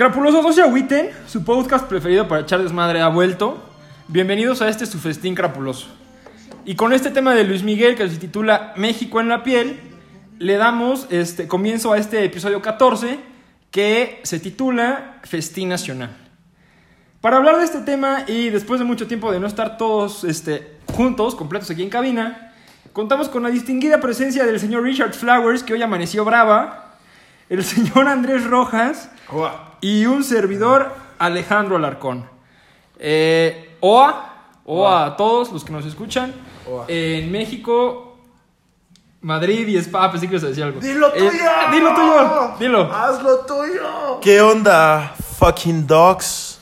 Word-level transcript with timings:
Crapulosos, 0.00 0.42
no 0.42 0.50
se 0.54 0.62
agüiten. 0.62 1.10
Su 1.26 1.44
podcast 1.44 1.86
preferido 1.86 2.26
para 2.26 2.40
echar 2.40 2.62
desmadre 2.62 3.02
ha 3.02 3.08
vuelto. 3.08 3.62
Bienvenidos 4.08 4.62
a 4.62 4.70
este 4.70 4.86
su 4.86 4.98
festín 4.98 5.34
crapuloso. 5.34 5.88
Y 6.64 6.74
con 6.74 6.94
este 6.94 7.10
tema 7.10 7.34
de 7.34 7.44
Luis 7.44 7.62
Miguel 7.62 7.96
que 7.96 8.08
se 8.08 8.16
titula 8.16 8.72
México 8.76 9.20
en 9.20 9.28
la 9.28 9.42
piel, 9.42 9.78
le 10.38 10.56
damos 10.56 11.06
este 11.10 11.46
comienzo 11.46 11.92
a 11.92 11.98
este 11.98 12.24
episodio 12.24 12.62
14 12.62 13.18
que 13.70 14.20
se 14.22 14.40
titula 14.40 15.18
Festín 15.24 15.68
Nacional. 15.68 16.16
Para 17.20 17.36
hablar 17.36 17.58
de 17.58 17.64
este 17.64 17.80
tema 17.80 18.24
y 18.26 18.48
después 18.48 18.80
de 18.80 18.86
mucho 18.86 19.06
tiempo 19.06 19.30
de 19.30 19.38
no 19.38 19.46
estar 19.46 19.76
todos 19.76 20.24
este, 20.24 20.78
juntos, 20.94 21.34
completos 21.34 21.70
aquí 21.70 21.82
en 21.82 21.90
cabina, 21.90 22.54
contamos 22.94 23.28
con 23.28 23.42
la 23.42 23.50
distinguida 23.50 24.00
presencia 24.00 24.46
del 24.46 24.58
señor 24.58 24.82
Richard 24.82 25.12
Flowers, 25.12 25.62
que 25.62 25.74
hoy 25.74 25.82
amaneció 25.82 26.24
brava, 26.24 26.96
el 27.50 27.62
señor 27.62 28.08
Andrés 28.08 28.46
Rojas 28.46 29.10
y 29.80 30.06
un 30.06 30.24
servidor 30.24 30.92
Alejandro 31.18 31.76
Alarcón. 31.76 32.28
Eh, 32.98 33.76
OA, 33.80 34.34
OA 34.64 35.06
a 35.06 35.16
todos 35.16 35.50
los 35.52 35.64
que 35.64 35.72
nos 35.72 35.84
escuchan. 35.86 36.32
Oa. 36.70 36.84
En 36.88 37.30
México, 37.32 38.18
Madrid 39.22 39.66
y 39.68 39.76
España. 39.76 40.04
Ah, 40.06 40.10
pensé 40.10 40.26
que 40.26 40.34
ibas 40.34 40.44
a 40.44 40.48
decir 40.48 40.64
algo. 40.64 40.80
¡Dilo 40.80 41.08
Eh, 41.14 41.18
tuyo! 41.18 41.50
dilo 41.72 41.94
tuyo, 41.94 42.54
dilo. 42.58 42.92
¡Hazlo 42.94 43.38
tuyo! 43.46 44.20
¿Qué 44.20 44.40
onda, 44.40 45.14
fucking 45.38 45.86
dogs? 45.86 46.60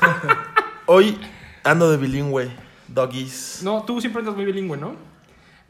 Hoy 0.86 1.18
ando 1.64 1.90
de 1.90 1.96
bilingüe, 1.96 2.50
doggies. 2.88 3.60
No, 3.62 3.82
tú 3.84 4.00
siempre 4.00 4.20
andas 4.20 4.36
muy 4.36 4.44
bilingüe, 4.44 4.76
¿no? 4.76 4.94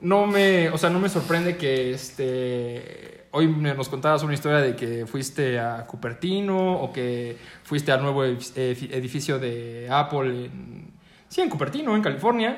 No 0.01 0.27
me, 0.27 0.69
o 0.71 0.77
sea, 0.79 0.91
no 0.91 0.99
me 0.99 1.09
sorprende 1.09 1.57
que 1.57 1.93
este 1.93 3.16
hoy 3.37 3.47
nos 3.49 3.89
contabas 3.89 4.23
una 4.23 4.35
historia 4.35 4.59
de 4.59 4.75
que 4.75 5.07
fuiste 5.07 5.59
a 5.59 5.85
Cupertino 5.87 6.75
o 6.81 6.93
que 6.93 7.37
fuiste 7.63 7.93
al 7.93 8.03
nuevo 8.03 8.25
edif- 8.25 8.55
edif- 8.55 8.93
edificio 8.93 9.39
de 9.39 9.89
Apple 9.91 10.47
en 10.47 10.91
sí, 11.29 11.41
en 11.43 11.49
Cupertino, 11.51 11.95
en 11.95 12.03
California, 12.03 12.57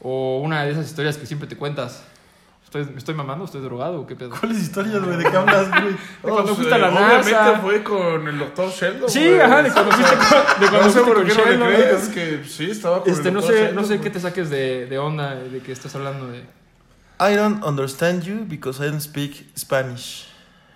o 0.00 0.40
una 0.40 0.64
de 0.64 0.72
esas 0.72 0.86
historias 0.86 1.16
que 1.16 1.26
siempre 1.26 1.48
te 1.48 1.56
cuentas. 1.56 2.04
¿Estoy, 2.64 2.84
¿Me 2.84 2.98
estoy 2.98 3.14
mamando? 3.14 3.46
¿Estoy 3.46 3.62
drogado 3.62 4.02
o 4.02 4.06
qué 4.06 4.14
pedo? 4.14 4.28
¿Cuáles 4.38 4.58
historias, 4.58 5.02
güey? 5.02 5.16
¿De 5.16 5.24
qué 5.30 5.34
hablas, 5.34 5.70
güey? 5.70 5.96
cuando 6.22 6.54
fuiste 6.54 6.74
a 6.74 6.76
la 6.78 6.88
Obviamente 6.90 7.30
NASA. 7.32 7.58
fue 7.60 7.82
con 7.82 8.28
el 8.28 8.38
doctor 8.38 8.68
Sheldon. 8.70 9.08
Sí, 9.08 9.26
ajá, 9.40 9.62
de 9.62 9.70
cuando 9.72 9.92
fuiste 9.92 10.14
con, 10.16 10.60
de 10.60 10.68
cuando 10.68 10.86
No 10.86 10.90
sé 10.90 11.00
por 11.00 11.26
qué 11.26 11.56
no 11.56 11.70
le 11.70 11.76
crees, 11.76 12.08
que 12.10 12.44
sí, 12.44 12.70
estaba 12.70 13.02
con 13.02 13.10
Este, 13.10 13.28
el 13.28 13.34
no 13.34 13.40
doctor 13.40 13.56
sé, 13.56 13.62
Sheldon, 13.64 13.82
no 13.82 13.88
sé 13.88 14.00
qué 14.00 14.10
te 14.10 14.20
saques 14.20 14.50
de, 14.50 14.84
de 14.84 14.98
onda 14.98 15.34
de 15.36 15.60
que 15.60 15.72
estás 15.72 15.94
hablando 15.94 16.26
de. 16.28 16.42
I 17.20 17.34
don't 17.36 17.62
understand 17.64 18.22
you 18.24 18.44
because 18.46 18.80
I 18.80 18.88
don't 18.90 19.00
speak 19.00 19.46
Spanish. 19.56 20.26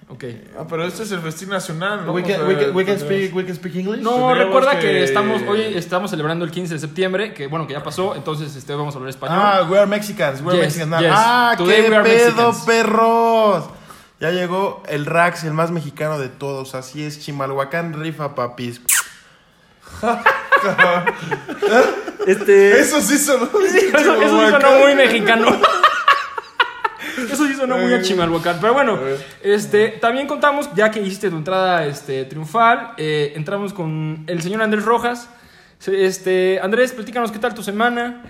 Ok. 0.08 0.24
Ah, 0.58 0.66
pero 0.68 0.84
este 0.84 1.04
es 1.04 1.12
el 1.12 1.20
festín 1.20 1.48
nacional, 1.48 2.04
¿no? 2.04 2.12
We 2.12 2.22
can, 2.22 2.46
we 2.46 2.56
can, 2.58 2.74
we 2.76 2.84
can 2.84 2.98
speak, 2.98 3.34
we 3.34 3.46
can 3.46 3.54
speak 3.54 3.76
English? 3.76 4.02
No, 4.02 4.34
recuerda 4.34 4.74
que... 4.78 4.86
que- 4.88 5.04
estamos 5.04 5.40
hoy 5.48 5.62
estamos 5.76 6.10
celebrando 6.10 6.44
el 6.44 6.50
15 6.50 6.74
de 6.74 6.80
septiembre, 6.80 7.32
que 7.32 7.46
bueno, 7.46 7.66
que 7.66 7.72
ya 7.72 7.82
pasó, 7.82 8.14
entonces 8.16 8.54
este 8.56 8.74
vamos 8.74 8.94
a 8.94 8.98
hablar 8.98 9.10
español. 9.10 9.38
Ah, 9.40 9.66
we 9.70 9.78
are 9.78 9.86
Mexicans, 9.86 10.42
we 10.42 10.52
are 10.52 10.56
Yes, 10.62 10.76
Mexicans. 10.76 10.90
now. 10.90 11.00
yes. 11.00 11.10
Ah, 11.14 11.54
Today 11.56 11.82
qué 11.84 11.88
pedo, 11.90 12.02
Mexicans. 12.02 12.58
perros. 12.66 13.64
Ya 14.20 14.30
llegó 14.32 14.82
el 14.88 15.06
Rax, 15.06 15.44
el 15.44 15.54
más 15.54 15.70
mexicano 15.70 16.18
de 16.18 16.28
todos. 16.28 16.74
Así 16.74 17.04
es, 17.04 17.20
Chimalhuacán 17.20 17.94
rifa, 17.94 18.34
papis. 18.34 18.82
este 22.26 22.80
Eso 22.80 23.00
sí 23.00 23.18
sonó. 23.18 23.44
eso, 23.46 23.66
eso 23.66 24.44
sí 24.44 24.50
sonó 24.50 24.78
muy 24.80 24.94
mexicano. 24.94 25.46
Eso 27.30 27.46
sí 27.46 27.54
sonó 27.54 27.78
muy 27.78 27.92
a 27.92 28.02
Chimalhuacán. 28.02 28.58
Pero 28.60 28.74
bueno, 28.74 28.98
este, 29.42 29.88
también 29.88 30.26
contamos, 30.26 30.68
ya 30.74 30.90
que 30.90 31.00
hiciste 31.00 31.30
tu 31.30 31.36
entrada 31.36 31.86
este, 31.86 32.24
triunfal, 32.24 32.92
eh, 32.96 33.32
entramos 33.36 33.72
con 33.72 34.24
el 34.26 34.42
señor 34.42 34.62
Andrés 34.62 34.84
Rojas. 34.84 35.28
Este, 35.86 36.60
Andrés, 36.62 36.92
platícanos 36.92 37.32
qué 37.32 37.38
tal 37.38 37.54
tu 37.54 37.62
semana, 37.62 38.22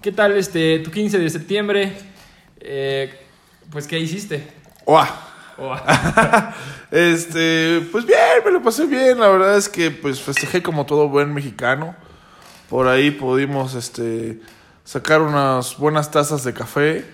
qué 0.00 0.12
tal 0.12 0.36
este, 0.36 0.78
tu 0.80 0.90
15 0.90 1.18
de 1.18 1.30
septiembre, 1.30 1.96
Eh, 2.62 3.10
pues 3.70 3.86
qué 3.86 3.98
hiciste. 3.98 4.46
Uah. 4.84 5.08
Oh, 5.56 5.76
Este, 6.90 7.86
pues 7.92 8.04
bien, 8.04 8.18
me 8.44 8.50
lo 8.50 8.62
pasé 8.62 8.86
bien. 8.86 9.18
La 9.20 9.28
verdad 9.28 9.56
es 9.56 9.68
que 9.68 9.90
pues 9.90 10.20
festejé 10.20 10.62
como 10.62 10.86
todo 10.86 11.08
buen 11.08 11.32
mexicano. 11.32 11.94
Por 12.68 12.88
ahí 12.88 13.10
pudimos 13.10 13.74
este 13.74 14.40
sacar 14.84 15.20
unas 15.20 15.76
buenas 15.76 16.10
tazas 16.10 16.42
de 16.44 16.52
café 16.52 17.04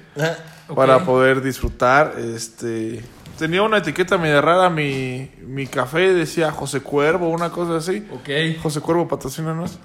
Para 0.74 1.04
poder 1.04 1.42
disfrutar. 1.42 2.14
Este, 2.18 3.02
tenía 3.38 3.62
una 3.62 3.78
etiqueta 3.78 4.18
media 4.18 4.40
rara 4.40 4.68
mi 4.70 5.30
mi 5.46 5.66
café 5.66 6.12
decía 6.12 6.50
José 6.50 6.80
Cuervo, 6.80 7.30
una 7.30 7.50
cosa 7.50 7.76
así. 7.76 8.06
ok. 8.12 8.60
José 8.62 8.80
Cuervo 8.80 9.08
patrocínanos. 9.08 9.78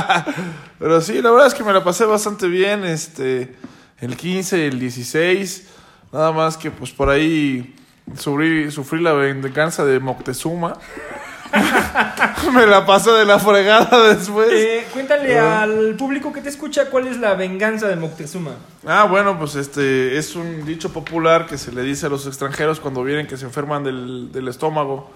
Pero 0.78 1.00
sí, 1.00 1.20
la 1.20 1.30
verdad 1.30 1.48
es 1.48 1.54
que 1.54 1.64
me 1.64 1.72
la 1.72 1.84
pasé 1.84 2.04
bastante 2.04 2.48
bien. 2.48 2.84
Este, 2.84 3.54
el 4.00 4.16
15, 4.16 4.66
el 4.66 4.78
16. 4.78 5.68
Nada 6.12 6.32
más 6.32 6.56
que 6.56 6.70
pues 6.70 6.90
por 6.90 7.10
ahí 7.10 7.74
sufrí, 8.16 8.70
sufrí 8.70 9.02
la 9.02 9.12
venganza 9.12 9.84
de 9.84 10.00
Moctezuma. 10.00 10.78
me 12.52 12.66
la 12.66 12.84
pasé 12.86 13.10
de 13.12 13.24
la 13.24 13.38
fregada 13.38 14.14
después. 14.14 14.48
Eh, 14.52 14.86
cuéntale 14.92 15.38
Ah. 15.38 15.62
al 15.62 15.94
público 15.96 16.32
que 16.32 16.40
te 16.40 16.48
escucha 16.48 16.90
cuál 16.90 17.06
es 17.06 17.18
la 17.18 17.34
venganza 17.34 17.88
de 17.88 17.96
Moctezuma. 17.96 18.52
Ah, 18.86 19.04
bueno, 19.04 19.38
pues 19.38 19.54
este 19.54 20.16
es 20.18 20.34
un 20.36 20.64
dicho 20.64 20.92
popular 20.92 21.46
que 21.46 21.58
se 21.58 21.72
le 21.72 21.82
dice 21.82 22.06
a 22.06 22.08
los 22.08 22.26
extranjeros 22.26 22.80
cuando 22.80 23.02
vienen 23.02 23.26
que 23.26 23.36
se 23.36 23.44
enferman 23.44 23.84
del, 23.84 24.32
del 24.32 24.48
estómago. 24.48 25.10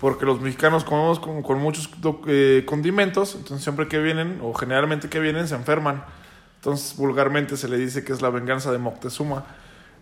Porque 0.00 0.26
los 0.26 0.40
mexicanos 0.40 0.82
comemos 0.82 1.20
con, 1.20 1.42
con 1.42 1.58
muchos 1.60 1.88
eh, 2.26 2.64
condimentos, 2.66 3.36
entonces 3.36 3.62
siempre 3.62 3.86
que 3.86 3.98
vienen, 3.98 4.40
o 4.42 4.52
generalmente 4.52 5.08
que 5.08 5.20
vienen, 5.20 5.46
se 5.46 5.54
enferman. 5.54 6.02
Entonces 6.56 6.96
vulgarmente 6.96 7.56
se 7.56 7.68
le 7.68 7.76
dice 7.76 8.02
que 8.04 8.12
es 8.12 8.20
la 8.20 8.30
venganza 8.30 8.72
de 8.72 8.78
Moctezuma. 8.78 9.44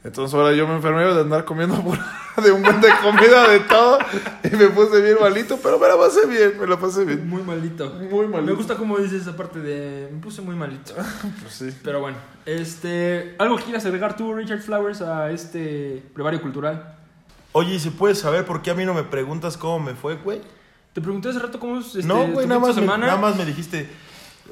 Entonces 0.03 0.33
ahora 0.35 0.55
yo 0.55 0.67
me 0.67 0.77
enfermé 0.77 1.05
de 1.05 1.21
andar 1.21 1.45
comiendo 1.45 1.75
pura- 1.85 2.07
de 2.43 2.51
un 2.53 2.63
buen 2.63 2.81
de 2.81 2.89
comida 3.03 3.49
de 3.49 3.61
todo 3.61 3.99
y 4.45 4.57
me 4.57 4.69
puse 4.69 5.03
bien 5.03 5.17
malito, 5.21 5.59
pero 5.63 5.79
me 5.79 5.87
la 5.89 5.97
pasé 5.99 6.27
bien, 6.27 6.55
me 6.59 6.67
la 6.67 6.79
pasé 6.79 7.05
bien. 7.05 7.29
Muy 7.29 7.43
malito. 7.43 7.91
Muy 8.11 8.27
malito. 8.27 8.43
Me 8.43 8.53
gusta 8.53 8.77
cómo 8.77 8.97
dices 8.99 9.23
esa 9.23 9.37
parte 9.37 9.59
de. 9.59 10.09
Me 10.11 10.21
puse 10.21 10.41
muy 10.41 10.57
malito. 10.57 10.95
Pues 11.43 11.53
sí. 11.55 11.71
Pero 11.85 12.01
bueno, 12.01 12.17
este. 12.47 13.35
¿Algo 13.39 13.57
que 13.57 13.65
quieras 13.65 13.85
agregar 13.85 14.17
tú, 14.17 14.33
Richard 14.33 14.61
Flowers, 14.63 15.03
a 15.03 15.31
este 15.31 16.03
brevario 16.15 16.41
cultural? 16.41 16.97
Oye, 17.53 17.75
¿y 17.75 17.79
se 17.81 17.91
puede 17.91 18.15
saber 18.15 18.47
por 18.47 18.63
qué 18.63 18.71
a 18.71 18.75
mí 18.75 18.85
no 18.87 18.95
me 18.95 19.03
preguntas 19.03 19.57
cómo 19.59 19.81
me 19.81 19.95
fue, 19.95 20.17
güey? 20.17 20.41
Te 20.95 21.01
pregunté 21.01 21.29
hace 21.29 21.41
rato 21.41 21.61
cómo 21.61 21.79
es 21.81 21.87
este, 21.95 22.05
no, 22.05 22.27
güey, 22.29 22.47
nada 22.47 22.61
más, 22.61 22.75
me, 22.77 22.87
nada 22.87 23.17
más 23.17 23.37
me 23.37 23.45
dijiste. 23.45 23.89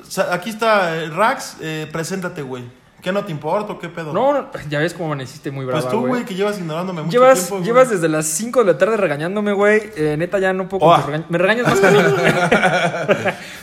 o 0.01 0.05
sea, 0.05 0.35
aquí 0.35 0.51
está 0.51 0.97
eh, 0.97 1.09
Rax, 1.09 1.57
eh, 1.61 1.89
preséntate, 1.91 2.43
güey. 2.43 2.65
¿Qué 3.01 3.13
no 3.13 3.25
te 3.25 3.31
importa 3.31 3.73
o 3.75 3.79
qué 3.79 3.89
pedo? 3.89 4.13
No, 4.13 4.33
no, 4.33 4.49
ya 4.69 4.81
ves 4.81 4.93
cómo 4.93 5.07
amaneciste 5.07 5.53
muy 5.53 5.65
brava, 5.65 5.81
Pues 5.81 5.93
tú, 5.93 6.05
güey. 6.07 6.25
que 6.25 6.35
llevas 6.35 6.59
ignorándome 6.59 7.03
mucho 7.03 7.13
Llevas, 7.13 7.39
tiempo. 7.39 7.55
güey. 7.57 7.65
llevas 7.67 7.91
desde 7.91 8.09
las 8.09 8.27
5 8.27 8.65
de 8.65 8.73
la 8.73 8.77
tarde 8.79 8.97
regañándome, 8.97 9.53
güey. 9.53 9.83
Eh, 9.97 10.17
neta, 10.19 10.41
ya 10.41 10.53
no 10.53 10.69
puedo. 10.69 10.97
Regaño. 11.07 11.25
Me 11.29 11.39
regañas 11.39 11.69
más 11.69 11.79
que 11.81 11.91
mí. 11.93 11.99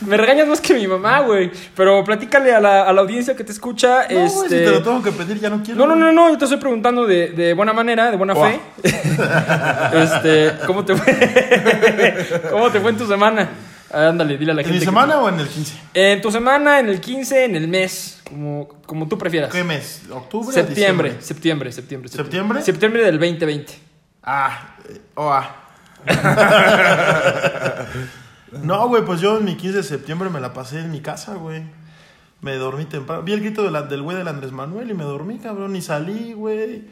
Me 0.08 0.16
regañas 0.16 0.48
más 0.48 0.60
que 0.62 0.72
mi 0.74 0.86
mamá, 0.86 1.20
güey. 1.20 1.50
Pero 1.74 2.02
platícale 2.02 2.54
a 2.54 2.60
la, 2.60 2.82
a 2.84 2.92
la 2.94 3.00
audiencia 3.02 3.36
que 3.36 3.44
te 3.44 3.52
escucha. 3.52 4.04
No, 4.08 4.14
güey, 4.14 4.24
este... 4.26 4.48
si 4.48 4.64
te 4.64 4.70
lo 4.70 4.82
tengo 4.82 5.02
que 5.02 5.12
pedir, 5.12 5.38
ya 5.38 5.50
no 5.50 5.62
quiero. 5.62 5.80
No, 5.80 5.86
no, 5.86 5.96
no, 5.96 6.12
no, 6.12 6.30
yo 6.30 6.38
te 6.38 6.44
estoy 6.44 6.58
preguntando 6.58 7.06
de, 7.06 7.28
de 7.32 7.52
buena 7.52 7.74
manera, 7.74 8.10
de 8.10 8.16
buena 8.16 8.34
fe. 8.34 8.58
este, 9.92 10.52
¿cómo 10.66 10.82
te 10.84 10.96
fue? 10.96 11.14
¿Cómo 12.50 12.70
te 12.70 12.80
fue 12.80 12.90
en 12.90 12.96
tu 12.96 13.06
semana? 13.06 13.48
Ándale, 13.92 14.36
dile 14.36 14.52
a 14.52 14.54
la 14.54 14.62
¿En 14.62 14.66
gente. 14.66 14.74
mi 14.74 14.80
que- 14.80 14.84
semana 14.84 15.20
o 15.20 15.28
en 15.28 15.38
el 15.40 15.46
15? 15.48 15.80
En 15.94 16.20
tu 16.20 16.30
semana, 16.32 16.80
en 16.80 16.88
el 16.88 17.00
15, 17.00 17.44
en 17.44 17.54
el 17.56 17.68
mes, 17.68 18.20
como, 18.28 18.68
como 18.84 19.06
tú 19.08 19.16
prefieras. 19.16 19.52
¿Qué 19.52 19.62
mes? 19.64 20.02
¿Octubre 20.10 20.48
o 20.48 20.52
Septiembre, 20.52 21.10
diciembre? 21.10 21.22
septiembre, 21.22 21.72
septiembre, 21.72 22.08
¿Septiembre? 22.10 22.62
Septiembre 22.62 23.04
del 23.04 23.18
2020. 23.18 23.72
Ah, 24.24 24.76
eh, 24.88 25.00
oh, 25.14 25.30
ah. 25.32 25.62
no, 28.62 28.88
güey, 28.88 29.04
pues 29.04 29.20
yo 29.20 29.38
en 29.38 29.44
mi 29.44 29.56
15 29.56 29.78
de 29.78 29.82
septiembre 29.84 30.30
me 30.30 30.40
la 30.40 30.52
pasé 30.52 30.80
en 30.80 30.90
mi 30.90 31.00
casa, 31.00 31.34
güey. 31.34 31.62
Me 32.40 32.54
dormí 32.56 32.84
temprano. 32.84 33.22
Vi 33.22 33.32
el 33.32 33.40
grito 33.40 33.62
de 33.62 33.70
la- 33.70 33.82
del 33.82 34.02
güey 34.02 34.16
del 34.16 34.28
Andrés 34.28 34.52
Manuel 34.52 34.90
y 34.90 34.94
me 34.94 35.04
dormí, 35.04 35.38
cabrón. 35.38 35.72
Ni 35.72 35.80
salí, 35.82 36.32
güey. 36.32 36.84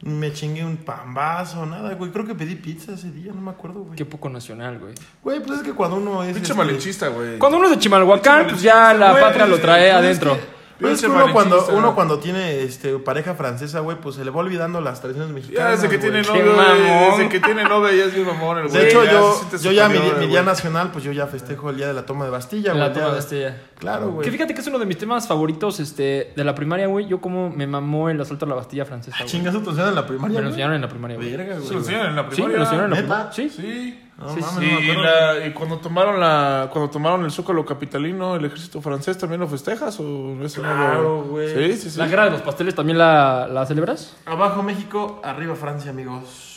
Me 0.00 0.32
chingué 0.32 0.64
un 0.64 0.76
pambazo, 0.76 1.66
nada, 1.66 1.94
güey. 1.94 2.12
Creo 2.12 2.24
que 2.24 2.34
pedí 2.34 2.54
pizza 2.54 2.92
ese 2.92 3.10
día, 3.10 3.32
no 3.34 3.40
me 3.40 3.50
acuerdo, 3.50 3.80
güey. 3.80 3.96
Qué 3.96 4.04
poco 4.04 4.28
nacional, 4.28 4.78
güey. 4.78 4.94
Güey, 5.24 5.40
pues 5.40 5.58
es 5.58 5.64
que 5.66 5.72
cuando 5.72 5.96
uno 5.96 6.22
es. 6.22 6.34
Pinche 6.34 6.52
este, 6.52 6.54
malinchista, 6.54 7.08
güey. 7.08 7.38
Cuando 7.38 7.58
uno 7.58 7.66
es 7.66 7.72
de 7.74 7.78
Chimalhuacán, 7.80 8.46
pues 8.46 8.62
ya 8.62 8.94
la 8.94 9.10
Güey, 9.10 9.22
patria 9.24 9.46
lo 9.46 9.58
trae 9.58 9.90
pues 9.90 9.90
es 9.90 9.94
adentro. 9.96 10.34
que- 10.34 10.58
pues 10.78 10.92
es 10.92 11.00
que 11.00 11.06
Pinche 11.08 11.24
uno 11.24 11.32
cuando, 11.32 11.66
uno 11.72 11.94
cuando 11.96 12.20
tiene 12.20 12.62
este, 12.62 12.96
pareja 13.00 13.34
francesa, 13.34 13.80
güey, 13.80 13.96
pues 14.00 14.14
se 14.14 14.24
le 14.24 14.30
va 14.30 14.38
olvidando 14.38 14.80
las 14.80 15.00
tradiciones 15.00 15.30
Ya 15.30 15.34
mexicanas. 15.34 15.82
desde 15.82 15.88
que 15.88 15.98
tiene 15.98 16.22
mamón. 16.22 17.16
desde 17.16 17.28
que 17.28 17.40
tiene 17.40 17.64
novia 17.64 17.92
ya 17.96 18.04
es 18.04 18.14
bien 18.14 18.24
mamón 18.28 18.58
el 18.58 18.68
güey. 18.68 18.80
De 18.82 18.88
hecho, 18.88 19.02
ya 19.02 19.10
yo, 19.10 19.40
yo 19.60 19.72
ya 19.72 19.88
mi, 19.88 19.98
día 20.28 20.44
nacional, 20.44 20.92
pues 20.92 21.02
yo 21.02 21.10
ya 21.10 21.26
festejo 21.26 21.70
el 21.70 21.78
día 21.78 21.88
de 21.88 21.94
la 21.94 22.06
toma 22.06 22.24
de 22.26 22.30
Bastilla, 22.30 22.74
La 22.74 22.90
güey. 22.90 22.92
toma 22.92 23.06
ya- 23.06 23.10
de 23.10 23.16
Bastilla. 23.16 23.56
Claro, 23.78 24.10
güey. 24.10 24.24
Que 24.24 24.32
fíjate 24.32 24.54
que 24.54 24.60
es 24.60 24.66
uno 24.66 24.78
de 24.80 24.86
mis 24.86 24.98
temas 24.98 25.28
favoritos 25.28 25.78
este, 25.78 26.32
de 26.34 26.44
la 26.44 26.54
primaria, 26.54 26.88
güey. 26.88 27.06
Yo 27.06 27.20
como 27.20 27.48
me 27.48 27.66
mamó 27.66 28.10
el 28.10 28.20
asalto 28.20 28.44
a 28.44 28.48
la 28.48 28.54
Bastilla 28.56 28.84
francesa, 28.84 29.16
güey. 29.18 29.28
Chingas, 29.30 29.54
¿eso 29.54 29.62
te 29.62 29.70
enseñan 29.70 29.90
en 29.90 29.94
la 29.94 30.06
primaria, 30.06 30.36
Me 30.38 30.42
lo 30.42 30.48
enseñaron 30.48 30.74
en 30.74 30.82
la 30.82 30.88
primaria, 30.88 31.16
güey. 31.16 31.30
Verga, 31.30 31.54
güey. 31.54 31.66
Se 31.66 31.72
lo 31.74 31.78
enseñan 31.78 32.06
en 32.06 32.16
la 32.16 32.22
Sí, 32.22 32.26
me 32.28 32.34
primaria. 32.34 32.56
lo 32.56 32.62
enseñaron 32.64 32.84
en 32.86 32.90
la 32.90 32.96
primaria. 32.98 33.32
Sí. 33.32 33.48
Sí. 33.50 34.04
No 34.18 34.34
Sí, 34.34 34.40
mames, 34.40 34.58
sí. 34.58 34.66
no 34.74 34.80
me 34.80 34.86
Y, 34.86 34.90
acuerdo. 34.90 35.02
la- 35.38 35.46
y 35.46 35.52
cuando 35.52 35.76
tomaron 35.78 36.18
la 36.18 36.68
cuando 36.72 36.90
tomaron 36.90 37.24
el 37.24 37.30
Zócalo 37.30 37.64
capitalino, 37.64 38.34
el 38.34 38.44
ejército 38.46 38.80
francés 38.82 39.16
también 39.16 39.40
lo 39.40 39.46
festejas 39.46 40.00
o 40.00 40.02
no 40.02 40.42
lo- 40.42 40.48
Claro, 40.48 41.22
güey. 41.30 41.54
Sí, 41.54 41.76
sí, 41.82 41.90
sí. 41.90 41.98
¿La 42.00 42.08
guerra 42.08 42.24
de 42.24 42.32
los 42.32 42.42
pasteles 42.42 42.74
también 42.74 42.98
la, 42.98 43.46
la 43.46 43.64
celebras? 43.64 44.16
Abajo 44.26 44.60
México, 44.64 45.20
arriba 45.22 45.54
Francia, 45.54 45.92
amigos. 45.92 46.47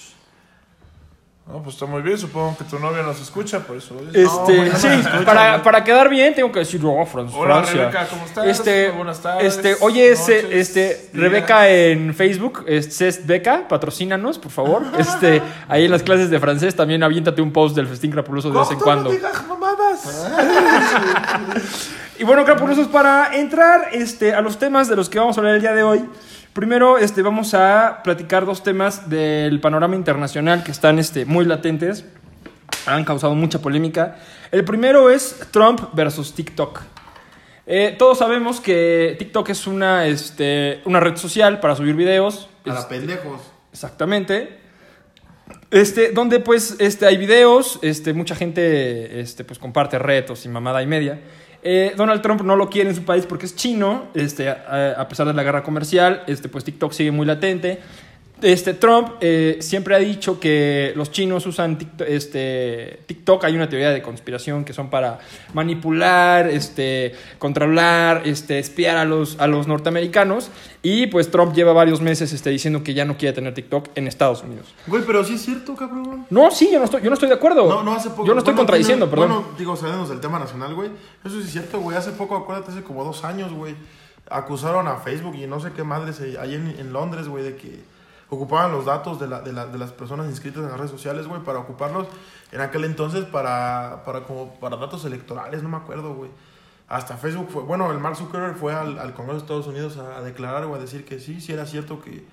No, 1.52 1.62
pues 1.62 1.76
está 1.76 1.86
muy 1.86 2.02
bien, 2.02 2.18
supongo 2.18 2.56
que 2.58 2.64
tu 2.64 2.80
novia 2.80 3.04
nos 3.04 3.20
escucha, 3.20 3.60
por 3.60 3.76
eso. 3.76 3.94
Este, 4.14 4.72
sí, 4.78 4.88
para, 5.26 5.62
para 5.62 5.84
quedar 5.84 6.08
bien 6.08 6.34
tengo 6.34 6.50
que 6.50 6.60
decir, 6.60 6.80
oh, 6.86 7.06
Fran- 7.06 7.30
Hola, 7.36 7.56
Francia. 7.56 7.74
Rebeca, 7.82 8.08
¿cómo 8.10 8.24
estás? 8.26 8.46
Este, 8.48 8.90
Buenas 8.92 9.20
tardes, 9.22 9.58
este, 9.58 9.76
oye, 9.82 10.12
ese, 10.12 10.44
noches, 10.44 10.58
este, 10.70 10.80
días. 10.88 11.10
Rebeca 11.14 11.68
en 11.68 12.14
Facebook, 12.16 12.64
es 12.68 12.96
Cest 12.96 13.26
Beca, 13.26 13.68
patrocínanos, 13.68 14.40
por 14.40 14.52
favor. 14.52 14.84
Este, 14.98 15.42
ahí 15.68 15.86
en 15.86 15.92
las 15.92 16.04
clases 16.04 16.30
de 16.30 16.40
francés 16.40 16.74
también 16.74 17.04
aviéntate 17.04 17.42
un 17.42 17.52
post 17.52 17.76
del 17.76 17.88
festín 17.88 18.12
crapuloso 18.12 18.50
de 18.50 18.58
vez 18.58 18.72
en 18.72 18.80
cuando. 18.80 19.10
No 19.10 19.16
digas 19.16 19.46
mamadas. 19.46 20.30
Y 22.20 22.24
bueno, 22.24 22.46
crapulosos, 22.46 22.88
para 22.88 23.36
entrar 23.36 23.90
este, 23.94 24.36
a 24.36 24.42
los 24.42 24.60
temas 24.60 24.88
de 24.88 24.96
los 24.96 25.10
que 25.10 25.18
vamos 25.18 25.36
a 25.36 25.40
hablar 25.40 25.56
el 25.56 25.62
día 25.62 25.74
de 25.74 25.82
hoy, 25.82 26.06
primero 26.54 26.98
este, 26.98 27.22
vamos 27.22 27.54
a 27.54 28.02
platicar 28.04 28.46
dos 28.46 28.64
temas 28.64 29.10
del 29.10 29.60
panorama 29.60 29.96
internacional 29.96 30.64
que 30.64 30.72
están 30.72 31.00
este, 31.00 31.26
muy 31.26 31.46
latentes, 31.46 32.06
han 32.86 33.04
causado 33.06 33.36
mucha 33.36 33.60
polémica. 33.60 34.18
El 34.52 34.66
primero 34.66 35.10
es 35.10 35.40
Trump 35.52 35.82
versus 35.94 36.34
TikTok. 36.34 36.82
Eh, 37.68 37.96
todos 37.98 38.18
sabemos 38.18 38.60
que 38.60 39.16
TikTok 39.20 39.50
es 39.50 39.68
una, 39.68 40.08
este, 40.08 40.82
una 40.86 41.00
red 41.00 41.16
social 41.16 41.60
para 41.60 41.76
subir 41.76 41.96
videos. 41.96 42.50
Para 42.66 42.80
Este, 42.80 42.96
pendejos. 42.96 43.42
Exactamente. 43.72 44.58
Este, 45.70 46.12
donde 46.12 46.40
pues 46.40 46.76
este, 46.80 47.06
hay 47.06 47.18
videos, 47.18 47.80
este, 47.82 48.14
mucha 48.14 48.36
gente 48.36 49.22
este, 49.22 49.46
pues, 49.46 49.58
comparte 49.58 49.98
retos 50.00 50.46
y 50.46 50.50
mamada 50.50 50.82
y 50.84 50.88
media. 50.88 51.22
Eh, 51.64 51.94
Donald 51.96 52.22
Trump 52.22 52.42
no 52.42 52.56
lo 52.56 52.70
quiere 52.70 52.90
en 52.90 52.96
su 52.96 53.04
país 53.04 53.26
porque 53.26 53.46
es 53.46 53.56
chino, 53.56 54.06
este, 54.14 54.50
a, 54.50 54.96
a 54.98 55.08
pesar 55.08 55.28
de 55.28 55.34
la 55.34 55.44
guerra 55.44 55.64
comercial, 55.64 56.24
este, 56.28 56.50
pues 56.50 56.64
TikTok 56.64 56.92
sigue 56.92 57.12
muy 57.12 57.26
latente. 57.26 57.80
Este, 58.42 58.74
Trump 58.74 59.14
eh, 59.22 59.58
siempre 59.62 59.96
ha 59.96 60.00
dicho 60.00 60.40
que 60.40 60.94
los 60.96 61.12
chinos 61.12 61.46
usan 61.46 61.78
TikTok, 61.78 62.08
este, 62.10 63.00
TikTok. 63.06 63.44
Hay 63.46 63.56
una 63.56 63.70
teoría 63.70 63.92
de 63.92 64.02
conspiración 64.02 64.66
que 64.66 64.74
son 64.74 64.90
para 64.90 65.20
manipular, 65.54 66.48
este, 66.48 67.14
controlar, 67.38 68.24
este, 68.26 68.60
espiar 68.60 68.98
a 68.98 69.06
los, 69.06 69.40
a 69.40 69.48
los 69.48 69.68
norteamericanos. 69.68 70.50
Y 70.84 71.08
pues 71.08 71.30
Trump 71.30 71.54
lleva 71.54 71.74
varios 71.74 72.02
meses 72.02 72.34
este, 72.34 72.50
diciendo 72.50 72.84
que 72.84 72.94
ya 72.94 73.06
no 73.06 73.16
quiere 73.18 73.34
tener 73.34 73.54
TikTok 73.54 73.90
en 73.96 74.08
Estados 74.08 74.44
Unidos. 74.44 74.74
Güey, 74.88 75.04
pero 75.06 75.24
sí 75.24 75.36
es 75.36 75.42
cierto, 75.44 75.76
cabrón. 75.76 76.26
No, 76.30 76.50
sí, 76.52 76.70
yo 76.72 76.80
no 76.80 76.86
estoy, 76.86 77.02
yo 77.04 77.10
no 77.10 77.14
estoy 77.14 77.30
de 77.30 77.36
acuerdo. 77.36 77.70
No, 77.70 77.84
no, 77.84 77.94
hace 77.94 78.10
poco. 78.10 78.26
Yo 78.26 78.34
no 78.34 78.40
estoy 78.40 78.54
bueno, 78.54 78.60
contradiciendo, 78.68 79.08
tiene- 79.08 79.22
perdón. 79.22 79.44
Bueno, 79.44 79.58
digo, 79.58 79.76
saliéndonos 79.76 80.10
del 80.10 80.20
tema 80.20 80.40
nacional, 80.40 80.74
güey. 80.74 80.90
Eso 81.24 81.36
sí 81.40 81.46
es 81.46 81.52
cierto, 81.52 81.80
güey. 81.80 81.96
Hace 81.96 82.12
poco, 82.12 82.36
acuérdate, 82.36 82.72
hace 82.72 82.82
como 82.82 83.04
dos 83.04 83.24
años, 83.24 83.54
güey. 83.54 83.76
Acusaron 84.30 84.88
a 84.88 84.96
Facebook 84.98 85.36
y 85.36 85.46
no 85.46 85.60
sé 85.60 85.72
qué 85.76 85.84
madres 85.84 86.22
ahí 86.40 86.56
en, 86.56 86.76
en 86.80 86.94
Londres, 86.94 87.28
güey, 87.28 87.44
de 87.44 87.56
que 87.58 87.80
ocupaban 88.32 88.72
los 88.72 88.86
datos 88.86 89.20
de, 89.20 89.28
la, 89.28 89.42
de, 89.42 89.54
la- 89.54 89.68
de 89.68 89.78
las 89.78 89.92
personas 89.92 90.26
inscritas 90.28 90.64
en 90.64 90.70
las 90.70 90.78
redes 90.78 90.90
sociales, 90.92 91.28
güey, 91.28 91.42
para 91.44 91.60
ocuparlos 91.60 92.08
en 92.52 92.62
aquel 92.62 92.86
entonces 92.86 93.26
para, 93.26 94.02
para, 94.06 94.22
como, 94.24 94.54
para 94.56 94.78
datos 94.78 95.06
electorales, 95.06 95.62
no 95.64 95.70
me 95.70 95.78
acuerdo, 95.78 96.14
güey. 96.16 96.32
Hasta 96.88 97.16
Facebook 97.18 97.50
fue, 97.52 97.64
bueno, 97.64 97.92
el 97.92 98.00
Mark 98.00 98.16
Zuckerberg 98.18 98.56
fue 98.56 98.74
al, 98.74 99.00
al 99.00 99.14
Congreso 99.14 99.38
de 99.40 99.44
Estados 99.44 99.68
Unidos 99.68 99.98
a, 99.98 100.18
a 100.18 100.22
declarar 100.22 100.66
o 100.66 100.76
a 100.76 100.80
decir 100.80 101.06
que 101.06 101.20
sí, 101.20 101.40
sí 101.40 101.54
era 101.54 101.66
cierto 101.66 102.02
que, 102.02 102.26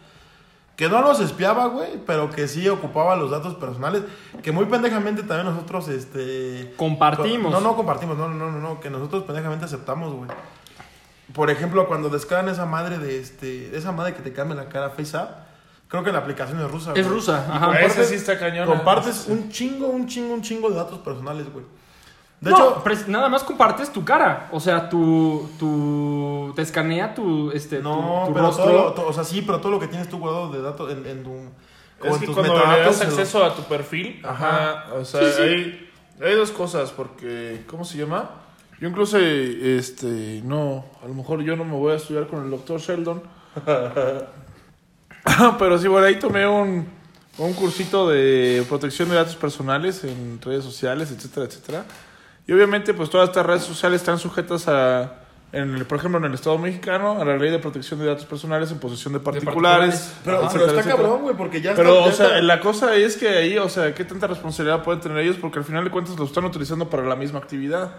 que 0.76 0.88
no 0.88 1.00
los 1.00 1.20
espiaba, 1.20 1.66
güey, 1.66 2.00
pero 2.06 2.30
que 2.30 2.46
sí 2.48 2.68
ocupaba 2.68 3.16
los 3.16 3.30
datos 3.32 3.54
personales, 3.56 4.02
que 4.42 4.52
muy 4.52 4.66
pendejamente 4.66 5.22
también 5.24 5.52
nosotros, 5.52 5.88
este... 5.88 6.74
Compartimos. 6.76 7.50
No, 7.52 7.60
no 7.60 7.74
compartimos, 7.76 8.16
no, 8.18 8.28
no, 8.28 8.50
no, 8.50 8.58
no, 8.60 8.80
que 8.80 8.90
nosotros 8.90 9.24
pendejamente 9.24 9.64
aceptamos, 9.64 10.12
güey. 10.12 10.30
Por 11.34 11.50
ejemplo, 11.50 11.86
cuando 11.88 12.08
descargan 12.08 12.48
esa 12.48 12.64
madre 12.66 12.98
de 12.98 13.20
este, 13.20 13.76
esa 13.76 13.92
madre 13.92 14.14
que 14.14 14.22
te 14.22 14.32
cambia 14.32 14.56
la 14.56 14.68
cara 14.68 14.90
FaceApp, 14.90 15.47
creo 15.88 16.04
que 16.04 16.12
la 16.12 16.18
aplicación 16.18 16.60
es 16.60 16.70
rusa. 16.70 16.92
Es 16.94 17.06
güey. 17.06 17.18
rusa, 17.18 17.44
Y 17.48 17.56
ajá. 17.56 17.80
Esa 17.80 18.04
sí 18.04 18.14
está 18.14 18.38
cañona. 18.38 18.66
Compartes 18.66 19.26
un 19.28 19.48
chingo, 19.50 19.88
un 19.88 20.06
chingo, 20.06 20.34
un 20.34 20.42
chingo 20.42 20.70
de 20.70 20.76
datos 20.76 20.98
personales, 21.00 21.50
güey. 21.52 21.64
De 22.40 22.50
no, 22.52 22.56
hecho, 22.56 22.82
nada 23.08 23.28
más 23.28 23.42
compartes 23.42 23.92
tu 23.92 24.04
cara. 24.04 24.48
O 24.52 24.60
sea, 24.60 24.88
tu. 24.88 25.50
tu 25.58 26.52
te 26.54 26.62
escanea 26.62 27.12
tu, 27.14 27.50
este, 27.50 27.80
no, 27.80 28.22
tu, 28.22 28.28
tu 28.28 28.34
pero 28.34 28.46
rostro. 28.46 28.64
todo, 28.64 28.72
lo- 28.84 28.92
to- 28.92 29.06
o 29.08 29.12
sea, 29.12 29.24
sí, 29.24 29.42
pero 29.42 29.60
todo 29.60 29.72
lo 29.72 29.80
que 29.80 29.88
tienes 29.88 30.08
tú 30.08 30.18
guardado 30.18 30.52
de 30.52 30.62
datos 30.62 30.90
en, 30.92 31.04
en 31.04 31.24
tu 31.24 31.32
Es 32.04 32.14
en 32.14 32.20
que 32.20 32.26
cuando 32.32 32.54
le 32.54 32.80
das 32.80 33.00
acceso 33.00 33.44
a 33.44 33.56
tu 33.56 33.62
perfil, 33.62 34.22
Ajá. 34.24 34.84
ajá, 34.84 34.94
o 34.94 35.04
sea, 35.04 35.20
Hay, 35.42 35.90
hay 36.22 36.34
dos 36.36 36.52
cosas, 36.52 36.92
porque, 36.92 37.64
¿cómo 37.66 37.84
se 37.84 37.98
llama? 37.98 38.30
Yo 38.80 38.88
incluso, 38.88 39.18
este, 39.18 40.40
no, 40.44 40.84
a 41.02 41.08
lo 41.08 41.14
mejor 41.14 41.42
yo 41.42 41.56
no 41.56 41.64
me 41.64 41.72
voy 41.72 41.92
a 41.94 41.96
estudiar 41.96 42.28
con 42.28 42.44
el 42.44 42.50
doctor 42.52 42.78
Sheldon, 42.78 43.20
pero 45.58 45.78
sí, 45.78 45.88
por 45.88 46.02
ahí 46.02 46.18
tomé 46.18 46.46
un, 46.46 46.86
un 47.38 47.52
cursito 47.54 48.08
de 48.08 48.64
protección 48.68 49.08
de 49.08 49.16
datos 49.16 49.36
personales 49.36 50.04
en 50.04 50.40
redes 50.42 50.64
sociales, 50.64 51.10
etcétera, 51.10 51.46
etcétera. 51.46 51.84
Y 52.46 52.52
obviamente, 52.52 52.94
pues 52.94 53.10
todas 53.10 53.28
estas 53.28 53.44
redes 53.44 53.62
sociales 53.62 54.00
están 54.00 54.18
sujetas 54.18 54.68
a, 54.68 55.20
en 55.52 55.74
el, 55.74 55.84
por 55.84 55.98
ejemplo, 55.98 56.18
en 56.18 56.24
el 56.26 56.34
Estado 56.34 56.56
mexicano, 56.58 57.20
a 57.20 57.24
la 57.24 57.36
ley 57.36 57.50
de 57.50 57.58
protección 57.58 58.00
de 58.00 58.06
datos 58.06 58.24
personales 58.24 58.70
en 58.70 58.78
posesión 58.78 59.12
de 59.12 59.20
particulares. 59.20 59.96
particulares. 59.96 60.14
Pero, 60.24 60.36
Ajá, 60.38 60.48
pero 60.52 60.64
está 60.64 60.72
etcétera, 60.72 60.80
etcétera. 60.80 60.96
cabrón, 61.08 61.22
güey, 61.22 61.36
porque 61.36 61.60
ya 61.60 61.74
Pero, 61.74 61.90
está, 61.90 62.04
ya 62.06 62.12
o 62.12 62.16
sea, 62.16 62.26
está- 62.26 62.40
la 62.42 62.60
cosa 62.60 62.94
es 62.96 63.16
que 63.16 63.28
ahí, 63.28 63.58
o 63.58 63.68
sea, 63.68 63.94
¿qué 63.94 64.04
tanta 64.04 64.26
responsabilidad 64.26 64.82
pueden 64.82 65.00
tener 65.00 65.18
ellos? 65.18 65.36
Porque 65.38 65.58
al 65.58 65.64
final 65.64 65.84
de 65.84 65.90
cuentas 65.90 66.16
lo 66.18 66.24
están 66.24 66.44
utilizando 66.46 66.88
para 66.88 67.02
la 67.04 67.16
misma 67.16 67.38
actividad. 67.38 67.92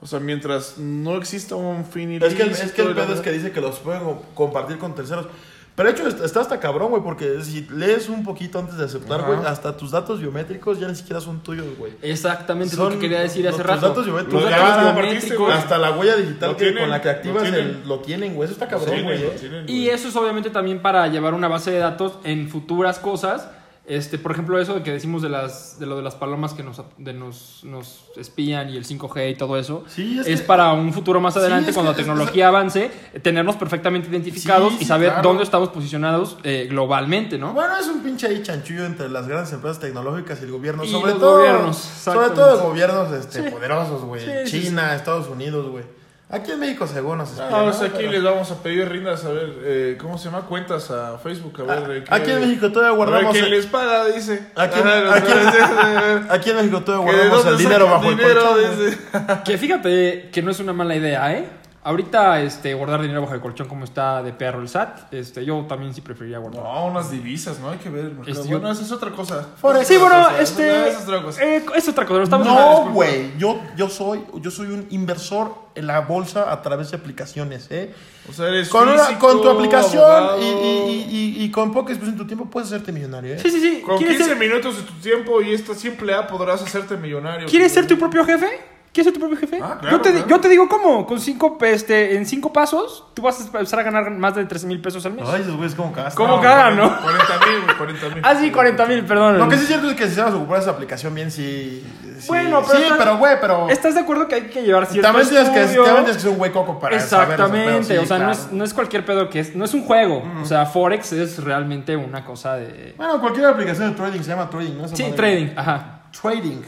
O 0.00 0.06
sea, 0.08 0.18
mientras 0.18 0.78
no 0.78 1.16
exista 1.16 1.54
un 1.54 1.84
fin 1.86 2.10
Es 2.20 2.34
que, 2.34 2.42
el, 2.42 2.48
ilícito 2.48 2.66
es 2.66 2.72
que 2.72 2.82
el 2.82 2.94
pedo 2.96 3.14
es 3.14 3.20
que 3.20 3.30
dice 3.30 3.52
que 3.52 3.60
los 3.60 3.78
pueden 3.78 4.02
compartir 4.34 4.78
con 4.78 4.96
terceros. 4.96 5.26
Pero 5.74 5.88
de 5.88 5.94
hecho 5.94 6.06
est- 6.06 6.20
está 6.22 6.40
hasta 6.42 6.60
cabrón, 6.60 6.90
güey, 6.90 7.02
porque 7.02 7.42
si 7.42 7.66
lees 7.70 8.10
un 8.10 8.24
poquito 8.24 8.58
antes 8.58 8.76
de 8.76 8.84
aceptar, 8.84 9.22
güey, 9.22 9.38
hasta 9.46 9.74
tus 9.76 9.90
datos 9.90 10.20
biométricos 10.20 10.78
ya 10.78 10.86
ni 10.86 10.94
siquiera 10.94 11.18
son 11.20 11.40
tuyos, 11.42 11.64
güey. 11.78 11.94
Exactamente 12.02 12.76
lo 12.76 12.84
Son 12.84 12.92
que 12.94 12.98
quería 13.00 13.20
decir 13.20 13.48
hace 13.48 13.56
los- 13.58 13.66
rato. 13.66 13.92
tus 13.94 14.06
datos 14.06 14.06
Ya 14.06 14.12
datos 14.12 14.32
lo 14.32 14.86
compartiste, 14.88 14.92
biométricos. 14.92 15.38
güey. 15.38 15.52
Hasta 15.58 15.78
la 15.78 15.90
huella 15.92 16.16
digital 16.16 16.50
Lo 16.50 16.56
que, 16.58 16.64
tienen, 16.64 16.82
con 16.82 16.90
la 16.90 17.00
que 17.00 17.08
lo 17.08 17.14
activas 17.14 17.42
tienen. 17.44 17.60
el- 17.82 17.88
lo 17.88 17.98
tienen, 18.00 18.34
güey. 18.34 18.44
Eso 18.44 18.52
está 18.52 18.68
cabrón, 18.68 19.02
güey. 19.02 19.18
lo 19.18 19.28
eh. 19.28 19.36
tienen, 19.40 19.64
Y 19.68 19.88
eso 19.88 20.08
es 20.08 20.16
obviamente 20.16 20.50
también 20.50 20.80
para 20.82 21.06
llevar 21.08 21.32
una 21.32 21.48
base 21.48 21.70
de 21.70 21.78
datos 21.78 22.18
en 22.24 22.50
futuras 22.50 22.98
cosas. 22.98 23.48
Este, 23.84 24.16
por 24.16 24.30
ejemplo, 24.30 24.60
eso 24.60 24.74
de 24.74 24.82
que 24.84 24.92
decimos 24.92 25.22
de 25.22 25.28
las 25.28 25.80
de 25.80 25.86
lo 25.86 25.96
de 25.96 26.02
las 26.02 26.14
palomas 26.14 26.54
que 26.54 26.62
nos, 26.62 26.80
de 26.98 27.12
nos, 27.12 27.64
nos 27.64 28.04
espían 28.16 28.70
y 28.70 28.76
el 28.76 28.84
5G 28.86 29.32
y 29.32 29.34
todo 29.34 29.58
eso. 29.58 29.82
Sí, 29.88 30.20
es 30.20 30.26
es 30.28 30.40
que- 30.40 30.46
para 30.46 30.72
un 30.72 30.92
futuro 30.92 31.20
más 31.20 31.34
Sí, 31.34 31.40
adelante, 31.40 31.70
es 31.70 31.74
cuando 31.74 31.90
que- 31.92 31.96
la 31.96 32.02
es- 32.02 32.06
tecnología 32.06 32.46
avance, 32.48 32.92
tenernos 33.22 33.56
perfectamente 33.56 34.08
identificados 34.08 34.74
Sí, 34.74 34.78
y 34.82 34.84
saber 34.84 35.08
claro. 35.08 35.28
dónde 35.28 35.42
estamos 35.42 35.70
posicionados 35.70 36.36
eh, 36.44 36.68
globalmente, 36.70 37.38
¿no? 37.38 37.54
Bueno, 37.54 37.76
es 37.76 37.88
un 37.88 38.04
pinche 38.04 38.28
ahí 38.28 38.40
chanchullo 38.40 38.84
entre 38.86 39.08
las 39.08 39.26
grandes 39.26 39.52
empresas 39.52 39.80
tecnológicas 39.80 40.40
y 40.40 40.44
el 40.44 40.52
gobierno. 40.52 40.84
Y 40.84 40.88
sobre 40.88 41.10
los 41.10 41.20
todo, 41.20 41.38
gobiernos, 41.38 41.76
sobre 41.76 42.28
todo 42.30 42.62
gobiernos 42.68 43.12
este, 43.12 43.50
poderosos, 43.50 44.02
güey. 44.04 44.44
China, 44.44 44.94
Estados 44.94 45.28
Unidos, 45.28 45.68
güey. 45.68 45.84
Aquí 46.32 46.50
en 46.50 46.60
México, 46.60 46.86
según 46.86 47.18
nos 47.18 47.30
espían, 47.30 47.50
No, 47.50 47.64
o 47.66 47.72
sea, 47.74 47.88
aquí 47.88 47.96
Pero- 47.98 48.12
les 48.12 48.22
vamos 48.22 48.50
a 48.50 48.62
pedir 48.62 48.88
rindas, 48.88 49.22
a 49.26 49.28
ver, 49.32 49.52
eh, 49.64 49.98
¿cómo 50.00 50.16
se 50.16 50.24
llama? 50.30 50.46
Cuentas 50.46 50.90
a 50.90 51.18
Facebook, 51.18 51.60
a 51.60 51.64
ver. 51.80 52.04
qué- 52.04 52.14
Aquí 52.14 52.30
en 52.30 52.40
México 52.40 52.72
todavía 52.72 52.88
A 52.88 52.90
ver 52.92 52.96
guardamos. 52.96 53.32
quién 53.32 53.44
el- 53.44 53.50
les 53.50 53.66
paga, 53.66 54.06
dice. 54.06 54.46
Aquí- 54.56 54.80
Ajá, 54.80 55.14
aquí- 55.16 55.28
los- 55.30 56.30
Aquí 56.30 56.50
en 56.50 56.56
México 56.56 56.80
todavía 56.82 57.12
guardamos 57.12 57.46
el 57.46 57.58
dinero 57.58 57.84
bajo 57.86 58.08
dinero, 58.10 58.56
el 58.58 58.96
colchón. 58.96 59.42
Que 59.44 59.58
fíjate 59.58 60.30
que 60.32 60.40
no 60.42 60.50
es 60.50 60.58
una 60.60 60.72
mala 60.72 60.96
idea, 60.96 61.32
¿eh? 61.34 61.44
Ahorita 61.84 62.40
este, 62.42 62.74
guardar 62.74 63.02
dinero 63.02 63.22
bajo 63.22 63.34
el 63.34 63.40
colchón 63.40 63.66
como 63.66 63.82
está 63.82 64.22
de 64.22 64.32
perro 64.32 64.60
el 64.60 64.68
SAT, 64.68 65.12
este, 65.12 65.44
yo 65.44 65.64
también 65.68 65.92
sí 65.92 66.00
preferiría 66.00 66.38
guardar. 66.38 66.62
No, 66.62 66.86
unas 66.86 67.10
divisas, 67.10 67.58
¿no? 67.58 67.70
Hay 67.70 67.78
que 67.78 67.90
ver. 67.90 68.12
Este, 68.24 68.48
yo- 68.48 68.60
bueno, 68.60 68.70
esa 68.70 68.82
es 68.82 68.92
otra 68.92 69.10
cosa. 69.10 69.48
Forex. 69.60 69.88
Sí, 69.88 69.96
bueno, 69.96 70.28
este. 70.38 70.68
cosa. 70.68 70.78
No, 70.78 70.86
esa 70.86 70.98
es 71.00 71.08
otra 71.08 71.22
cosa. 71.22 71.44
eh, 71.44 71.64
es 71.74 71.88
otra 71.88 72.06
cosa, 72.06 72.18
lo 72.18 72.24
estamos 72.24 72.46
No, 72.46 72.90
güey. 72.92 73.36
Yo, 73.36 73.60
yo, 73.76 73.88
soy, 73.88 74.22
yo 74.40 74.50
soy 74.52 74.68
un 74.68 74.86
inversor 74.90 75.54
en 75.74 75.88
la 75.88 76.02
bolsa 76.02 76.52
a 76.52 76.62
través 76.62 76.92
de 76.92 76.98
aplicaciones, 76.98 77.66
¿eh? 77.72 77.92
O 78.30 78.32
sea, 78.32 78.46
eres 78.46 78.68
Con, 78.68 78.88
una- 78.88 79.02
físico, 79.04 79.26
con 79.26 79.42
tu 79.42 79.48
aplicación 79.50 80.40
y, 80.40 80.44
y, 80.44 81.06
y, 81.40 81.42
y 81.44 81.50
con 81.50 81.72
poca 81.72 81.90
expresión 81.92 82.14
en 82.14 82.18
tu 82.18 82.26
tiempo 82.28 82.44
puedes 82.48 82.68
hacerte 82.68 82.92
millonario, 82.92 83.34
¿eh? 83.34 83.38
Sí, 83.40 83.50
sí, 83.50 83.60
sí. 83.60 83.80
Con 83.84 83.96
¿Quieres 83.98 84.18
15 84.18 84.30
ser, 84.34 84.38
minutos 84.38 84.76
de 84.76 84.82
tu 84.84 84.92
tiempo 85.00 85.42
y 85.42 85.52
esta 85.52 85.74
simple 85.74 86.14
app 86.14 86.30
podrás 86.30 86.62
hacerte 86.62 86.96
millonario. 86.96 87.48
¿Quieres 87.48 87.72
ser 87.72 87.88
tu 87.88 87.98
propio 87.98 88.24
jefe? 88.24 88.70
¿Quieres 88.92 89.06
ser 89.06 89.14
tu 89.14 89.20
propio 89.20 89.38
jefe? 89.38 89.58
Ah, 89.62 89.78
claro, 89.80 89.96
yo, 89.96 90.02
te, 90.02 90.10
claro. 90.12 90.26
yo 90.28 90.40
te 90.40 90.48
digo 90.50 90.68
cómo. 90.68 91.06
Con 91.06 91.18
cinco, 91.18 91.56
este, 91.62 92.14
en 92.14 92.26
cinco 92.26 92.52
pasos, 92.52 93.06
tú 93.14 93.22
vas 93.22 93.40
a 93.40 93.44
empezar 93.44 93.78
a 93.80 93.82
ganar 93.84 94.10
más 94.10 94.34
de 94.34 94.44
13 94.44 94.66
mil 94.66 94.82
pesos 94.82 95.06
al 95.06 95.14
mes. 95.14 95.24
Ay, 95.26 95.40
esos 95.40 95.56
güeyes 95.56 95.74
como 95.74 95.92
gastan. 95.92 96.14
¿Cómo 96.14 96.42
cagan, 96.42 96.76
no? 96.76 97.00
40 97.02 97.24
mil, 97.46 97.62
güey, 97.64 97.76
40 97.78 98.08
mil. 98.10 98.20
Ah, 98.22 98.34
sí, 98.38 98.50
40 98.50 98.86
mil, 98.86 99.04
perdón. 99.06 99.38
Lo 99.38 99.48
que 99.48 99.56
sí 99.56 99.62
es 99.62 99.68
cierto 99.68 99.88
es 99.88 99.96
que 99.96 100.08
si 100.08 100.14
sabes 100.14 100.34
ocupar 100.34 100.60
esa 100.60 100.72
aplicación 100.72 101.14
bien, 101.14 101.30
sí. 101.30 101.82
sí- 102.18 102.26
Bueno, 102.28 102.60
pero 102.66 102.78
Sí, 102.78 102.82
estás- 102.82 102.98
pero 102.98 103.16
güey, 103.16 103.36
pero. 103.40 103.70
¿Estás 103.70 103.94
de 103.94 104.00
acuerdo 104.00 104.28
que 104.28 104.34
hay 104.34 104.42
que 104.42 104.62
llevar 104.62 104.84
cierto 104.84 105.08
También 105.08 105.26
tienes 105.26 105.48
que, 105.48 105.60
también 105.74 105.94
tienes 106.04 106.16
que 106.16 106.20
ser 106.20 106.30
un 106.30 106.36
güey 106.36 106.52
coco 106.52 106.78
para 106.78 107.00
saber 107.00 107.30
Exactamente, 107.30 107.88
pedos, 107.88 108.04
o 108.04 108.06
sea, 108.08 108.18
sí, 108.18 108.22
no, 108.24 108.30
es, 108.30 108.52
no 108.52 108.64
es 108.64 108.74
cualquier 108.74 109.06
pedo 109.06 109.30
que 109.30 109.40
es, 109.40 109.56
no 109.56 109.64
es 109.64 109.72
un 109.72 109.84
juego, 109.84 110.22
o 110.42 110.44
sea, 110.44 110.66
Forex 110.66 111.12
es 111.14 111.42
realmente 111.42 111.96
una 111.96 112.26
cosa 112.26 112.56
de... 112.56 112.92
Bueno, 112.98 113.18
cualquier 113.20 113.46
aplicación 113.46 113.88
de 113.88 113.96
trading 113.96 114.20
se 114.20 114.28
llama 114.28 114.50
trading, 114.50 114.76
¿no? 114.76 114.84
Esa 114.84 114.96
Sí, 114.96 115.02
madre. 115.04 115.16
trading, 115.16 115.48
ajá. 115.56 116.02
Trading. 116.20 116.60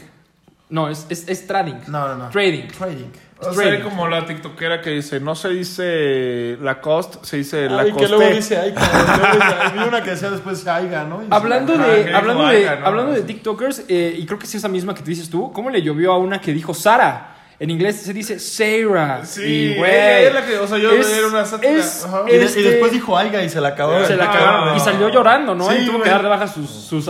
No, 0.69 0.89
es, 0.89 1.05
es, 1.09 1.27
es 1.27 1.45
trading. 1.45 1.75
No, 1.87 2.07
no, 2.07 2.15
no. 2.15 2.29
Trading. 2.29 2.67
Trading. 2.67 3.11
O 3.39 3.51
Trading. 3.51 3.71
sea, 3.71 3.83
como 3.83 4.07
la 4.07 4.25
tiktokera 4.25 4.81
que 4.81 4.91
dice, 4.91 5.19
no 5.19 5.35
se 5.35 5.49
dice 5.49 6.57
Lacoste, 6.61 7.19
se 7.21 7.37
dice 7.37 7.63
que 7.63 7.69
luego 7.69 7.83
Lacoste. 7.83 8.33
dice, 8.33 8.57
ay, 8.57 8.73
cabrón, 8.73 9.19
luego 9.19 9.35
dice, 9.35 9.55
ay, 9.59 9.71
vi 9.77 9.83
una 9.83 10.03
que 10.03 10.09
decía 10.11 10.31
después 10.31 10.65
Aiga, 10.67 11.03
¿no? 11.03 11.21
Hablando 11.29 11.77
de, 11.77 12.05
que 12.05 12.13
hablando 12.13 12.47
de, 12.47 12.55
Aiga, 12.57 12.75
¿no? 12.77 12.87
hablando 12.87 13.11
de. 13.11 13.21
TikTokers, 13.21 13.83
eh, 13.89 14.15
y 14.17 14.25
creo 14.25 14.39
que 14.39 14.45
es 14.45 14.55
esa 14.55 14.69
misma 14.69 14.95
que 14.95 15.01
tú 15.01 15.09
dices 15.09 15.29
tú, 15.29 15.51
¿cómo 15.51 15.69
le 15.69 15.81
llovió 15.81 16.13
a 16.13 16.17
una 16.17 16.39
que 16.39 16.53
dijo 16.53 16.73
Sara? 16.73 17.34
En 17.57 17.69
inglés 17.69 18.01
se 18.01 18.11
dice 18.13 18.37
Sarah. 18.39 19.25
Sí, 19.25 19.41
y, 19.43 19.75
güey, 19.77 19.89
ella 19.91 20.27
es 20.27 20.33
la 20.33 20.45
que- 20.45 20.57
o 20.57 20.67
sea, 20.67 20.77
yo 20.77 20.91
es- 20.91 21.09
era 21.09 21.27
una 21.27 21.45
sátira, 21.45 21.71
es- 21.71 22.03
ajá. 22.05 22.23
Y, 22.27 22.31
de- 22.31 22.37
y 22.37 22.41
este, 22.45 22.61
después 22.63 22.91
dijo 22.91 23.17
Aiga 23.17 23.41
y 23.43 23.49
se 23.49 23.61
la 23.61 23.69
acabó. 23.69 24.03
se 24.05 24.17
la 24.17 24.25
Ah, 24.25 24.31
cagaron 24.33 24.75
y 24.77 24.79
salió 24.81 25.09
llorando, 25.09 25.55
¿no? 25.55 25.69
Sí, 25.71 25.77
y 25.81 25.85
tuvo 25.85 26.01
que 26.01 26.09
dar 26.09 26.21
de 26.21 26.27
baja 26.29 26.47
sus, 26.47 26.69
sus, 26.69 27.05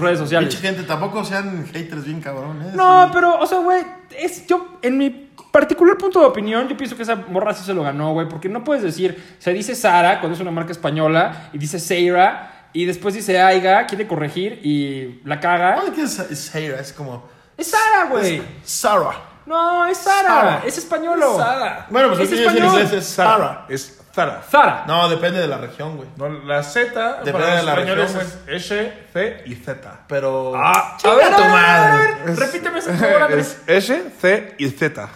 redes 0.00 0.18
sociales. 0.18 0.48
Pinche 0.54 0.66
gente, 0.66 0.82
tampoco 0.82 1.24
sean 1.24 1.66
haters 1.72 2.04
bien 2.04 2.20
cabrones. 2.20 2.74
No, 2.74 3.08
pero, 3.12 3.38
o 3.38 3.46
sea, 3.46 3.58
güey, 3.58 3.82
es 4.18 4.46
yo, 4.46 4.78
en 4.82 4.98
mi 4.98 5.30
particular 5.50 5.96
punto 5.96 6.20
de 6.20 6.26
opinión, 6.26 6.68
yo 6.68 6.76
pienso 6.76 6.94
que 6.96 7.02
esa 7.02 7.16
morra 7.16 7.54
sí 7.54 7.64
se 7.64 7.72
lo 7.72 7.82
ganó, 7.82 8.12
güey, 8.12 8.28
porque 8.28 8.50
no 8.50 8.62
puedes 8.64 8.82
decir, 8.82 9.36
se 9.38 9.52
dice 9.54 9.74
Sara 9.74 10.20
cuando 10.20 10.34
es 10.34 10.40
una 10.42 10.50
marca 10.50 10.72
española 10.72 11.48
y 11.54 11.58
dice 11.58 11.78
Seira 11.78 12.68
y 12.74 12.84
después 12.84 13.14
dice 13.14 13.40
Aiga, 13.40 13.86
quiere 13.86 14.06
corregir 14.06 14.60
y 14.62 15.20
la 15.24 15.40
caga. 15.40 15.80
¿qué 15.94 16.02
es, 16.02 16.18
es 16.18 16.38
Sarah? 16.38 16.78
Es 16.80 16.92
como. 16.92 17.26
Es 17.56 17.68
Sara, 17.68 18.10
güey. 18.10 18.42
Sarah. 18.62 19.14
No, 19.46 19.86
es 19.86 19.98
Sara, 19.98 20.28
Sara. 20.28 20.62
es 20.66 20.76
españolo. 20.78 21.36
Sara. 21.38 21.86
Bueno, 21.88 22.08
pues 22.08 22.20
Es 22.20 22.32
el 22.32 22.38
que 22.38 22.44
yo 22.44 22.50
en 22.50 22.56
español. 22.56 22.74
inglés 22.82 22.92
es 22.92 23.06
Sarah. 23.08 23.64
Es 23.68 24.00
Zara. 24.14 24.42
Zara. 24.50 24.84
No, 24.86 25.08
depende 25.08 25.40
de 25.40 25.46
la 25.46 25.58
región, 25.58 25.96
güey. 25.96 26.08
No, 26.16 26.28
la 26.28 26.62
Z 26.64 26.90
Depende 27.22 27.32
para 27.32 27.46
los 27.48 27.56
de 27.56 27.62
la 27.62 27.72
españoles 27.72 28.14
región, 28.14 28.32
es 28.48 28.64
S, 28.70 28.92
C 29.12 29.42
y 29.46 29.54
Z. 29.54 30.00
Pero. 30.08 30.52
Ah, 30.56 30.96
a 31.02 31.14
ver, 31.14 31.28
tu 31.28 31.34
a 31.34 31.38
ver, 31.46 31.50
madre. 31.50 32.14
ver, 32.24 32.36
Repíteme 32.38 32.78
esa 32.80 32.92
palabra. 32.98 33.36
Es 33.36 33.62
S, 33.66 34.12
C 34.20 34.54
y 34.58 34.68
Z. 34.70 35.08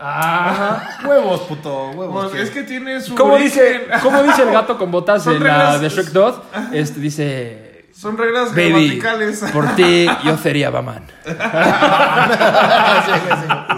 Ah. 0.00 0.98
Huevos, 1.04 1.40
puto, 1.42 1.90
huevos. 1.90 2.30
Pues 2.30 2.42
es 2.42 2.50
que 2.50 2.62
tiene 2.64 3.00
su. 3.00 3.14
¿Cómo 3.14 3.36
dice. 3.36 3.86
¿Cómo 4.02 4.22
dice 4.22 4.42
el 4.42 4.50
gato 4.52 4.76
con 4.76 4.90
botas 4.90 5.24
de 5.24 5.38
la 5.40 5.78
de 5.78 5.88
Shrek 5.88 6.08
2? 6.08 6.40
Este 6.72 7.00
dice. 7.00 7.64
Son 7.98 8.16
reglas 8.16 8.50
Baby, 8.50 9.00
gramaticales. 9.00 9.40
por 9.52 9.74
ti 9.74 10.08
yo 10.22 10.36
sería 10.36 10.70
Baman. 10.70 11.04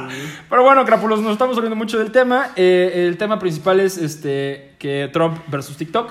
Pero 0.50 0.64
bueno, 0.64 0.84
crápulos, 0.84 1.20
nos 1.20 1.30
estamos 1.30 1.54
saliendo 1.54 1.76
mucho 1.76 1.96
del 1.96 2.10
tema. 2.10 2.50
Eh, 2.56 3.06
el 3.06 3.16
tema 3.16 3.38
principal 3.38 3.78
es 3.78 3.96
este 3.96 4.74
que 4.80 5.08
Trump 5.12 5.38
versus 5.46 5.76
TikTok. 5.76 6.10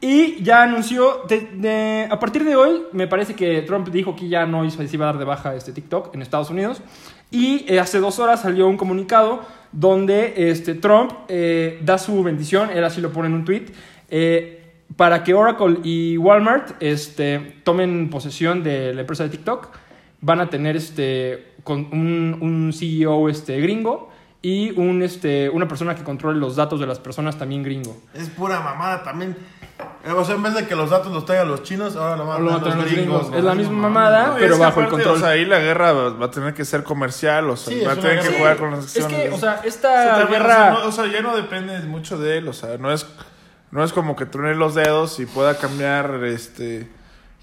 Y 0.00 0.40
ya 0.44 0.62
anunció, 0.62 1.22
a 1.22 2.20
partir 2.20 2.44
de 2.44 2.54
hoy, 2.54 2.82
me 2.92 3.08
parece 3.08 3.34
que 3.34 3.62
Trump 3.62 3.88
dijo 3.88 4.14
que 4.14 4.28
ya 4.28 4.46
no 4.46 4.70
se 4.70 4.84
iba 4.92 5.06
a 5.06 5.12
dar 5.12 5.18
de 5.18 5.24
baja 5.24 5.56
este 5.56 5.72
TikTok 5.72 6.14
en 6.14 6.22
Estados 6.22 6.50
Unidos. 6.50 6.82
Y 7.32 7.64
eh, 7.66 7.80
hace 7.80 7.98
dos 7.98 8.20
horas 8.20 8.42
salió 8.42 8.68
un 8.68 8.76
comunicado 8.76 9.40
donde 9.72 10.50
este, 10.50 10.74
Trump 10.74 11.10
eh, 11.26 11.80
da 11.82 11.98
su 11.98 12.22
bendición, 12.22 12.70
él 12.70 12.84
así 12.84 13.00
lo 13.00 13.10
pone 13.10 13.26
en 13.26 13.34
un 13.34 13.44
tweet, 13.44 13.72
para 14.96 15.24
que 15.24 15.34
Oracle 15.34 15.78
y 15.82 16.16
Walmart 16.16 16.80
este, 16.80 17.56
tomen 17.64 18.08
posesión 18.08 18.62
de 18.62 18.94
la 18.94 19.00
empresa 19.00 19.24
de 19.24 19.30
TikTok. 19.30 19.70
Van 20.20 20.40
a 20.40 20.48
tener 20.48 20.76
este, 20.76 21.53
con 21.64 21.88
un, 21.92 22.38
un 22.40 22.72
CEO 22.72 23.28
este, 23.28 23.60
gringo 23.60 24.10
y 24.42 24.70
un, 24.78 25.02
este, 25.02 25.48
una 25.50 25.66
persona 25.66 25.94
que 25.94 26.04
controle 26.04 26.38
los 26.38 26.54
datos 26.56 26.78
de 26.78 26.86
las 26.86 26.98
personas 27.00 27.36
también 27.38 27.62
gringo. 27.62 27.96
Es 28.14 28.28
pura 28.28 28.60
mamada 28.60 29.02
también. 29.02 29.36
Eh, 30.04 30.12
O 30.12 30.24
sea, 30.24 30.34
en 30.36 30.42
vez 30.42 30.54
de 30.54 30.66
que 30.66 30.76
los 30.76 30.90
datos 30.90 31.10
los 31.12 31.24
traigan 31.24 31.48
los 31.48 31.62
chinos, 31.62 31.96
ahora 31.96 32.16
lo 32.16 32.26
van 32.26 32.42
a 32.48 32.60
traer 32.60 32.76
los 32.76 32.84
gringos. 32.92 32.96
gringos. 33.22 33.30
¿no? 33.30 33.38
Es 33.38 33.44
la 33.44 33.54
misma 33.54 33.78
mamada. 33.88 34.26
No, 34.28 34.34
pero 34.38 34.58
bajo 34.58 34.80
el 34.82 34.88
control. 34.88 35.16
O 35.16 35.18
sea, 35.18 35.30
ahí 35.30 35.44
la 35.46 35.58
guerra 35.58 35.92
va, 35.92 36.26
a 36.26 36.30
tener 36.30 36.52
que 36.54 36.64
ser 36.66 36.84
comercial, 36.84 37.48
o 37.50 37.56
sea, 37.56 37.72
Sí, 37.74 37.84
va 37.84 37.92
a 37.92 37.96
tener 37.96 38.20
que 38.20 38.36
jugar 38.38 38.56
con 38.58 38.70
las 38.72 38.84
Es 38.96 39.02
acciones. 39.02 39.28
que, 39.30 39.34
o 39.34 39.38
sea, 39.38 39.60
O 39.60 39.62
sea, 39.62 39.68
esta 39.68 40.26
guerra... 40.26 40.70
no- 40.72 40.86
o 40.88 40.92
sea, 40.92 41.06
ya 41.06 41.22
no 41.22 41.34
depende 41.34 41.80
mucho 41.80 42.18
de 42.18 42.38
él, 42.38 42.48
o 42.48 42.52
sea, 42.52 42.76
no 42.76 42.92
es, 42.92 43.06
no 43.70 43.82
es 43.82 43.92
como 43.94 44.14
que 44.14 44.26
truene 44.26 44.54
los 44.54 44.74
dedos 44.74 45.18
y 45.20 45.26
pueda 45.26 45.56
cambiar 45.56 46.22
este 46.24 46.86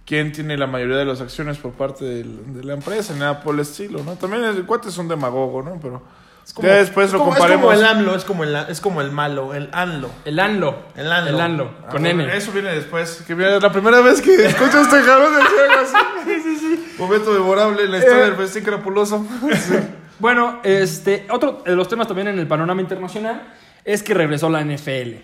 quién 0.06 0.32
tiene 0.32 0.58
la 0.58 0.68
mayoría 0.68 0.98
de 0.98 1.06
las 1.06 1.22
acciones 1.22 1.58
por 1.58 1.72
parte 1.74 2.04
del- 2.06 2.54
de 2.56 2.64
la 2.64 2.74
empresa, 2.74 3.14
nada 3.16 3.42
por 3.42 3.54
el 3.56 3.62
estilo, 3.62 4.04
¿no? 4.04 4.16
También 4.16 4.44
el 4.44 4.66
cuate 4.66 4.90
es 4.90 4.98
un 4.98 5.08
demagogo, 5.08 5.62
¿no? 5.62 5.80
Pero 5.82 6.02
Es 6.46 6.54
como- 6.54 6.68
ya 6.68 6.76
después 6.76 7.08
es 7.08 7.14
lo 7.14 7.20
como- 7.20 7.32
comparemos. 7.32 7.74
Es 7.74 7.80
como 7.80 7.86
el 7.92 7.98
AMLO, 7.98 8.16
es 8.16 8.24
como 8.26 8.44
el, 8.44 8.56
es 8.70 8.82
como 8.82 9.02
el 9.02 9.12
malo, 9.12 9.54
el 9.54 9.70
ANLO. 9.72 10.10
El 10.26 10.40
ANLO. 10.40 10.76
El 10.96 11.12
ANLO. 11.12 11.30
El 11.30 11.40
ANLO. 11.42 11.72
Ah, 11.86 11.90
Con 11.92 12.02
bueno, 12.02 12.24
N. 12.24 12.36
Eso 12.36 12.52
viene 12.52 12.72
después. 12.74 13.24
Que 13.28 13.36
viene 13.36 13.60
la 13.60 13.72
primera 13.72 14.02
vez 14.02 14.22
que 14.22 14.46
escucho 14.48 14.82
este 14.82 15.02
cabrón 15.04 15.34
decir 15.36 15.60
algo 15.70 15.82
así. 15.84 16.94
Momento 16.98 17.32
memorable 17.32 17.84
en 17.84 17.92
la 17.92 17.98
historia 18.00 18.24
Eh. 18.24 18.26
del 18.26 18.36
festín 18.36 18.64
crapuloso. 18.64 19.26
Bueno, 20.20 20.60
este, 20.64 21.26
otro 21.32 21.64
de 21.66 21.76
los 21.76 21.88
temas 21.88 22.08
también 22.08 22.28
en 22.28 22.38
el 22.38 22.46
panorama 22.46 22.80
internacional 22.80 23.42
es 23.84 24.04
que 24.04 24.14
regresó 24.14 24.50
la 24.52 24.62
NFL. 24.64 25.16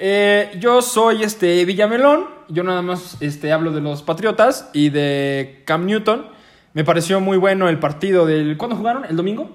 Eh, 0.00 0.52
yo 0.60 0.80
soy 0.80 1.24
este 1.24 1.64
Villamelón, 1.64 2.26
yo 2.48 2.62
nada 2.62 2.82
más 2.82 3.16
este, 3.20 3.50
hablo 3.50 3.72
de 3.72 3.80
los 3.80 4.02
Patriotas 4.02 4.70
y 4.72 4.90
de 4.90 5.62
Cam 5.64 5.86
Newton. 5.86 6.26
Me 6.72 6.84
pareció 6.84 7.20
muy 7.20 7.36
bueno 7.36 7.68
el 7.68 7.78
partido 7.78 8.24
del... 8.24 8.56
¿Cuándo 8.56 8.76
jugaron? 8.76 9.04
¿El 9.06 9.16
domingo? 9.16 9.50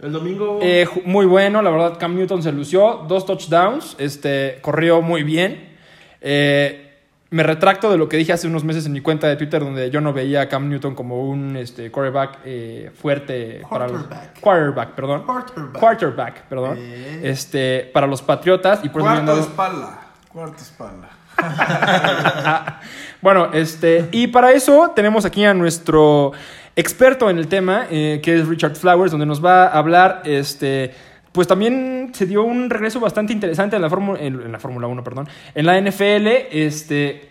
El 0.00 0.12
domingo. 0.12 0.58
Eh, 0.62 0.86
muy 1.04 1.26
bueno, 1.26 1.62
la 1.62 1.70
verdad 1.70 1.98
Cam 1.98 2.16
Newton 2.16 2.42
se 2.42 2.50
lució, 2.50 3.04
dos 3.08 3.24
touchdowns, 3.24 3.94
este, 3.98 4.58
corrió 4.62 5.00
muy 5.00 5.22
bien. 5.22 5.76
Eh, 6.20 6.87
me 7.30 7.42
retracto 7.42 7.90
de 7.90 7.98
lo 7.98 8.08
que 8.08 8.16
dije 8.16 8.32
hace 8.32 8.46
unos 8.46 8.64
meses 8.64 8.86
en 8.86 8.92
mi 8.92 9.00
cuenta 9.00 9.26
de 9.28 9.36
Twitter 9.36 9.62
donde 9.62 9.90
yo 9.90 10.00
no 10.00 10.12
veía 10.14 10.40
a 10.42 10.48
Cam 10.48 10.68
Newton 10.68 10.94
como 10.94 11.28
un 11.28 11.56
este, 11.56 11.90
quarterback 11.90 12.38
eh, 12.44 12.90
fuerte 12.94 13.62
para 13.68 13.86
los 13.86 14.02
Quarterback. 14.04 14.40
quarterback, 14.40 14.88
perdón. 14.92 15.22
Quarterback. 15.24 15.78
Quarterback, 15.78 16.42
perdón. 16.48 16.76
Eh. 16.80 17.20
Este, 17.24 17.90
para 17.92 18.06
los 18.06 18.22
Patriotas 18.22 18.80
y 18.82 18.88
por 18.88 19.02
eso 19.02 19.10
dado- 19.10 19.40
espalda. 19.40 20.00
Cuarta 20.32 20.62
espalda. 20.62 21.08
Bueno, 23.20 23.48
este, 23.52 24.08
y 24.12 24.28
para 24.28 24.52
eso 24.52 24.92
tenemos 24.94 25.24
aquí 25.24 25.44
a 25.44 25.52
nuestro 25.52 26.32
experto 26.76 27.28
en 27.30 27.38
el 27.38 27.48
tema, 27.48 27.86
eh, 27.90 28.20
que 28.22 28.36
es 28.38 28.46
Richard 28.46 28.76
Flowers, 28.76 29.10
donde 29.10 29.26
nos 29.26 29.44
va 29.44 29.64
a 29.66 29.76
hablar, 29.78 30.22
este, 30.24 30.94
pues 31.32 31.48
también 31.48 31.97
se 32.12 32.26
dio 32.26 32.42
un 32.42 32.70
regreso 32.70 33.00
bastante 33.00 33.32
interesante 33.32 33.76
en 33.76 33.82
la 33.82 33.90
Fórmula, 33.90 34.20
en, 34.20 34.40
en 34.40 34.52
la 34.52 34.58
Fórmula 34.58 34.86
1, 34.86 35.02
perdón, 35.04 35.28
en 35.54 35.66
la 35.66 35.80
NFL, 35.80 36.26
este, 36.50 37.28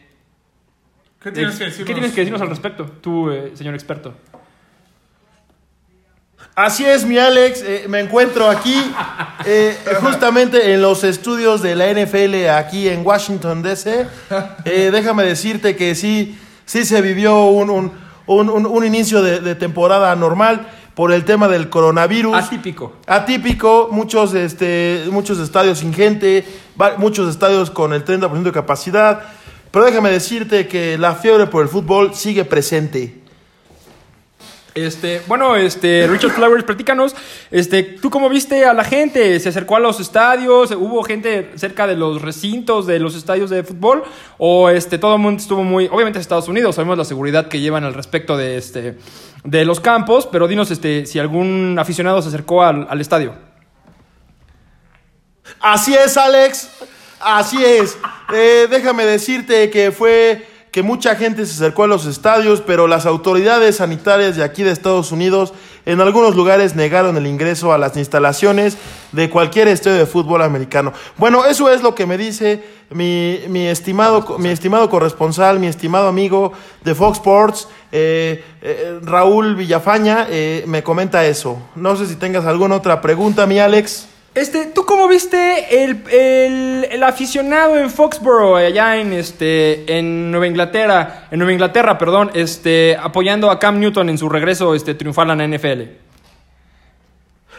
¿Qué 1.21 1.31
tienes 1.31 1.53
ex- 1.55 1.59
que 1.59 1.65
decirnos? 1.65 1.87
¿qué 1.87 1.93
tienes 1.93 2.11
que 2.13 2.21
decirnos 2.21 2.41
al 2.41 2.49
respecto, 2.49 2.85
tú, 3.01 3.29
eh, 3.31 3.51
señor 3.55 3.73
experto? 3.73 4.13
Así 6.55 6.85
es, 6.85 7.05
mi 7.05 7.17
Alex. 7.19 7.61
eh, 7.61 7.85
me 7.87 7.99
encuentro 7.99 8.49
aquí, 8.49 8.75
eh, 9.45 9.75
justamente 10.01 10.73
en 10.73 10.81
los 10.81 11.03
estudios 11.03 11.61
de 11.61 11.75
la 11.75 11.87
NFL 11.91 12.49
aquí 12.49 12.87
en 12.89 13.05
Washington, 13.05 13.61
D.C. 13.61 14.07
Eh, 14.65 14.89
déjame 14.91 15.23
decirte 15.23 15.75
que 15.75 15.93
sí, 15.93 16.37
sí 16.65 16.83
se 16.85 17.01
vivió 17.01 17.45
un, 17.45 17.69
un, 17.69 17.91
un- 18.25 18.49
un- 18.49 18.65
un 18.65 18.85
inicio 18.85 19.21
de, 19.21 19.39
de 19.39 19.53
temporada 19.55 20.15
normal 20.15 20.67
por 20.97 21.11
el 21.11 21.25
tema 21.25 21.47
del 21.47 21.69
coronavirus. 21.69 22.33
Atípico. 22.33 22.93
Atípico, 23.05 23.89
muchos, 23.91 24.33
este, 24.33 25.03
muchos 25.11 25.37
estadios 25.37 25.77
sin 25.77 25.93
gente, 25.93 26.43
muchos 26.97 27.29
estadios 27.29 27.69
con 27.69 27.93
el 27.93 28.03
30% 28.03 28.41
de 28.41 28.51
capacidad. 28.51 29.21
Pero 29.69 29.85
déjame 29.85 30.09
decirte 30.09 30.67
que 30.67 30.97
la 30.97 31.13
fiebre 31.13 31.45
por 31.45 31.61
el 31.61 31.69
fútbol 31.69 32.15
sigue 32.15 32.45
presente. 32.45 33.21
Este, 34.77 35.23
bueno, 35.25 35.55
este, 35.55 36.05
Richard 36.07 36.33
Flowers, 36.33 36.63
platícanos, 36.63 37.15
este, 37.49 37.81
¿tú 37.81 38.11
cómo 38.11 38.29
viste 38.29 38.63
a 38.63 38.75
la 38.75 38.83
gente? 38.83 39.39
¿Se 39.39 39.49
acercó 39.49 39.75
a 39.75 39.79
los 39.79 39.99
estadios? 39.99 40.69
¿Hubo 40.69 41.01
gente 41.01 41.51
cerca 41.55 41.87
de 41.87 41.95
los 41.95 42.21
recintos 42.21 42.85
de 42.85 42.99
los 42.99 43.15
estadios 43.15 43.49
de 43.49 43.63
fútbol? 43.63 44.03
¿O 44.37 44.69
este, 44.69 44.99
todo 44.99 45.15
el 45.15 45.21
mundo 45.21 45.41
estuvo 45.41 45.63
muy, 45.63 45.87
obviamente 45.87 46.19
Estados 46.19 46.47
Unidos, 46.47 46.75
sabemos 46.75 46.95
la 46.95 47.05
seguridad 47.05 47.47
que 47.47 47.59
llevan 47.59 47.85
al 47.85 47.95
respecto 47.95 48.37
de, 48.37 48.57
este, 48.57 48.99
de 49.43 49.65
los 49.65 49.79
campos, 49.79 50.27
pero 50.31 50.47
dinos 50.47 50.69
este, 50.69 51.07
si 51.07 51.17
algún 51.17 51.77
aficionado 51.79 52.21
se 52.21 52.27
acercó 52.27 52.61
al, 52.61 53.01
estadio. 53.01 53.33
Así 55.59 55.95
es, 55.95 56.15
Alex. 56.17 56.69
Así 57.19 57.65
es. 57.65 57.97
Eh, 58.31 58.67
déjame 58.69 59.05
decirte 59.05 59.71
que 59.71 59.91
fue, 59.91 60.45
que 60.77 60.83
mucha 60.83 61.15
gente 61.15 61.43
se 61.47 61.53
acercó 61.53 61.85
a 61.85 61.87
los 61.87 62.05
estadios, 62.05 62.61
pero 62.61 62.85
las 62.85 63.07
autoridades 63.07 63.77
sanitarias 63.77 64.35
de 64.35 64.43
aquí 64.43 64.61
de 64.61 64.69
Estados 64.69 65.11
Unidos 65.11 65.51
en 65.87 65.99
algunos 66.01 66.35
lugares 66.35 66.75
negaron 66.75 67.17
el 67.17 67.25
ingreso 67.25 67.73
a 67.73 67.79
las 67.79 67.97
instalaciones 67.97 68.77
de 69.11 69.27
cualquier 69.27 69.69
estadio 69.69 69.97
de 69.97 70.05
fútbol 70.05 70.43
americano. 70.43 70.93
Bueno, 71.17 71.45
eso 71.45 71.71
es 71.71 71.81
lo 71.81 71.95
que 71.95 72.05
me 72.05 72.15
dice 72.15 72.63
mi, 72.91 73.39
mi 73.47 73.65
estimado, 73.65 74.37
mi 74.37 74.49
estimado 74.49 74.87
corresponsal, 74.87 75.59
mi 75.59 75.65
estimado 75.65 76.09
amigo 76.09 76.53
de 76.83 76.93
Fox 76.93 77.17
Sports, 77.17 77.67
eh, 77.91 78.45
eh, 78.61 78.99
Raúl 79.01 79.55
Villafaña, 79.55 80.27
eh, 80.29 80.63
me 80.67 80.83
comenta 80.83 81.25
eso. 81.25 81.57
No 81.73 81.95
sé 81.95 82.05
si 82.05 82.17
tengas 82.17 82.45
alguna 82.45 82.75
otra 82.75 83.01
pregunta, 83.01 83.47
mi 83.47 83.57
Alex. 83.57 84.09
Este, 84.35 84.67
¿tú 84.67 84.85
cómo 84.85 85.07
viste 85.07 85.83
el, 85.83 86.03
el- 86.11 86.87
el 86.91 87.03
aficionado 87.03 87.75
en 87.77 87.89
Foxborough, 87.89 88.57
allá 88.57 88.97
en 88.97 89.11
este, 89.13 89.97
en 89.97 90.29
Nueva 90.29 90.45
Inglaterra, 90.45 91.27
en 91.31 91.39
Nueva 91.39 91.53
Inglaterra, 91.53 91.97
perdón, 91.97 92.29
este, 92.35 92.95
apoyando 93.01 93.49
a 93.49 93.57
Cam 93.57 93.79
Newton 93.79 94.09
en 94.09 94.17
su 94.19 94.29
regreso 94.29 94.75
este, 94.75 94.93
triunfal 94.93 95.31
a 95.31 95.35
la 95.35 95.47
NFL? 95.47 95.81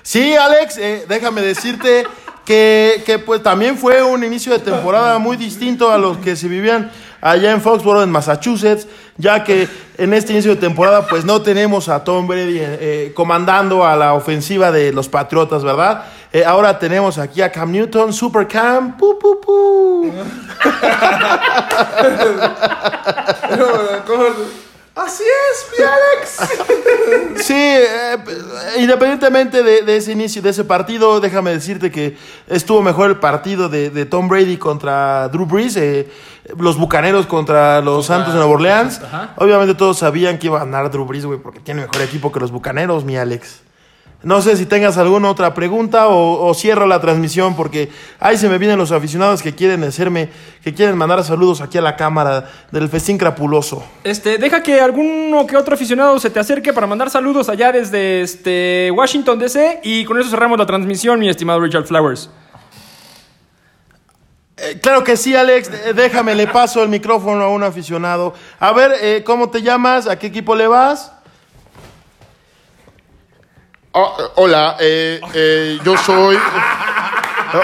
Sí, 0.03 0.35
Alex, 0.37 0.79
eh, 0.79 1.05
déjame 1.09 1.43
decirte 1.43 2.07
que, 2.45 3.03
que, 3.05 3.19
pues 3.19 3.43
también 3.43 3.77
fue 3.77 4.03
un 4.03 4.23
inicio 4.23 4.53
de 4.53 4.61
temporada 4.61 5.19
muy 5.19 5.37
distinto 5.37 5.91
a 5.91 5.99
los 5.99 6.17
que 6.19 6.37
se 6.37 6.47
vivían 6.49 6.91
allá 7.21 7.51
en 7.51 7.61
Foxborough, 7.61 8.05
en 8.05 8.11
Massachusetts, 8.11 8.87
ya 9.17 9.43
que 9.43 9.67
en 9.99 10.15
este 10.15 10.33
inicio 10.33 10.55
de 10.55 10.61
temporada 10.61 11.07
pues 11.09 11.25
no 11.25 11.43
tenemos 11.43 11.89
a 11.89 12.05
Tom 12.05 12.27
Brady 12.29 12.59
eh, 12.61 12.79
eh, 12.81 13.13
comandando 13.15 13.85
a 13.85 13.97
la 13.97 14.15
ofensiva 14.15 14.71
de 14.71 14.93
los 14.93 15.09
Patriotas, 15.09 15.65
¿verdad? 15.65 16.05
Eh, 16.33 16.45
ahora 16.45 16.79
tenemos 16.79 17.19
aquí 17.19 17.41
a 17.41 17.51
Cam 17.51 17.73
Newton, 17.73 18.13
Super 18.13 18.47
Cam, 18.47 18.97
pu, 18.97 19.19
pu, 19.19 19.41
pu. 19.41 20.13
Así 24.95 25.23
es, 25.23 25.79
mi 25.79 25.85
Alex. 25.85 26.39
Sí, 27.43 27.55
eh, 27.55 28.17
independientemente 28.79 29.63
de, 29.63 29.83
de 29.83 29.97
ese 29.97 30.13
inicio, 30.13 30.43
de 30.43 30.51
ese 30.51 30.65
partido, 30.65 31.21
déjame 31.21 31.53
decirte 31.53 31.91
que 31.91 32.19
estuvo 32.49 32.83
mejor 32.83 33.09
el 33.09 33.17
partido 33.17 33.71
de, 33.71 33.89
de 33.89 34.05
Tom 34.05 34.29
Brady 34.29 34.59
contra 34.59 35.29
Drew 35.29 35.47
Brees, 35.47 35.77
eh, 35.77 36.11
los 36.59 36.77
Bucaneros 36.77 37.27
contra 37.27 37.81
los 37.81 38.07
Santos 38.07 38.35
de 38.35 38.41
Nueva 38.41 38.53
Orleans. 38.53 39.01
Ajá. 39.03 39.33
Obviamente 39.37 39.75
todos 39.75 39.99
sabían 39.99 40.39
que 40.39 40.49
iba 40.49 40.61
a 40.61 40.65
ganar 40.65 40.91
Drew 40.91 41.07
Brees, 41.07 41.25
güey, 41.25 41.39
porque 41.39 41.61
tiene 41.61 41.83
mejor 41.83 42.03
equipo 42.03 42.31
que 42.31 42.41
los 42.41 42.51
Bucaneros, 42.51 43.05
mi 43.05 43.17
Alex. 43.17 43.61
No 44.21 44.43
sé 44.43 44.57
si 44.57 44.67
tengas 44.67 44.99
alguna 44.99 45.31
otra 45.31 45.55
pregunta 45.55 46.09
o, 46.09 46.45
o 46.45 46.53
cierro 46.53 46.87
la 46.87 47.01
transmisión 47.01 47.55
porque 47.55 47.89
ahí 48.19 48.37
se 48.37 48.49
me 48.49 48.59
vienen 48.59 48.77
los 48.77 48.91
aficionados 48.91 49.43
que 49.43 49.55
quieren 49.55 49.85
hacerme, 49.85 50.29
que 50.65 50.75
quieren 50.75 50.97
mandar 50.97 51.23
saludos 51.23 51.61
aquí 51.61 51.79
a 51.79 51.83
la 51.83 51.95
cámara 51.95 52.51
del 52.73 52.89
festín 52.89 53.17
crapuloso. 53.17 53.85
Este, 54.03 54.39
deja 54.39 54.61
que 54.61 54.81
alguno 54.81 55.47
que 55.47 55.57
otro 55.57 55.75
aficionado 55.75 56.19
se 56.19 56.31
te 56.31 56.41
acerque 56.41 56.73
para 56.73 56.89
mandar 56.89 57.11
saludos 57.11 57.49
allá 57.49 57.71
desde 57.71 58.23
este, 58.23 58.91
Washington 58.93 59.39
DC 59.39 59.83
y 59.85 60.05
con 60.05 60.19
eso 60.19 60.31
cerramos 60.31 60.59
la 60.59 60.67
transmisión, 60.67 61.21
mi 61.21 61.29
estimado 61.29 61.61
Richard 61.61 61.85
Flowers. 61.85 62.29
Eh, 64.61 64.81
claro 64.83 65.05
que 65.05 65.17
sí, 65.17 65.37
Alex. 65.37 65.71
Eh, 65.71 65.93
Déjame, 65.95 66.35
le 66.35 66.49
paso 66.49 66.83
el 66.83 66.89
micrófono 66.89 67.45
a 67.45 67.49
un 67.51 67.63
aficionado. 67.63 68.35
A 68.59 68.73
ver, 68.73 68.93
eh, 69.01 69.23
¿cómo 69.25 69.51
te 69.51 69.63
llamas? 69.63 70.09
¿A 70.09 70.19
qué 70.19 70.27
equipo 70.27 70.57
le 70.57 70.67
vas? 70.67 71.13
Ah, 74.01 74.15
hola, 74.37 74.77
eh, 74.79 75.21
eh, 75.35 75.77
yo 75.85 75.97
soy. 75.97 76.37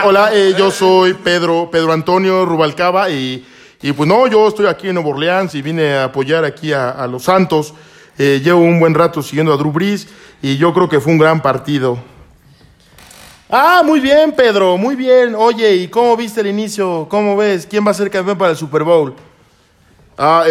hola, 0.03 0.31
eh, 0.35 0.53
yo 0.59 0.73
soy 0.73 1.15
Pedro, 1.15 1.69
Pedro 1.71 1.93
Antonio 1.93 2.45
Rubalcaba 2.45 3.09
y, 3.09 3.47
y 3.81 3.93
pues 3.93 4.09
no, 4.09 4.27
yo 4.27 4.49
estoy 4.49 4.67
aquí 4.67 4.89
en 4.89 4.97
Nueva 4.97 5.11
Orleans 5.11 5.55
y 5.55 5.63
vine 5.63 5.95
a 5.95 6.05
apoyar 6.05 6.45
aquí 6.45 6.73
a, 6.73 7.07
los 7.07 7.23
Santos. 7.23 7.73
Llevo 8.19 8.63
un 8.63 8.81
buen 8.81 8.95
rato 8.95 9.23
siguiendo 9.23 9.53
a 9.53 9.57
Drew 9.57 9.71
Brees 9.71 10.09
y 10.43 10.57
yo 10.57 10.75
creo 10.75 10.89
que 10.89 10.99
fue 10.99 11.13
un 11.13 11.19
gran 11.19 11.41
partido. 11.41 11.99
Ah, 13.49 13.83
muy 13.85 14.01
bien, 14.01 14.33
Pedro, 14.33 14.77
muy 14.77 14.97
bien. 14.97 15.37
Oye, 15.37 15.73
¿y 15.77 15.87
cómo 15.87 16.17
viste 16.17 16.41
el 16.41 16.49
inicio? 16.49 17.07
¿Cómo 17.09 17.37
ves? 17.37 17.65
¿Quién 17.65 17.87
va 17.87 17.93
a 17.93 17.95
ser 17.95 18.11
campeón 18.11 18.37
para 18.37 18.51
el 18.51 18.57
Super 18.57 18.83
Bowl? 18.83 19.15
Ah, 20.19 20.45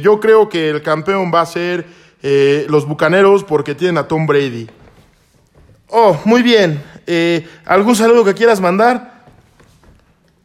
yo 0.00 0.18
creo 0.18 0.48
que 0.48 0.70
el 0.70 0.80
campeón 0.80 1.30
va 1.30 1.42
a 1.42 1.46
ser 1.46 1.84
los 2.22 2.86
Bucaneros 2.86 3.44
porque 3.44 3.74
tienen 3.74 3.98
a 3.98 4.08
Tom 4.08 4.26
Brady. 4.26 4.79
Oh, 5.90 6.16
muy 6.24 6.42
bien. 6.42 6.82
Eh, 7.06 7.46
¿Algún 7.66 7.96
saludo 7.96 8.24
que 8.24 8.34
quieras 8.34 8.60
mandar? 8.60 9.24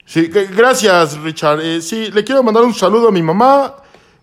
Sí, 0.05 0.29
que- 0.29 0.45
gracias, 0.45 1.17
Richard. 1.19 1.59
Eh, 1.61 1.81
sí, 1.81 2.11
le 2.11 2.23
quiero 2.23 2.43
mandar 2.43 2.63
un 2.63 2.73
saludo 2.73 3.09
a 3.09 3.11
mi 3.11 3.21
mamá 3.21 3.75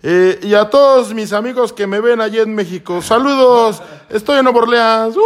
eh, 0.03 0.39
y 0.43 0.55
a 0.55 0.69
todos 0.69 1.13
mis 1.15 1.33
amigos 1.33 1.73
que 1.73 1.87
me 1.87 2.01
ven 2.01 2.21
allí 2.21 2.39
en 2.39 2.55
México. 2.55 3.01
Saludos, 3.03 3.83
estoy 4.09 4.39
en 4.39 4.45
Nueva 4.45 4.61
Orleans. 4.61 5.17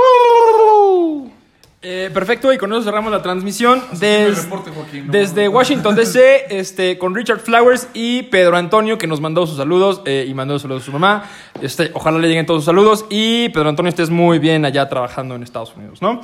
Eh, 1.83 2.11
perfecto, 2.13 2.53
y 2.53 2.59
con 2.59 2.73
eso 2.73 2.83
cerramos 2.83 3.13
la 3.13 3.23
transmisión 3.23 3.81
des- 3.93 4.45
reporte, 4.45 4.71
Joaquín, 4.71 5.07
no, 5.07 5.13
desde 5.13 5.47
Washington 5.47 5.95
DC, 5.95 6.47
este, 6.59 6.99
con 6.99 7.15
Richard 7.15 7.41
Flowers 7.41 7.89
y 7.95 8.23
Pedro 8.25 8.57
Antonio, 8.57 8.99
que 8.99 9.07
nos 9.07 9.21
mandó 9.21 9.47
sus 9.47 9.59
saludos 9.59 10.03
eh, 10.07 10.25
y 10.27 10.35
mandó 10.35 10.59
saludos 10.59 10.83
a 10.83 10.87
su 10.87 10.93
mamá. 10.93 11.25
Este, 11.61 11.91
ojalá 11.95 12.19
le 12.19 12.29
lleguen 12.29 12.47
todos 12.47 12.61
sus 12.61 12.67
saludos 12.67 13.05
y 13.11 13.51
Pedro 13.51 13.69
Antonio 13.69 13.91
estés 13.91 14.11
muy 14.11 14.39
bien 14.39 14.65
allá 14.65 14.89
trabajando 14.89 15.35
en 15.37 15.43
Estados 15.45 15.75
Unidos, 15.77 16.03
¿no? 16.03 16.23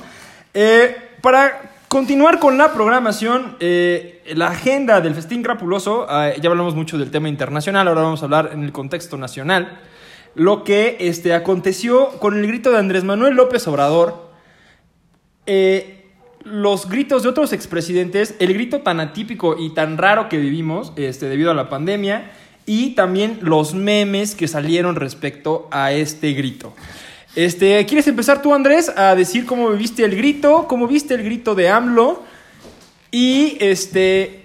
Eh, 0.53 0.97
para 1.21 1.61
continuar 1.87 2.39
con 2.39 2.57
la 2.57 2.73
programación, 2.73 3.55
la 3.59 4.47
agenda 4.47 4.99
del 4.99 5.13
Festín 5.13 5.43
Crapuloso, 5.43 6.07
eh, 6.09 6.35
ya 6.41 6.49
hablamos 6.49 6.75
mucho 6.75 6.97
del 6.97 7.11
tema 7.11 7.29
internacional, 7.29 7.87
ahora 7.87 8.01
vamos 8.01 8.21
a 8.21 8.25
hablar 8.25 8.49
en 8.53 8.63
el 8.63 8.71
contexto 8.71 9.15
nacional. 9.17 9.79
Lo 10.35 10.63
que 10.63 10.97
este, 10.99 11.33
aconteció 11.35 12.09
con 12.19 12.35
el 12.37 12.47
grito 12.47 12.71
de 12.71 12.79
Andrés 12.79 13.03
Manuel 13.03 13.35
López 13.35 13.67
Obrador, 13.67 14.32
eh, 15.45 16.05
los 16.43 16.89
gritos 16.89 17.23
de 17.23 17.29
otros 17.29 17.53
expresidentes, 17.53 18.35
el 18.39 18.53
grito 18.53 18.81
tan 18.81 18.99
atípico 18.99 19.55
y 19.57 19.69
tan 19.71 19.97
raro 19.97 20.29
que 20.29 20.37
vivimos 20.37 20.91
este, 20.95 21.27
debido 21.27 21.51
a 21.51 21.53
la 21.53 21.69
pandemia 21.69 22.31
y 22.65 22.91
también 22.91 23.39
los 23.41 23.73
memes 23.73 24.35
que 24.35 24.47
salieron 24.47 24.95
respecto 24.95 25.67
a 25.71 25.91
este 25.91 26.33
grito. 26.33 26.73
Este, 27.35 27.85
¿Quieres 27.85 28.07
empezar 28.07 28.41
tú, 28.41 28.53
Andrés, 28.53 28.89
a 28.95 29.15
decir 29.15 29.45
cómo 29.45 29.69
viste 29.69 30.03
el 30.03 30.15
grito? 30.15 30.67
¿Cómo 30.67 30.87
viste 30.87 31.15
el 31.15 31.23
grito 31.23 31.55
de 31.55 31.69
AMLO? 31.69 32.23
Y 33.11 33.57
este. 33.59 34.43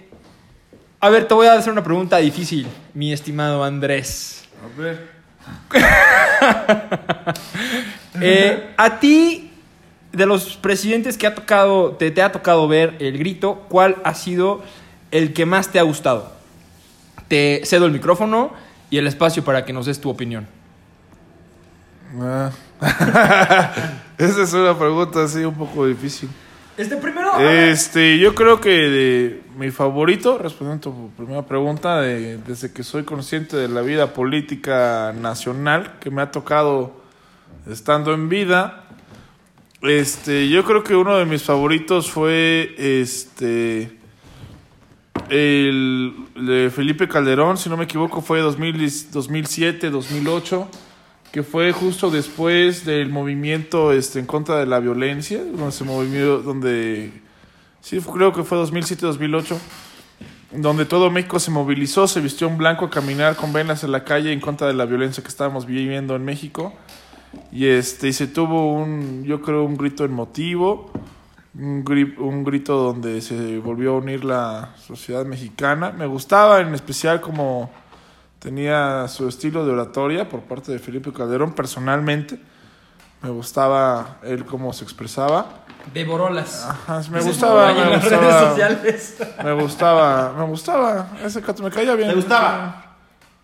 A 1.00 1.10
ver, 1.10 1.28
te 1.28 1.34
voy 1.34 1.46
a 1.46 1.54
hacer 1.54 1.72
una 1.72 1.84
pregunta 1.84 2.16
difícil, 2.16 2.66
mi 2.94 3.12
estimado 3.12 3.62
Andrés. 3.62 4.44
A 4.62 4.80
ver. 4.80 5.18
Eh, 8.20 8.74
a 8.76 8.98
ti, 8.98 9.47
de 10.18 10.26
los 10.26 10.56
presidentes 10.56 11.16
que 11.16 11.26
ha 11.26 11.34
tocado, 11.34 11.92
te, 11.92 12.10
te 12.10 12.20
ha 12.20 12.30
tocado 12.32 12.68
ver 12.68 12.96
el 12.98 13.16
grito, 13.18 13.64
¿cuál 13.68 13.96
ha 14.04 14.14
sido 14.14 14.62
el 15.10 15.32
que 15.32 15.46
más 15.46 15.68
te 15.72 15.78
ha 15.78 15.82
gustado? 15.82 16.32
Te 17.28 17.62
cedo 17.64 17.86
el 17.86 17.92
micrófono 17.92 18.52
y 18.90 18.98
el 18.98 19.06
espacio 19.06 19.44
para 19.44 19.64
que 19.64 19.72
nos 19.72 19.86
des 19.86 20.00
tu 20.00 20.10
opinión. 20.10 20.46
Ah. 22.20 22.50
Esa 24.18 24.42
es 24.42 24.52
una 24.52 24.76
pregunta 24.78 25.22
así 25.24 25.44
un 25.44 25.54
poco 25.54 25.86
difícil. 25.86 26.28
Este 26.76 26.96
primero. 26.96 27.38
Este, 27.40 28.18
yo 28.18 28.34
creo 28.34 28.60
que 28.60 28.70
de- 28.70 29.42
mi 29.56 29.70
favorito, 29.70 30.38
respondiendo 30.38 30.90
a 30.90 30.92
tu 30.94 31.10
primera 31.16 31.42
pregunta, 31.42 32.00
de- 32.00 32.38
desde 32.38 32.72
que 32.72 32.82
soy 32.84 33.02
consciente 33.04 33.56
de 33.56 33.68
la 33.68 33.82
vida 33.82 34.12
política 34.14 35.12
nacional 35.20 35.94
que 36.00 36.10
me 36.10 36.22
ha 36.22 36.30
tocado 36.30 36.92
estando 37.68 38.14
en 38.14 38.28
vida, 38.28 38.84
este, 39.82 40.48
yo 40.48 40.64
creo 40.64 40.82
que 40.82 40.94
uno 40.94 41.16
de 41.16 41.24
mis 41.24 41.42
favoritos 41.42 42.10
fue 42.10 42.74
este 42.78 43.96
el 45.28 46.14
de 46.36 46.70
Felipe 46.74 47.06
Calderón, 47.06 47.58
si 47.58 47.68
no 47.68 47.76
me 47.76 47.84
equivoco, 47.84 48.22
fue 48.22 48.40
2000 48.40 49.10
2007, 49.12 49.90
2008 49.90 50.68
que 51.32 51.42
fue 51.42 51.72
justo 51.72 52.10
después 52.10 52.84
del 52.84 53.10
movimiento 53.10 53.92
este, 53.92 54.18
en 54.18 54.26
contra 54.26 54.56
de 54.58 54.66
la 54.66 54.80
violencia, 54.80 55.42
donde 55.44 55.72
se 55.72 55.84
movió, 55.84 56.38
donde, 56.38 57.12
sí, 57.80 58.00
creo 58.00 58.32
que 58.32 58.44
fue 58.44 58.58
2007-2008, 58.58 59.56
donde 60.52 60.86
todo 60.86 61.10
México 61.10 61.38
se 61.38 61.50
movilizó, 61.50 62.08
se 62.08 62.20
vistió 62.20 62.48
en 62.48 62.56
blanco 62.56 62.86
a 62.86 62.90
caminar 62.90 63.36
con 63.36 63.52
venas 63.52 63.84
en 63.84 63.92
la 63.92 64.04
calle 64.04 64.32
en 64.32 64.40
contra 64.40 64.66
de 64.66 64.74
la 64.74 64.86
violencia 64.86 65.22
que 65.22 65.28
estábamos 65.28 65.66
viviendo 65.66 66.16
en 66.16 66.24
México. 66.24 66.72
Y 67.52 67.66
este 67.66 68.08
y 68.08 68.12
se 68.12 68.26
tuvo 68.26 68.72
un, 68.74 69.24
yo 69.24 69.40
creo, 69.42 69.64
un 69.64 69.76
grito 69.76 70.04
emotivo, 70.04 70.90
un, 71.54 71.84
gri- 71.84 72.16
un 72.18 72.44
grito 72.44 72.76
donde 72.76 73.20
se 73.20 73.58
volvió 73.58 73.94
a 73.94 73.98
unir 73.98 74.24
la 74.24 74.70
sociedad 74.76 75.24
mexicana. 75.24 75.90
Me 75.92 76.06
gustaba 76.06 76.60
en 76.60 76.74
especial 76.74 77.20
como 77.20 77.70
tenía 78.38 79.08
su 79.08 79.28
estilo 79.28 79.64
de 79.66 79.72
oratoria 79.72 80.28
por 80.28 80.40
parte 80.42 80.72
de 80.72 80.78
Felipe 80.78 81.12
Calderón 81.12 81.52
personalmente. 81.52 82.40
Me 83.22 83.30
gustaba 83.30 84.18
él 84.22 84.44
cómo 84.44 84.72
se 84.72 84.84
expresaba. 84.84 85.64
De 85.92 86.04
Borolas. 86.04 86.64
Ajá, 86.68 87.02
me 87.10 87.20
gustaba, 87.20 87.72
me 87.72 87.82
en 87.82 87.90
las 87.90 88.02
gustaba, 88.02 88.22
redes 88.22 88.48
sociales. 88.48 89.16
me 89.42 89.52
gustaba, 89.54 90.32
me 90.38 90.44
gustaba. 90.44 91.08
Ese 91.24 91.42
cato 91.42 91.62
me 91.62 91.70
caía 91.70 91.94
bien. 91.94 92.10
¿Te 92.10 92.14
gustaba? 92.14 92.84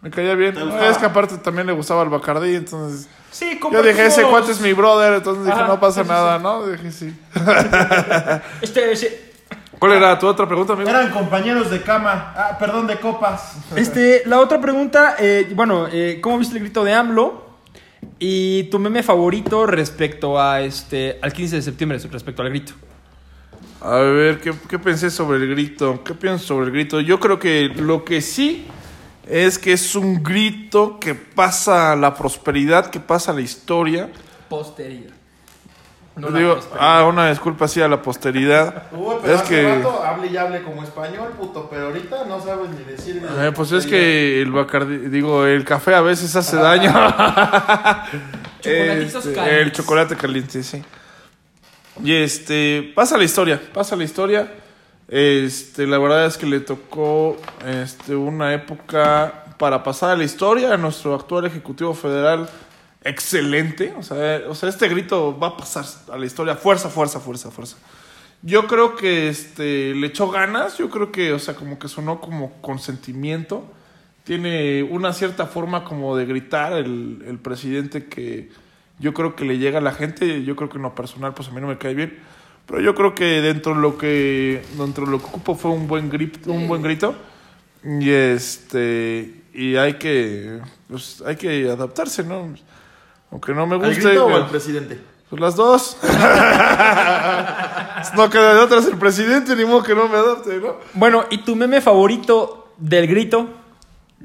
Me 0.01 0.11
caía 0.11 0.35
bien. 0.35 0.55
¿Te 0.55 0.61
No, 0.61 0.67
gustaba? 0.67 0.89
es 0.91 0.99
que 0.99 1.07
aparte 1.07 1.39
también 1.39 1.67
le 1.67 1.73
gustaba 1.73 2.03
el 2.03 2.09
Bacardí, 2.11 2.55
entonces... 2.55 3.09
Sí, 3.35 3.59
Yo 3.73 3.83
dije, 3.83 4.07
ese 4.07 4.23
cuate 4.23 4.53
es 4.53 4.61
mi 4.61 4.73
brother, 4.75 5.15
entonces 5.15 5.45
dije, 5.45 5.59
Ajá, 5.59 5.67
no 5.67 5.81
pasa 5.81 6.03
sí, 6.03 6.07
sí, 6.07 6.13
nada, 6.13 6.39
¿no? 6.39 6.69
Dije, 6.69 6.93
sí. 6.93 7.13
Este, 8.63 8.93
ese- 8.93 9.33
¿Cuál 9.77 9.95
era 9.95 10.17
tu 10.17 10.29
otra 10.29 10.47
pregunta, 10.47 10.75
amigo? 10.75 10.89
Eran 10.89 11.11
compañeros 11.11 11.69
de 11.69 11.83
cama. 11.83 12.33
Ah, 12.37 12.57
perdón, 12.61 12.87
de 12.87 12.97
copas. 12.97 13.57
este, 13.77 14.23
la 14.27 14.39
otra 14.39 14.61
pregunta, 14.61 15.17
eh, 15.19 15.51
bueno, 15.53 15.89
eh, 15.91 16.21
¿cómo 16.23 16.39
viste 16.39 16.57
el 16.57 16.63
grito 16.63 16.85
de 16.85 16.95
AMLO? 16.95 17.45
Y 18.21 18.63
tu 18.71 18.79
meme 18.79 19.03
favorito 19.03 19.67
respecto 19.67 20.41
a 20.41 20.61
este, 20.61 21.19
al 21.21 21.33
15 21.33 21.57
de 21.57 21.63
septiembre, 21.63 21.99
respecto 21.99 22.41
al 22.41 22.51
grito. 22.51 22.73
A 23.81 23.97
ver, 23.97 24.39
¿qué, 24.39 24.55
qué 24.69 24.79
pensé 24.79 25.11
sobre 25.11 25.39
el 25.39 25.51
grito? 25.51 26.05
¿Qué 26.05 26.15
pienso 26.15 26.47
sobre 26.47 26.67
el 26.67 26.73
grito? 26.73 27.01
Yo 27.01 27.19
creo 27.19 27.41
que 27.41 27.69
lo 27.75 28.05
que 28.05 28.21
sí 28.21 28.65
es 29.29 29.59
que 29.59 29.73
es 29.73 29.95
un 29.95 30.23
grito 30.23 30.99
que 31.01 31.15
pasa 31.15 31.95
la 31.97 32.15
prosperidad, 32.15 32.87
que 32.91 33.01
pasa 33.01 33.33
la 33.33 33.41
historia. 33.41 34.11
Posteridad. 34.49 35.11
Digo, 36.17 36.61
ah, 36.79 37.05
una 37.09 37.29
disculpa 37.29 37.67
sí 37.67 37.81
a 37.81 37.89
la 37.89 38.01
posteridad. 38.01 38.85
Uy, 38.93 39.17
pero 39.21 39.35
es 39.35 39.41
hace 39.41 39.49
que, 39.49 39.75
rato 39.77 40.01
hable 40.05 40.29
y 40.29 40.37
hable 40.37 40.63
como 40.63 40.85
español, 40.85 41.33
puto, 41.37 41.67
pero 41.69 41.87
ahorita 41.87 42.25
no 42.29 42.41
sabes 42.41 42.71
ni 42.71 42.85
decir. 42.85 43.21
eh, 43.39 43.51
pues 43.53 43.73
es 43.73 43.85
que 43.85 44.41
el 44.41 44.53
Bacardi, 44.53 44.97
digo, 45.09 45.45
el 45.45 45.65
café 45.65 45.93
a 45.97 46.03
veces 46.03 46.37
hace 46.37 46.57
daño. 46.69 46.93
Chocolatitos 48.61 49.25
Este, 49.27 49.35
calientes. 49.35 49.67
el 49.67 49.73
chocolate 49.73 50.17
caliente, 50.17 50.63
sí. 50.63 50.83
Y 52.03 52.13
este, 52.15 52.93
pasa 52.95 53.17
la 53.19 53.25
historia, 53.25 53.61
pasa 53.73 53.97
la 53.97 54.05
historia. 54.05 54.53
Este, 55.09 55.87
la 55.87 55.99
verdad 55.99 56.27
es 56.27 56.39
que 56.39 56.47
le 56.47 56.61
tocó 56.61 57.37
este, 57.67 58.17
una 58.17 58.55
época 58.55 59.45
para 59.59 59.83
pasar 59.83 60.11
a 60.11 60.17
la 60.17 60.25
historia 60.25 60.73
a 60.73 60.77
nuestro 60.77 61.15
actual 61.15 61.45
Ejecutivo 61.47 61.95
Federal. 61.95 62.49
Excelente. 63.03 63.95
O 63.99 64.03
sea, 64.03 64.43
o 64.49 64.55
sea, 64.55 64.69
este 64.69 64.89
grito 64.89 65.39
va 65.39 65.49
a 65.49 65.57
pasar 65.57 65.85
a 66.13 66.17
la 66.17 66.27
historia. 66.27 66.57
Fuerza, 66.57 66.89
fuerza, 66.89 67.21
fuerza, 67.21 67.51
fuerza. 67.51 67.77
Yo 68.43 68.67
creo 68.67 68.97
que 68.97 69.29
este, 69.29 69.95
le 69.95 70.07
echó 70.07 70.31
ganas. 70.31 70.79
Yo 70.79 70.89
creo 70.91 71.13
que, 71.13 71.33
o 71.33 71.39
sea, 71.39 71.55
como 71.55 71.79
que 71.79 71.89
sonó 71.89 72.21
como 72.21 72.53
con 72.61 72.79
sentimiento. 72.79 73.65
Tiene 74.25 74.83
una 74.83 75.13
cierta 75.13 75.47
forma 75.47 75.85
como 75.85 76.17
de 76.17 76.25
gritar 76.25 76.73
el, 76.73 77.23
el 77.27 77.39
presidente 77.39 78.07
que 78.07 78.51
yo 78.99 79.13
creo 79.13 79.37
que 79.37 79.45
le 79.45 79.59
llega 79.59 79.79
a 79.79 79.83
la 79.83 79.93
gente. 79.93 80.45
Yo 80.45 80.57
creo 80.57 80.71
que 80.71 80.77
en 80.77 80.83
lo 80.83 80.95
personal, 80.95 81.35
pues 81.35 81.49
a 81.49 81.53
mí 81.53 81.61
no 81.61 81.67
me 81.67 81.77
cae 81.77 81.95
bien. 81.95 82.19
Pero 82.67 82.81
yo 82.81 82.95
creo 82.95 83.15
que 83.15 83.25
dentro 83.43 83.75
de 83.75 83.81
lo 83.81 83.99
que 83.99 84.63
dentro 84.79 85.05
de 85.05 85.11
lo 85.13 85.19
que 85.19 85.27
ocupo 85.27 85.55
fue 85.55 85.71
un 85.71 85.87
buen 85.87 86.09
grito, 86.11 86.51
un 86.53 86.67
buen 86.69 86.83
grito. 86.83 87.15
Y 87.85 88.11
este 88.11 89.43
y 89.53 89.77
hay 89.77 89.95
que 89.95 90.61
pues 90.89 91.23
hay 91.27 91.37
que 91.37 91.69
adaptarse, 91.71 92.23
¿no? 92.25 92.55
Aunque 93.31 93.53
no 93.53 93.67
me 93.67 93.75
¿Al 93.75 93.81
guste. 93.81 94.01
grito 94.09 94.25
o 94.25 94.29
que- 94.29 94.35
al 94.35 94.47
presidente? 94.49 94.99
pues 95.29 95.41
las 95.41 95.57
dos. 95.57 95.97
no 98.17 98.31
queda 98.31 98.55
de 98.55 98.61
otras 98.61 98.87
el 98.87 98.97
presidente, 98.99 99.57
ni 99.57 99.65
modo 99.65 99.83
que 99.83 99.95
no 99.95 100.09
me 100.09 100.17
adapte, 100.17 100.57
¿no? 100.59 100.77
Bueno, 100.95 101.25
¿y 101.31 101.39
tu 101.39 101.57
meme 101.57 101.81
favorito 101.81 102.73
del 102.79 103.07
grito? 103.07 103.49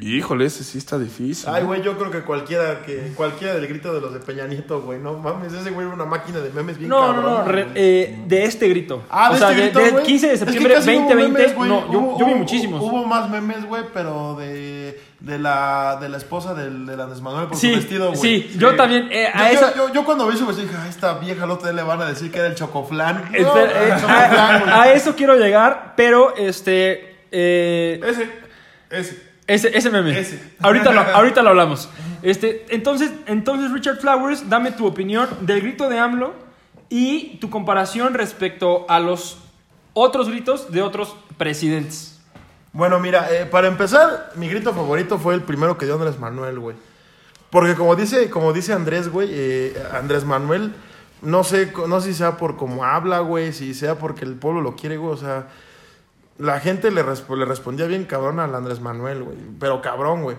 Híjole, 0.01 0.45
ese 0.45 0.63
sí 0.63 0.77
está 0.77 0.97
difícil. 0.97 1.49
Ay, 1.49 1.63
güey, 1.63 1.81
yo 1.81 1.97
creo 1.97 2.09
que 2.09 2.21
cualquiera 2.21 2.81
que 2.85 3.11
cualquiera 3.15 3.55
del 3.55 3.67
grito 3.67 3.93
de 3.93 3.99
los 3.99 4.13
de 4.13 4.19
Peña 4.21 4.47
Nieto, 4.47 4.81
güey, 4.81 4.97
no 4.99 5.15
mames, 5.17 5.51
ese 5.51 5.71
güey 5.71 5.85
era 5.87 5.93
una 5.95 6.05
máquina 6.05 6.39
de 6.39 6.49
memes 6.51 6.77
bien 6.77 6.89
No, 6.89 7.11
no, 7.11 7.21
cabrón, 7.21 7.45
no, 7.45 7.51
re- 7.51 7.67
eh, 7.75 8.19
de 8.25 8.45
este 8.45 8.69
grito. 8.69 9.03
Ah, 9.09 9.29
o 9.29 9.33
de 9.33 9.39
sea, 9.39 9.49
este 9.51 9.61
grito, 9.63 9.79
del 9.79 9.91
güey. 9.91 10.05
15 10.05 10.27
de 10.27 10.33
Es 10.35 10.39
que 10.39 10.45
septiembre 10.45 10.73
hubo 10.73 10.85
2020. 10.85 11.37
memes, 11.39 11.55
güey. 11.55 11.69
no, 11.69 11.91
yo, 11.91 11.99
Hubo- 11.99 12.19
yo 12.19 12.25
vi 12.27 12.33
muchísimos. 12.35 12.81
Hubo 12.81 13.05
más 13.05 13.29
memes, 13.29 13.65
güey, 13.65 13.83
pero 13.93 14.35
de, 14.39 15.01
de, 15.19 15.37
la, 15.37 15.97
de 15.99 16.07
la 16.07 16.17
esposa 16.17 16.53
del, 16.53 16.85
del 16.85 17.01
Andrés 17.01 17.21
Manuel 17.21 17.47
por 17.47 17.57
sí, 17.57 17.71
su 17.71 17.75
vestido, 17.79 18.07
güey. 18.13 18.21
sí, 18.21 18.55
yo 18.57 18.75
también. 18.77 19.09
eh, 19.11 19.27
Yo, 19.35 19.41
a 19.41 19.51
yo- 19.51 19.57
esa, 19.59 19.75
yo, 19.75 19.93
yo 19.93 20.05
cuando 20.05 20.27
vi 20.27 20.35
eso, 20.35 20.45
pues 20.45 20.55
dije, 20.55 20.75
a 20.77 20.87
esta 20.87 21.15
vieja 21.19 21.45
día 21.45 21.71
le 21.73 21.83
van 21.83 22.01
a 22.01 22.05
decir 22.05 22.31
que 22.31 22.39
era 22.39 22.47
el 22.47 22.55
chocoflán. 22.55 23.29
No, 23.37 23.57
eh, 23.57 23.91
a 24.71 24.91
eso 24.93 25.13
quiero 25.15 25.35
llegar, 25.35 25.93
pero 25.97 26.35
este. 26.37 27.17
eh, 27.33 27.99
Ese, 28.01 28.29
ese. 28.91 29.28
Ese, 29.49 29.75
ese 29.75 29.89
meme. 29.89 30.17
Ese. 30.17 30.39
Ahorita 30.61 30.93
lo, 30.93 31.01
ahorita 31.15 31.41
lo 31.41 31.49
hablamos. 31.49 31.89
Este, 32.21 32.65
entonces, 32.69 33.11
entonces, 33.25 33.71
Richard 33.71 33.97
Flowers, 33.97 34.47
dame 34.47 34.71
tu 34.71 34.85
opinión 34.85 35.27
del 35.41 35.61
grito 35.61 35.89
de 35.89 35.97
AMLO 35.97 36.33
y 36.87 37.37
tu 37.37 37.49
comparación 37.49 38.13
respecto 38.13 38.85
a 38.89 38.99
los 38.99 39.39
otros 39.93 40.29
gritos 40.29 40.71
de 40.71 40.83
otros 40.83 41.15
presidentes. 41.37 42.19
Bueno, 42.73 42.99
mira, 42.99 43.27
eh, 43.31 43.47
para 43.47 43.67
empezar, 43.67 44.31
mi 44.35 44.47
grito 44.47 44.71
favorito 44.73 45.17
fue 45.17 45.33
el 45.33 45.41
primero 45.41 45.77
que 45.77 45.85
dio 45.85 45.95
Andrés 45.95 46.19
Manuel, 46.19 46.59
güey. 46.59 46.75
Porque 47.49 47.73
como 47.73 47.95
dice, 47.95 48.29
como 48.29 48.53
dice 48.53 48.73
Andrés, 48.73 49.09
güey, 49.09 49.29
eh, 49.31 49.83
Andrés 49.93 50.25
Manuel, 50.25 50.73
no 51.23 51.43
sé, 51.43 51.73
no 51.87 51.99
sé 51.99 52.09
si 52.09 52.19
sea 52.19 52.37
por 52.37 52.55
cómo 52.55 52.85
habla, 52.85 53.19
güey, 53.19 53.51
si 53.53 53.73
sea 53.73 53.95
porque 53.95 54.25
el 54.25 54.35
pueblo 54.35 54.61
lo 54.61 54.75
quiere, 54.75 54.97
güey, 54.97 55.13
o 55.13 55.17
sea, 55.17 55.47
la 56.39 56.59
gente 56.59 56.89
le, 56.89 57.05
resp- 57.05 57.37
le 57.37 57.45
respondía 57.45 57.85
bien 57.85 58.05
cabrón 58.05 58.39
al 58.39 58.55
Andrés 58.55 58.79
Manuel, 58.81 59.21
güey, 59.23 59.37
pero 59.59 59.81
cabrón, 59.81 60.23
güey. 60.23 60.37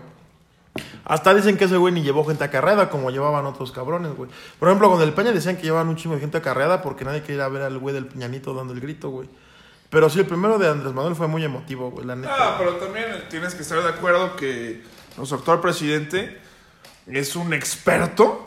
Hasta 1.05 1.35
dicen 1.35 1.57
que 1.57 1.65
ese 1.65 1.77
güey 1.77 1.93
ni 1.93 2.03
llevó 2.03 2.25
gente 2.25 2.45
acarreada 2.45 2.91
como 2.91 3.11
llevaban 3.11 3.45
otros 3.47 3.73
cabrones, 3.73 4.15
güey. 4.15 4.31
Por 4.59 4.69
ejemplo, 4.69 4.91
con 4.91 5.03
el 5.03 5.13
Peña 5.13 5.33
decían 5.33 5.57
que 5.57 5.63
llevaban 5.65 5.89
un 5.89 5.97
chingo 5.97 6.15
de 6.15 6.21
gente 6.21 6.39
acarreada 6.39 6.81
porque 6.83 7.05
nadie 7.05 7.21
quería 7.23 7.37
ir 7.37 7.43
a 7.43 7.49
ver 7.49 7.63
al 7.63 7.79
güey 7.79 7.95
del 7.95 8.07
Peñanito 8.07 8.55
dando 8.55 8.73
el 8.73 8.81
grito, 8.81 9.11
güey. 9.11 9.29
Pero 9.91 10.09
sí, 10.09 10.21
el 10.21 10.27
primero 10.27 10.59
de 10.59 10.69
Andrés 10.69 10.93
Manuel 10.95 11.17
fue 11.17 11.27
muy 11.27 11.45
emotivo, 11.45 11.91
güey, 11.91 12.07
la 12.07 12.15
neta. 12.15 12.33
Ah, 12.39 12.55
pero 12.59 12.77
también 12.77 13.07
tienes 13.29 13.55
que 13.57 13.63
estar 13.63 13.83
de 13.83 13.89
acuerdo 13.89 14.37
que 14.37 14.83
nuestro 15.17 15.39
actual 15.39 15.61
presidente 15.61 16.39
es 17.07 17.35
un 17.35 17.53
experto 17.53 18.45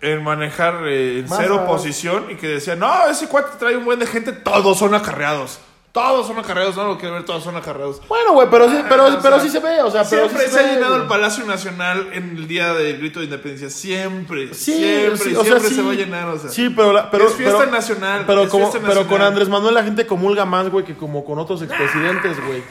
en 0.00 0.24
manejar 0.24 0.86
eh, 0.86 1.18
en 1.18 1.28
Más 1.28 1.38
cero 1.38 1.60
a- 1.60 1.66
posición 1.66 2.30
y 2.30 2.36
que 2.36 2.48
decía, 2.48 2.74
no, 2.76 3.06
ese 3.08 3.28
cuate 3.28 3.58
trae 3.58 3.76
un 3.76 3.84
buen 3.84 3.98
de 3.98 4.06
gente, 4.06 4.32
todos 4.32 4.78
son 4.78 4.94
acarreados. 4.94 5.60
Todos 5.92 6.28
son 6.28 6.38
acarreados, 6.38 6.76
no 6.76 6.84
lo 6.86 6.98
quiero 6.98 7.14
ver, 7.14 7.24
todos 7.24 7.42
son 7.42 7.56
acarreados. 7.56 8.00
Bueno, 8.06 8.32
güey, 8.32 8.46
pero 8.48 8.70
sí, 8.70 8.76
pero, 8.88 9.06
Ah, 9.08 9.18
pero 9.20 9.36
sea, 9.40 9.44
sí 9.44 9.50
se 9.50 9.58
ve, 9.58 9.82
o 9.82 9.90
sea, 9.90 10.04
pero 10.08 10.28
Siempre 10.28 10.46
sí 10.48 10.52
se 10.54 10.60
ha 10.60 10.72
llenado 10.74 10.94
el 10.96 11.08
Palacio 11.08 11.44
Nacional 11.44 12.10
en 12.12 12.36
el 12.36 12.46
día 12.46 12.72
del 12.74 12.98
grito 12.98 13.18
de 13.18 13.24
independencia. 13.24 13.68
Siempre, 13.70 14.54
Sí, 14.54 14.74
siempre, 14.76 15.16
sí, 15.18 15.34
o 15.34 15.42
sea, 15.42 15.58
siempre 15.58 15.68
se 15.70 15.82
va 15.82 15.90
a 15.90 15.94
llenar. 15.94 16.28
O 16.28 16.38
sea. 16.38 16.48
Sí, 16.48 16.68
pero, 16.70 16.92
la- 16.92 17.10
pero 17.10 17.26
Es 17.26 17.34
fiesta 17.34 17.58
pero- 17.58 17.70
nacional, 17.72 18.22
Pero, 18.24 18.42
es 18.44 18.50
como, 18.50 18.70
fiesta 18.70 18.86
pero 18.88 19.00
con 19.00 19.04
nacional. 19.08 19.26
Andrés 19.28 19.48
Manuel 19.48 19.74
la 19.74 19.82
gente 19.82 20.06
comulga 20.06 20.44
más, 20.44 20.70
güey, 20.70 20.84
que 20.84 20.94
como 20.94 21.24
con 21.24 21.40
otros 21.40 21.60
expresidentes, 21.62 22.36
güey. 22.46 22.62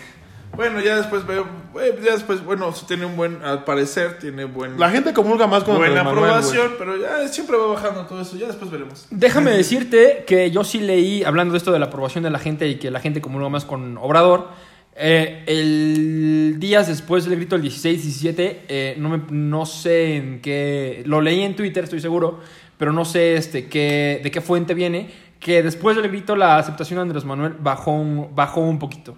Bueno, 0.60 0.82
ya 0.82 0.98
después 0.98 1.26
veo, 1.26 1.46
eh, 1.82 1.98
ya 2.04 2.16
después, 2.16 2.44
bueno, 2.44 2.74
sí 2.74 2.84
tiene 2.86 3.06
un 3.06 3.16
buen, 3.16 3.42
al 3.46 3.64
parecer, 3.64 4.20
tiene 4.20 4.44
buen, 4.44 4.78
La 4.78 4.90
gente 4.90 5.14
comulga 5.14 5.48
más 5.48 5.64
con 5.64 5.78
buena 5.78 6.02
Andrés 6.02 6.16
Manuel, 6.16 6.34
aprobación, 6.34 6.72
pero 6.78 6.98
ya 6.98 7.26
siempre 7.30 7.56
va 7.56 7.68
bajando 7.68 8.06
todo 8.08 8.22
eso, 8.22 8.36
ya 8.36 8.48
después 8.48 8.70
veremos. 8.70 9.08
Déjame 9.10 9.52
decirte 9.52 10.26
que 10.28 10.52
yo 10.52 10.66
sí 10.66 10.82
leí, 10.82 11.24
hablando 11.24 11.54
de 11.54 11.60
esto 11.60 11.72
de 11.72 11.80
la 11.80 11.86
aprobación 11.86 12.26
de 12.26 12.30
la 12.30 12.40
gente 12.40 12.68
y 12.68 12.76
que 12.76 12.92
la 12.92 13.00
gente 13.00 13.22
comulga 13.22 13.48
más 13.48 13.64
con 13.64 13.98
Obrador, 14.00 14.50
eh, 14.98 15.46
el 15.48 16.60
días 16.60 16.90
después 16.90 17.24
del 17.24 17.38
grito 17.38 17.58
del 17.58 17.64
16-17, 17.64 18.58
eh, 18.68 18.96
no, 18.98 19.08
me- 19.08 19.22
no 19.30 19.66
sé 19.66 20.18
en 20.18 20.42
qué, 20.42 21.04
lo 21.06 21.22
leí 21.22 21.40
en 21.42 21.56
Twitter, 21.56 21.86
estoy 21.86 22.02
seguro, 22.02 22.42
pero 22.78 22.92
no 22.92 23.06
sé 23.06 23.36
este, 23.36 23.68
qué, 23.70 24.20
de 24.22 24.30
qué 24.30 24.42
fuente 24.42 24.74
viene, 24.74 25.10
que 25.40 25.64
después 25.64 25.96
del 25.96 26.10
grito 26.10 26.36
la 26.36 26.58
aceptación 26.58 26.98
de 26.98 27.02
Andrés 27.04 27.24
Manuel 27.24 27.54
bajó 27.58 27.92
un, 27.92 28.36
bajó 28.36 28.60
un 28.60 28.78
poquito. 28.78 29.16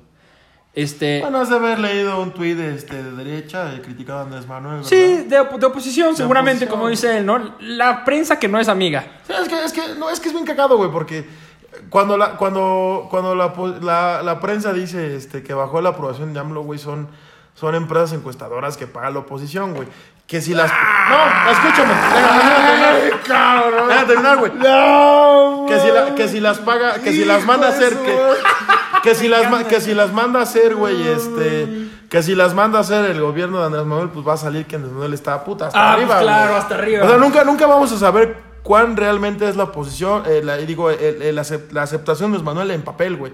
Este, 0.74 1.20
Bueno, 1.20 1.40
has 1.42 1.50
de 1.50 1.56
haber 1.58 1.80
leído 1.80 2.22
un 2.22 2.32
tuit 2.32 2.58
este, 2.58 3.04
de 3.04 3.12
derecha 3.12 3.74
eh, 3.74 3.82
criticado 3.82 4.20
a 4.20 4.22
Andrés 4.24 4.48
Manuel, 4.48 4.76
¿verdad? 4.78 4.90
sí, 4.90 5.26
de, 5.28 5.40
op- 5.42 5.60
de 5.60 5.66
oposición, 5.66 6.16
seguramente, 6.16 6.64
oposición. 6.64 6.80
como 6.80 6.90
dice 6.90 7.18
él, 7.18 7.26
¿no? 7.26 7.56
La 7.60 8.06
prensa 8.06 8.40
que 8.40 8.48
no 8.48 8.58
es 8.58 8.70
amiga. 8.70 9.04
Sí, 9.28 9.34
es 9.42 9.50
que, 9.50 9.66
es 9.66 9.74
que, 9.74 9.82
no, 10.00 10.10
es 10.10 10.22
que 10.22 10.30
es 10.30 10.34
bien 10.34 10.46
cagado, 10.46 10.78
güey, 10.78 10.90
porque 10.90 11.28
cuando 11.90 12.18
la, 12.18 12.38
cuando, 12.38 13.08
cuando 13.12 13.36
la, 13.36 13.54
la, 13.82 14.22
la 14.24 14.40
prensa 14.40 14.72
dice 14.72 15.18
este, 15.18 15.44
que 15.44 15.54
bajó 15.54 15.82
la 15.82 15.90
aprobación 15.90 16.34
de 16.34 16.40
AMLO, 16.40 16.62
güey, 16.64 16.80
son, 16.80 17.10
son 17.54 17.76
empresas 17.76 18.14
encuestadoras 18.14 18.78
que 18.78 18.88
paga 18.88 19.10
la 19.10 19.20
oposición, 19.20 19.74
güey. 19.74 19.90
Que 20.26 20.40
si 20.40 20.54
las... 20.54 20.72
No, 20.72 21.52
escúchame. 21.52 21.94
Déjame 23.28 24.06
terminar. 24.08 24.38
Güey. 24.38 24.52
Que 25.68 25.80
si, 25.80 25.88
la- 25.92 26.16
que 26.16 26.28
si 26.30 26.40
las 26.40 26.60
paga, 26.60 26.94
que 27.02 27.12
si 27.12 27.26
las 27.26 27.46
manda 27.46 27.68
a 27.68 27.70
hacer, 27.72 27.94
que, 27.98 28.18
que 29.04 29.16
si 29.16 29.28
las, 29.28 29.64
que 29.66 29.82
si 29.82 29.94
las 29.94 30.14
manda 30.14 30.40
a 30.40 30.44
hacer, 30.44 30.76
güey, 30.76 31.08
este, 31.08 31.90
que 32.10 32.22
si 32.24 32.36
las 32.36 32.54
manda 32.54 32.78
a 32.78 32.82
hacer 32.82 33.10
el 33.12 33.22
gobierno 33.22 33.60
de 33.60 33.66
Andrés 33.68 33.86
Manuel, 33.86 34.10
pues 34.10 34.28
va 34.28 34.34
a 34.34 34.38
salir 34.38 34.66
que 34.66 34.76
Andrés 34.76 34.94
Manuel 34.94 35.14
está 35.14 35.44
puta 35.44 35.68
hasta 35.68 35.80
Ah, 35.80 35.94
arriba. 35.94 36.16
pues 36.16 36.22
claro, 36.22 36.56
hasta 36.56 36.76
arriba. 36.76 37.06
O 37.06 37.08
sea, 37.08 37.18
nunca, 37.18 37.44
nunca 37.44 37.66
vamos 37.68 37.92
a 37.92 37.98
saber 37.98 38.36
cuán 38.64 38.96
realmente 38.98 39.48
es 39.50 39.56
la 39.56 39.72
posición, 39.72 40.24
eh, 40.28 40.42
la, 40.44 40.58
digo, 40.58 40.90
el- 40.90 41.22
el 41.22 41.36
la 41.36 41.82
aceptación 41.84 42.32
de 42.32 42.38
Andrés 42.38 42.44
Manuel 42.44 42.72
en 42.72 42.82
papel, 42.84 43.16
güey. 43.18 43.34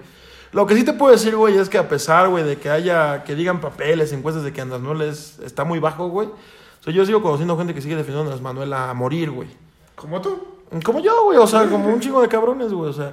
Lo 0.52 0.66
que 0.66 0.74
sí 0.74 0.82
te 0.84 0.94
puedo 0.94 1.12
decir, 1.12 1.36
güey, 1.36 1.58
es 1.58 1.68
que 1.68 1.76
a 1.76 1.88
pesar, 1.88 2.28
güey, 2.28 2.42
de 2.44 2.56
que 2.56 2.70
haya, 2.70 3.22
que 3.24 3.34
digan 3.34 3.60
papeles, 3.60 4.12
encuestas 4.12 4.44
de 4.44 4.52
que 4.52 4.60
Andrés 4.62 4.80
Manuel 4.80 5.08
es- 5.10 5.38
está 5.44 5.64
muy 5.64 5.78
bajo, 5.78 6.08
güey. 6.08 6.28
O 6.28 6.82
sea, 6.84 6.92
yo 6.92 7.04
sigo 7.04 7.20
conociendo 7.20 7.58
gente 7.58 7.74
que 7.74 7.82
sigue 7.82 7.96
defendiendo 7.96 8.30
a 8.30 8.32
Andrés 8.32 8.40
Manuel 8.42 8.72
a 8.72 8.94
morir, 8.94 9.30
güey. 9.30 9.48
Como 9.94 10.20
tú. 10.22 10.42
Como 10.84 11.00
yo, 11.00 11.24
güey, 11.24 11.38
o 11.38 11.46
sea, 11.46 11.66
como 11.66 11.88
un 11.88 11.98
chingo 12.00 12.22
de 12.22 12.28
cabrones, 12.28 12.72
güey, 12.72 12.88
o 12.90 12.92
sea. 12.92 13.12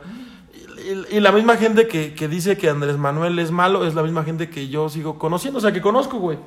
Y, 1.09 1.19
la 1.19 1.31
misma 1.31 1.57
gente 1.57 1.87
que, 1.87 2.13
que 2.13 2.27
dice 2.27 2.57
que 2.57 2.69
Andrés 2.69 2.97
Manuel 2.97 3.39
es 3.39 3.51
malo 3.51 3.85
es 3.85 3.95
la 3.95 4.03
misma 4.03 4.23
gente 4.23 4.49
que 4.49 4.67
yo 4.67 4.89
sigo 4.89 5.17
conociendo, 5.17 5.57
o 5.57 5.61
sea, 5.61 5.71
que 5.71 5.81
conozco, 5.81 6.17
güey. 6.17 6.37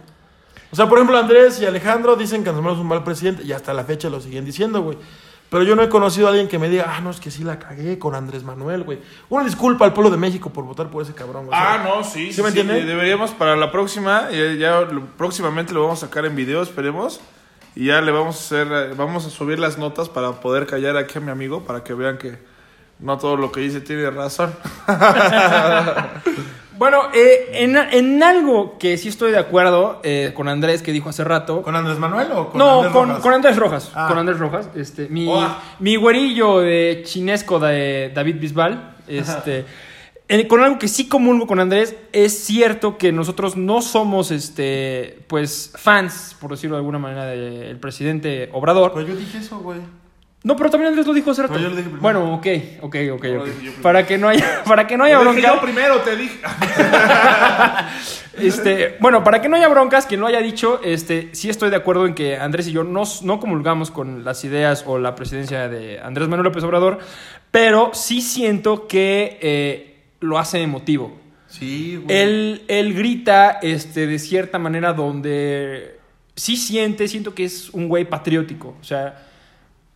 O 0.71 0.77
sea, 0.77 0.89
por 0.89 0.99
ejemplo, 0.99 1.17
Andrés 1.19 1.61
y 1.61 1.67
Alejandro 1.67 2.15
dicen 2.17 2.43
que 2.45 2.51
Andrés 2.51 2.63
Manuel 2.63 2.79
es 2.79 2.83
un 2.83 2.89
mal 2.89 3.05
presidente 3.05 3.43
y 3.43 3.53
hasta 3.53 3.73
la 3.73 3.85
fecha 3.85 4.09
lo 4.11 4.21
siguen 4.21 4.45
diciendo, 4.45 4.83
güey. 4.83 4.99
Pero 5.51 5.63
yo 5.63 5.75
no 5.75 5.83
he 5.83 5.89
conocido 5.89 6.27
a 6.27 6.31
alguien 6.31 6.47
que 6.47 6.59
me 6.59 6.69
diga, 6.69 6.93
ah, 6.95 7.01
no, 7.01 7.09
es 7.09 7.21
que 7.21 7.31
sí 7.31 7.43
la 7.43 7.59
cagué 7.59 7.99
con 7.99 8.15
Andrés 8.15 8.45
Manuel, 8.45 8.83
güey. 8.83 8.99
Una 9.31 9.45
disculpa 9.45 9.87
al 9.87 9.95
pueblo 9.95 10.11
de 10.11 10.19
México 10.19 10.51
por 10.51 10.65
votar 10.65 10.91
por 10.91 11.03
ese 11.03 11.15
cabrón, 11.15 11.47
güey. 11.47 11.59
Ah, 11.59 11.83
no, 11.83 12.05
sí, 12.05 12.27
¿Sí 12.27 12.35
sí, 12.35 12.43
me 12.43 12.51
sí, 12.51 12.61
entiende? 12.61 12.85
Deberíamos 12.85 13.31
para 13.31 13.57
la 13.57 13.73
próxima, 13.73 14.31
ya, 14.31 14.53
ya 14.53 14.81
lo- 14.83 15.07
próximamente 15.17 15.73
lo 15.73 15.83
vamos 15.85 16.03
a 16.03 16.07
sacar 16.07 16.27
en 16.27 16.37
video, 16.37 16.61
esperemos. 16.63 17.21
Y 17.75 17.87
ya 17.87 18.03
le 18.03 18.13
vamos 18.13 18.37
a 18.37 18.39
hacer, 18.41 18.69
eh, 18.71 18.95
vamos 18.95 19.25
a 19.25 19.31
subir 19.31 19.59
las 19.59 19.79
notas 19.79 20.11
para 20.11 20.33
poder 20.33 20.67
callar 20.67 20.99
aquí 20.99 21.17
a 21.17 21.23
mi 21.23 21.31
amigo, 21.31 21.65
para 21.65 21.83
que 21.83 21.95
vean 21.95 22.19
que 22.19 22.39
no 23.01 23.19
todo 23.19 23.37
lo 23.37 23.51
que 23.53 23.61
dice 23.61 23.81
tiene 23.81 24.11
razón. 24.11 24.53
Bueno, 26.79 27.09
eh, 27.13 27.49
en, 27.55 27.77
en 27.77 28.23
algo 28.23 28.79
que 28.79 28.97
sí 28.99 29.09
estoy 29.09 29.33
de 29.33 29.39
acuerdo 29.39 30.01
eh, 30.05 30.33
con 30.37 30.47
Andrés 30.47 30.81
que 30.81 30.93
dijo 30.93 31.09
hace 31.09 31.25
rato. 31.25 31.61
¿Con 31.63 31.75
Andrés 31.75 31.99
Manuel 31.99 32.29
o 32.31 32.51
con 32.51 32.59
no, 32.61 32.77
Andrés 32.77 32.93
con, 32.93 33.09
Rojas? 33.09 33.23
con 33.23 33.35
Andrés 33.35 33.57
Rojas. 33.57 33.91
Ah. 33.97 34.07
Con 34.09 34.17
Andrés 34.19 34.39
Rojas. 34.39 34.69
Este, 34.77 35.09
mi, 35.09 35.29
mi 35.81 35.97
güerillo 35.97 36.61
de 36.61 37.03
chinesco 37.05 37.59
de 37.59 38.13
David 38.15 38.37
Bisbal. 38.39 38.95
Este, 39.09 39.65
en- 40.29 40.47
con 40.47 40.63
algo 40.63 40.79
que 40.79 40.87
sí 40.87 41.09
comulgo 41.09 41.49
con 41.49 41.59
Andrés, 41.59 41.97
es 42.13 42.45
cierto 42.45 42.97
que 42.97 43.11
nosotros 43.11 43.57
no 43.57 43.83
somos 43.83 44.31
este, 44.31 45.19
pues, 45.27 45.73
fans, 45.75 46.37
por 46.41 46.53
decirlo 46.53 46.77
de 46.77 46.81
alguna 46.83 47.01
manera, 47.01 47.25
del 47.25 47.77
presidente 47.81 48.51
Obrador. 48.53 48.93
Pues 48.93 49.05
yo 49.09 49.17
dije 49.17 49.39
eso, 49.39 49.59
güey. 49.59 49.81
No, 50.45 50.57
pero 50.57 50.71
también 50.71 50.89
Andrés 50.89 51.07
lo 51.07 51.13
dijo 51.13 51.33
hace 51.33 51.43
rato. 51.43 51.55
Pero 51.55 51.65
yo 51.65 51.71
lo 51.71 51.77
dije 51.77 51.89
primero. 51.91 52.03
Bueno, 52.03 52.35
ok, 52.35 52.47
ok, 52.83 52.97
ok. 53.13 53.27
Para 53.83 54.07
que 54.07 54.19
no 54.19 54.29
haya, 54.29 54.63
para 54.67 54.87
que 54.87 54.97
no 54.97 55.05
haya 55.05 55.17
Lo 55.17 55.33
dije 55.33 55.43
bronca. 55.43 55.55
yo 55.57 55.61
primero, 55.61 55.97
te 56.01 56.17
dije. 56.17 56.39
Este, 58.39 58.97
bueno, 59.01 59.25
para 59.25 59.43
que 59.43 59.49
no 59.49 59.57
haya 59.57 59.67
broncas, 59.67 60.07
quien 60.07 60.21
lo 60.21 60.29
haya 60.29 60.41
dicho, 60.41 60.81
este, 60.85 61.31
sí 61.33 61.51
estoy 61.51 61.71
de 61.71 61.77
acuerdo 61.77 62.07
en 62.07 62.15
que 62.15 62.37
Andrés 62.37 62.69
y 62.69 62.73
yo 62.73 62.85
no, 62.85 63.03
no 63.23 63.41
comulgamos 63.41 63.91
con 63.91 64.25
las 64.25 64.45
ideas 64.45 64.85
o 64.87 64.99
la 64.99 65.17
presidencia 65.17 65.69
de 65.69 65.99
Andrés 65.99 66.29
Manuel 66.29 66.45
López 66.45 66.63
Obrador, 66.63 67.01
pero 67.51 67.91
sí 67.95 68.21
siento 68.21 68.87
que 68.87 69.39
eh, 69.43 69.97
lo 70.21 70.39
hace 70.39 70.63
emotivo. 70.63 71.19
Sí, 71.49 71.97
güey. 71.97 72.17
Él, 72.17 72.63
él 72.69 72.95
grita 72.95 73.59
este, 73.61 74.07
de 74.07 74.21
cierta 74.21 74.61
manera 74.61 74.93
donde 74.93 75.99
sí 76.37 76.57
siente, 76.57 77.09
siento 77.09 77.35
que 77.35 77.45
es 77.45 77.71
un 77.71 77.89
güey 77.89 78.05
patriótico. 78.05 78.77
O 78.81 78.85
sea, 78.85 79.28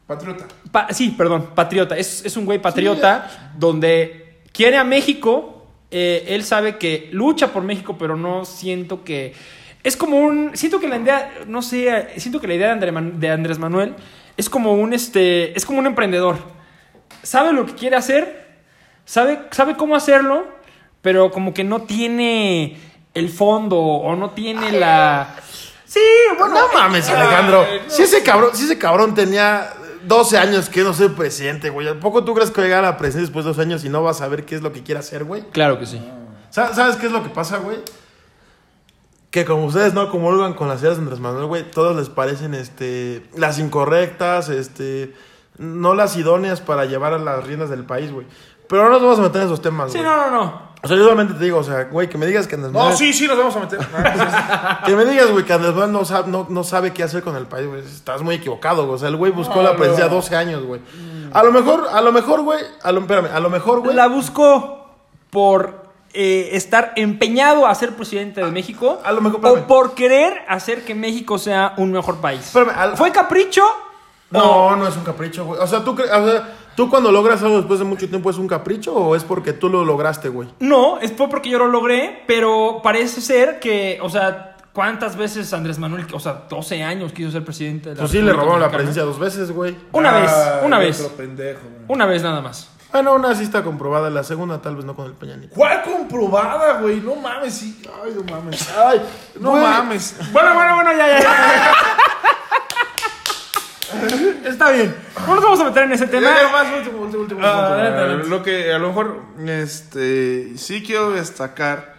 Patriota. 0.06 0.46
Pa- 0.70 0.88
sí, 0.92 1.10
perdón, 1.16 1.50
patriota. 1.54 1.96
Es, 1.96 2.24
es 2.24 2.36
un 2.36 2.44
güey 2.44 2.58
patriota 2.60 3.52
donde 3.56 4.40
quiere 4.52 4.76
a 4.76 4.84
México. 4.84 5.66
eh, 5.90 6.24
él 6.28 6.42
sabe 6.44 6.78
que 6.78 7.08
lucha 7.12 7.48
por 7.52 7.62
México, 7.62 7.96
pero 7.98 8.16
no 8.16 8.44
siento 8.44 9.04
que. 9.04 9.34
Es 9.82 9.96
como 9.96 10.18
un. 10.18 10.56
Siento 10.56 10.80
que 10.80 10.88
la 10.88 10.96
idea. 10.96 11.32
No 11.46 11.62
sé. 11.62 12.08
Siento 12.18 12.40
que 12.40 12.46
la 12.48 12.54
idea 12.54 12.66
de, 12.68 12.72
André 12.74 12.92
Man- 12.92 13.20
de 13.20 13.30
Andrés 13.30 13.58
Manuel 13.58 13.94
es 14.36 14.48
como 14.50 14.72
un 14.74 14.92
este. 14.92 15.56
Es 15.56 15.64
como 15.66 15.78
un 15.78 15.86
emprendedor. 15.86 16.36
Sabe 17.22 17.52
lo 17.52 17.66
que 17.66 17.74
quiere 17.74 17.96
hacer. 17.96 18.42
Sabe, 19.04 19.40
sabe 19.50 19.76
cómo 19.76 19.96
hacerlo. 19.96 20.46
Pero 21.02 21.30
como 21.32 21.52
que 21.52 21.64
no 21.64 21.82
tiene 21.82 22.76
el 23.14 23.28
fondo. 23.28 23.78
O 23.80 24.14
no 24.16 24.30
tiene 24.30 24.72
la. 24.72 25.36
Sí, 25.84 26.00
bueno. 26.38 26.54
No 26.54 26.72
mames, 26.72 27.08
Alejandro. 27.10 27.66
Si 27.88 28.02
ese 28.02 28.22
cabrón, 28.22 28.50
si 28.54 28.64
ese 28.64 28.78
cabrón 28.78 29.14
tenía 29.14 29.68
12 30.06 30.38
años 30.38 30.68
que 30.68 30.82
no 30.82 30.92
ser 30.94 31.12
presidente, 31.12 31.70
güey. 31.70 31.88
¿A 31.88 31.98
poco 32.00 32.24
tú 32.24 32.34
crees 32.34 32.50
que 32.50 32.60
va 32.60 32.64
a 32.64 32.68
llegar 32.68 32.84
a 32.84 32.90
la 32.92 32.96
presidencia 32.96 33.26
después 33.28 33.44
de 33.44 33.50
dos 33.50 33.58
años 33.58 33.84
y 33.84 33.88
no 33.88 34.02
va 34.02 34.10
a 34.10 34.14
saber 34.14 34.44
qué 34.44 34.54
es 34.54 34.62
lo 34.62 34.72
que 34.72 34.82
quiere 34.82 34.98
hacer, 35.00 35.24
güey? 35.24 35.42
Claro 35.50 35.78
que 35.78 35.86
sí. 35.86 36.00
Sa- 36.50 36.74
¿Sabes 36.74 36.96
qué 36.96 37.06
es 37.06 37.12
lo 37.12 37.22
que 37.22 37.28
pasa, 37.30 37.58
güey? 37.58 37.78
Que 39.30 39.44
como 39.46 39.64
ustedes 39.64 39.94
no 39.94 40.10
comulgan 40.10 40.52
con 40.52 40.68
las 40.68 40.82
ideas 40.82 40.96
de 40.96 41.02
Andrés 41.02 41.20
Manuel, 41.20 41.46
güey, 41.46 41.70
todos 41.70 41.96
les 41.96 42.10
parecen 42.10 42.52
este 42.54 43.26
las 43.34 43.58
incorrectas, 43.58 44.50
este 44.50 45.14
no 45.56 45.94
las 45.94 46.16
idóneas 46.16 46.60
para 46.60 46.84
llevar 46.84 47.14
a 47.14 47.18
las 47.18 47.44
riendas 47.46 47.70
del 47.70 47.84
país, 47.84 48.12
güey. 48.12 48.26
Pero 48.68 48.84
no 48.84 48.90
nos 48.90 49.02
vamos 49.02 49.18
a 49.18 49.22
meter 49.22 49.40
en 49.42 49.46
esos 49.46 49.62
temas, 49.62 49.90
Sí, 49.92 49.98
güey. 49.98 50.10
no, 50.10 50.30
no, 50.30 50.30
no. 50.44 50.71
O 50.84 50.88
sea, 50.88 50.96
yo 50.96 51.04
solamente 51.04 51.34
te 51.34 51.44
digo, 51.44 51.58
o 51.58 51.62
sea, 51.62 51.84
güey, 51.84 52.08
que 52.08 52.18
me 52.18 52.26
digas 52.26 52.48
que 52.48 52.56
Andrés 52.56 52.72
No, 52.72 52.80
Manuel... 52.80 52.96
sí, 52.98 53.12
sí, 53.12 53.28
nos 53.28 53.38
vamos 53.38 53.54
a 53.54 53.60
meter. 53.60 53.78
Que 54.84 54.96
me 54.96 55.04
digas, 55.04 55.30
güey, 55.30 55.44
que 55.44 55.52
Andrés 55.52 55.72
Manuel 55.74 55.92
no 55.92 56.04
sabe, 56.04 56.28
no, 56.28 56.46
no 56.50 56.64
sabe 56.64 56.92
qué 56.92 57.04
hacer 57.04 57.22
con 57.22 57.36
el 57.36 57.46
país, 57.46 57.68
güey. 57.68 57.80
Estás 57.82 58.20
muy 58.22 58.34
equivocado, 58.34 58.82
güey. 58.84 58.96
O 58.96 58.98
sea, 58.98 59.08
el 59.08 59.16
güey 59.16 59.30
buscó 59.30 59.56
No, 59.56 59.62
la 59.62 59.76
presidencia 59.76 60.06
no. 60.08 60.14
12 60.16 60.34
años, 60.36 60.64
güey. 60.64 60.80
A 61.32 61.42
lo 61.44 61.52
mejor, 61.52 61.86
a 61.92 62.00
lo 62.00 62.10
mejor, 62.12 62.40
güey, 62.42 62.58
a 62.82 62.90
lo, 62.92 63.00
espérame, 63.00 63.28
a 63.32 63.38
lo 63.40 63.48
mejor, 63.48 63.80
güey... 63.80 63.94
La 63.94 64.08
buscó 64.08 64.90
por 65.30 65.82
eh, 66.14 66.50
estar 66.52 66.92
empeñado 66.96 67.66
a 67.66 67.74
ser 67.76 67.94
presidente 67.94 68.44
de 68.44 68.50
México 68.50 69.00
a 69.04 69.12
lo 69.12 69.20
mejor, 69.20 69.40
o 69.42 69.46
espérame. 69.48 69.66
por 69.68 69.94
querer 69.94 70.42
hacer 70.48 70.84
que 70.84 70.94
México 70.96 71.38
sea 71.38 71.74
un 71.76 71.92
mejor 71.92 72.16
país. 72.20 72.40
Espérame, 72.40 72.72
al- 72.76 72.96
¿Fue 72.96 73.12
capricho? 73.12 73.62
No, 74.30 74.74
no 74.76 74.88
es 74.88 74.96
un 74.96 75.04
capricho, 75.04 75.44
güey. 75.44 75.60
O 75.60 75.66
sea, 75.66 75.84
¿tú, 75.84 75.94
cre- 75.94 76.10
o 76.10 76.30
sea, 76.30 76.48
¿tú 76.76 76.88
cuando 76.90 77.10
logras 77.12 77.42
algo 77.42 77.56
después 77.58 77.78
de 77.78 77.84
mucho 77.84 78.08
tiempo 78.08 78.30
es 78.30 78.36
un 78.38 78.48
capricho 78.48 78.94
o 78.94 79.16
es 79.16 79.24
porque 79.24 79.52
tú 79.52 79.68
lo 79.68 79.84
lograste, 79.84 80.28
güey? 80.28 80.48
No, 80.60 80.98
es 81.00 81.10
porque 81.12 81.50
yo 81.50 81.58
lo 81.58 81.68
logré, 81.68 82.24
pero 82.26 82.80
parece 82.82 83.20
ser 83.20 83.60
que, 83.60 83.98
o 84.02 84.08
sea, 84.10 84.56
¿cuántas 84.72 85.16
veces 85.16 85.52
Andrés 85.52 85.78
Manuel, 85.78 86.06
o 86.12 86.20
sea, 86.20 86.44
12 86.48 86.82
años 86.82 87.12
quiso 87.12 87.30
ser 87.30 87.44
presidente 87.44 87.90
de 87.90 87.94
la 87.96 88.00
Pues 88.00 88.10
sí, 88.12 88.20
le 88.22 88.32
robaron 88.32 88.60
la 88.60 88.66
Mexicana? 88.66 88.70
presidencia 88.76 89.02
dos 89.04 89.18
veces, 89.18 89.50
güey. 89.52 89.76
Una 89.92 90.12
vez, 90.12 90.30
una 90.64 90.76
Ay, 90.78 90.86
vez. 90.86 91.00
otro 91.00 91.16
pendejo. 91.16 91.60
güey. 91.62 91.84
Una 91.88 92.06
vez 92.06 92.22
nada 92.22 92.40
más. 92.40 92.68
Bueno, 92.92 93.14
una 93.14 93.34
sí 93.34 93.42
está 93.44 93.62
comprobada, 93.64 94.10
la 94.10 94.22
segunda 94.22 94.60
tal 94.60 94.76
vez 94.76 94.84
no 94.84 94.94
con 94.94 95.06
el 95.06 95.12
Peña 95.14 95.34
Nieto. 95.36 95.54
¿Cuál 95.54 95.80
comprobada, 95.82 96.80
güey? 96.82 97.00
No 97.00 97.14
mames, 97.16 97.54
sí. 97.54 97.82
Ay, 98.04 98.12
no 98.14 98.22
mames. 98.30 98.68
Ay, 98.76 99.00
No 99.40 99.50
güey. 99.52 99.62
mames. 99.62 100.14
Bueno, 100.30 100.52
bueno, 100.54 100.74
bueno, 100.74 100.90
ya, 100.92 101.08
ya. 101.08 101.20
ya. 101.20 101.72
Está 104.44 104.70
bien. 104.70 104.94
No 105.26 105.34
nos 105.34 105.44
vamos 105.44 105.60
a 105.60 105.64
meter 105.64 105.84
en 105.84 105.92
ese 105.92 106.06
tema. 106.06 106.28
Ya, 106.28 106.42
ya, 106.42 106.52
más, 106.52 106.66
último, 106.78 107.02
último, 107.02 107.22
último 107.22 107.40
punto. 107.40 107.56
adelante, 107.56 107.98
adelante. 107.98 108.28
Lo 108.28 108.42
que 108.42 108.72
a 108.72 108.78
lo 108.78 108.88
mejor 108.88 109.22
este, 109.46 110.56
sí 110.56 110.82
quiero 110.82 111.12
destacar, 111.12 111.94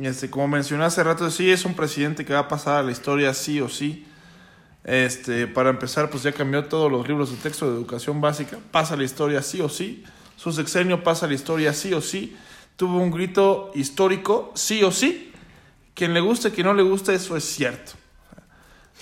este, 0.00 0.30
como 0.30 0.48
mencioné 0.48 0.84
hace 0.84 1.02
rato, 1.02 1.30
sí 1.30 1.50
es 1.50 1.64
un 1.64 1.74
presidente 1.74 2.24
que 2.24 2.32
va 2.32 2.40
a 2.40 2.48
pasar 2.48 2.78
a 2.78 2.82
la 2.82 2.92
historia 2.92 3.34
sí 3.34 3.60
o 3.60 3.68
sí. 3.68 4.06
Este, 4.84 5.48
para 5.48 5.70
empezar, 5.70 6.10
pues 6.10 6.22
ya 6.22 6.32
cambió 6.32 6.64
todos 6.64 6.90
los 6.90 7.06
libros 7.08 7.30
de 7.30 7.36
texto 7.38 7.68
de 7.68 7.76
educación 7.76 8.20
básica, 8.20 8.58
pasa 8.70 8.94
a 8.94 8.96
la 8.96 9.04
historia 9.04 9.42
sí 9.42 9.60
o 9.60 9.68
sí. 9.68 10.04
Su 10.36 10.52
sexenio 10.52 11.02
pasa 11.02 11.26
a 11.26 11.28
la 11.28 11.34
historia 11.34 11.72
sí 11.72 11.92
o 11.92 12.00
sí. 12.00 12.36
Tuvo 12.76 12.98
un 12.98 13.10
grito 13.10 13.72
histórico 13.74 14.52
sí 14.54 14.82
o 14.84 14.92
sí. 14.92 15.32
Quien 15.94 16.12
le 16.12 16.20
guste, 16.20 16.50
quien 16.50 16.66
no 16.66 16.74
le 16.74 16.82
guste, 16.82 17.14
eso 17.14 17.36
es 17.36 17.44
cierto. 17.44 17.92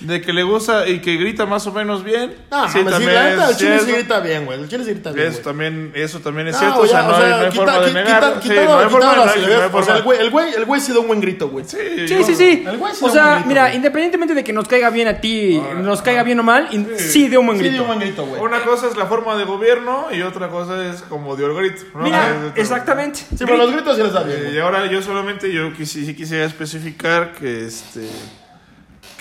De 0.00 0.20
que 0.20 0.32
le 0.32 0.42
gusta 0.42 0.88
y 0.88 0.98
que 0.98 1.16
grita 1.16 1.46
más 1.46 1.64
o 1.68 1.72
menos 1.72 2.02
bien. 2.02 2.34
No, 2.50 2.68
sí, 2.68 2.78
mames, 2.78 2.84
sí, 2.84 2.90
también 2.90 3.14
la 3.14 3.30
neta, 3.30 3.50
el 3.50 3.56
chile 3.56 3.78
sí 3.78 3.92
grita 3.92 4.18
bien, 4.20 4.44
güey. 4.44 4.60
El 4.60 4.68
chile 4.68 4.84
sí 4.84 4.90
grita 4.90 5.12
bien, 5.12 5.26
Eso 5.28 5.34
güey. 5.34 5.44
también, 5.44 5.92
eso 5.94 6.18
también 6.18 6.48
es 6.48 6.54
No, 6.54 6.58
cierto, 6.60 6.80
o 6.80 6.86
sea, 6.88 7.02
ya, 7.02 7.06
no, 7.08 7.14
hay, 7.16 7.30
no 7.30 7.36
hay 7.36 7.50
quita- 7.50 7.54
forma 7.64 7.80
de 7.80 8.02
quita- 8.04 8.42
Sí, 8.42 8.48
no 8.48 8.78
hay 8.78 8.88
forma 8.88 9.14
de 9.14 9.66
O 9.72 9.82
sea, 9.84 9.96
el 9.96 10.02
güey, 10.02 10.18
el 10.18 10.30
güey, 10.30 10.54
el 10.54 10.64
güey 10.64 10.80
sí 10.80 10.92
da 10.92 10.98
un 10.98 11.06
buen 11.06 11.20
grito, 11.20 11.48
güey. 11.48 11.64
Sí, 11.64 11.76
Sí, 11.96 12.06
yo- 12.08 12.24
sí, 12.24 12.34
sí. 12.34 12.64
El 12.66 12.76
güey 12.76 12.92
sí 12.92 13.04
O 13.04 13.06
da 13.06 13.12
un 13.12 13.12
sea, 13.12 13.22
buen 13.24 13.34
grito, 13.36 13.48
mira, 13.48 13.62
güey. 13.66 13.76
independientemente 13.76 14.34
de 14.34 14.42
que 14.44 14.52
nos 14.52 14.66
caiga 14.66 14.90
bien 14.90 15.06
a 15.06 15.20
ti, 15.20 15.62
nos 15.76 16.02
caiga 16.02 16.24
bien 16.24 16.40
o 16.40 16.42
mal, 16.42 16.68
sí 16.96 17.28
dio 17.28 17.38
un 17.38 17.46
buen 17.46 17.58
Sí, 17.58 17.62
grito. 17.64 17.74
dio 17.74 17.82
un 17.82 17.86
buen 17.88 18.00
grito, 18.00 18.26
güey. 18.26 18.42
Una 18.42 18.62
cosa 18.64 18.88
es 18.88 18.96
la 18.96 19.06
forma 19.06 19.36
de 19.36 19.44
gobierno 19.44 20.08
y 20.10 20.22
otra 20.22 20.48
cosa 20.48 20.84
es 20.90 21.02
como 21.02 21.36
dio 21.36 21.46
el 21.46 21.54
grito. 21.54 21.82
¿no? 21.94 22.02
Mira, 22.02 22.52
exactamente. 22.56 23.20
Sí, 23.20 23.44
pero 23.44 23.56
los 23.58 23.70
gritos 23.72 23.96
sí 23.96 24.02
les 24.02 24.12
da 24.12 24.24
bien, 24.24 24.38
Eh, 24.46 24.52
y 24.54 24.58
ahora 24.58 24.86
yo 24.86 25.00
solamente 25.02 25.52
yo 25.52 25.70
sí 25.84 26.14
quisiera 26.14 26.44
especificar 26.46 27.32
que 27.32 27.66
este 27.66 28.00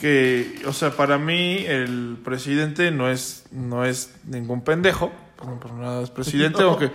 que 0.04 0.62
o 0.68 0.74
sea 0.74 0.92
para 0.92 1.18
mí 1.18 1.64
el 1.66 2.18
presidente 2.26 2.92
no 2.92 3.10
es 3.10 3.46
no 3.54 3.86
es 3.86 4.12
ningún 4.26 4.62
pendejo 4.62 5.14
no 5.46 5.58
por 5.62 5.72
nada 5.72 6.04
es 6.04 6.10
presidente 6.10 6.62
aunque 6.62 6.92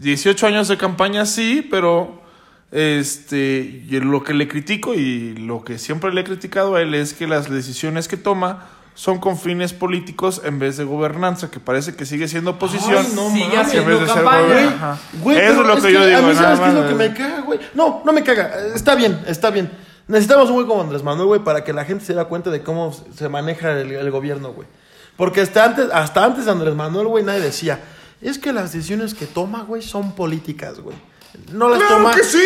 18 0.00 0.44
años 0.48 0.66
de 0.66 0.76
campaña 0.76 1.26
sí 1.26 1.64
pero 1.70 2.20
este 2.72 3.84
y 3.88 4.00
lo 4.00 4.24
que 4.24 4.34
le 4.34 4.48
critico 4.48 4.94
y 4.94 5.34
lo 5.36 5.62
que 5.62 5.78
siempre 5.78 6.12
le 6.12 6.22
he 6.22 6.24
criticado 6.24 6.74
a 6.74 6.82
él 6.82 6.92
es 6.96 7.14
que 7.14 7.28
las 7.28 7.48
decisiones 7.48 8.08
que 8.08 8.16
toma 8.16 8.66
son 8.96 9.20
con 9.20 9.38
fines 9.38 9.72
políticos 9.72 10.42
en 10.44 10.58
vez 10.58 10.76
de 10.76 10.82
gobernanza 10.82 11.52
que 11.52 11.60
parece 11.60 11.94
que 11.94 12.04
sigue 12.04 12.26
siendo 12.26 12.50
oposición 12.52 13.06
no 13.14 13.30
Sigue 13.30 13.44
en 13.78 13.86
vez 13.86 14.00
de 14.00 14.06
ser 14.06 14.14
campaña. 14.16 14.42
gobierno. 14.42 14.98
Güey, 15.22 15.38
Eso 15.38 15.60
es 15.60 15.66
lo 15.68 15.76
que, 15.82 15.92
yo 15.92 16.00
A 16.00 16.06
digo. 16.06 16.22
mí, 16.22 16.34
nada 16.34 16.56
¿sabes 16.56 16.58
qué 16.60 16.66
es 16.66 16.74
más. 16.74 16.82
lo 16.82 16.88
que 16.88 16.94
me 17.08 17.14
caga, 17.14 17.40
güey? 17.42 17.60
No, 17.74 18.02
no 18.04 18.12
me 18.12 18.22
caga. 18.24 18.52
Está 18.74 18.94
bien, 18.96 19.20
está 19.28 19.50
bien. 19.50 19.70
Necesitamos 20.06 20.48
un 20.50 20.54
güey 20.56 20.66
como 20.66 20.82
Andrés 20.82 21.02
Manuel, 21.02 21.26
güey, 21.26 21.40
para 21.40 21.64
que 21.64 21.72
la 21.72 21.84
gente 21.84 22.04
se 22.04 22.14
dé 22.14 22.24
cuenta 22.26 22.50
de 22.50 22.62
cómo 22.62 22.92
se 22.92 23.28
maneja 23.28 23.72
el, 23.72 23.90
el 23.92 24.10
gobierno, 24.10 24.52
güey. 24.52 24.68
Porque 25.16 25.40
hasta 25.40 25.64
antes, 25.64 25.88
hasta 25.92 26.24
antes 26.24 26.44
de 26.44 26.50
Andrés 26.50 26.74
Manuel, 26.74 27.06
güey, 27.06 27.24
nadie 27.24 27.40
decía, 27.40 27.80
es 28.20 28.38
que 28.38 28.52
las 28.52 28.72
decisiones 28.72 29.14
que 29.14 29.26
toma, 29.26 29.62
güey, 29.62 29.80
son 29.82 30.14
políticas, 30.14 30.80
güey. 30.80 30.96
No 31.52 31.68
las 31.68 31.78
¡Claro 31.78 31.96
toma. 31.96 32.14
que 32.14 32.22
sí! 32.22 32.44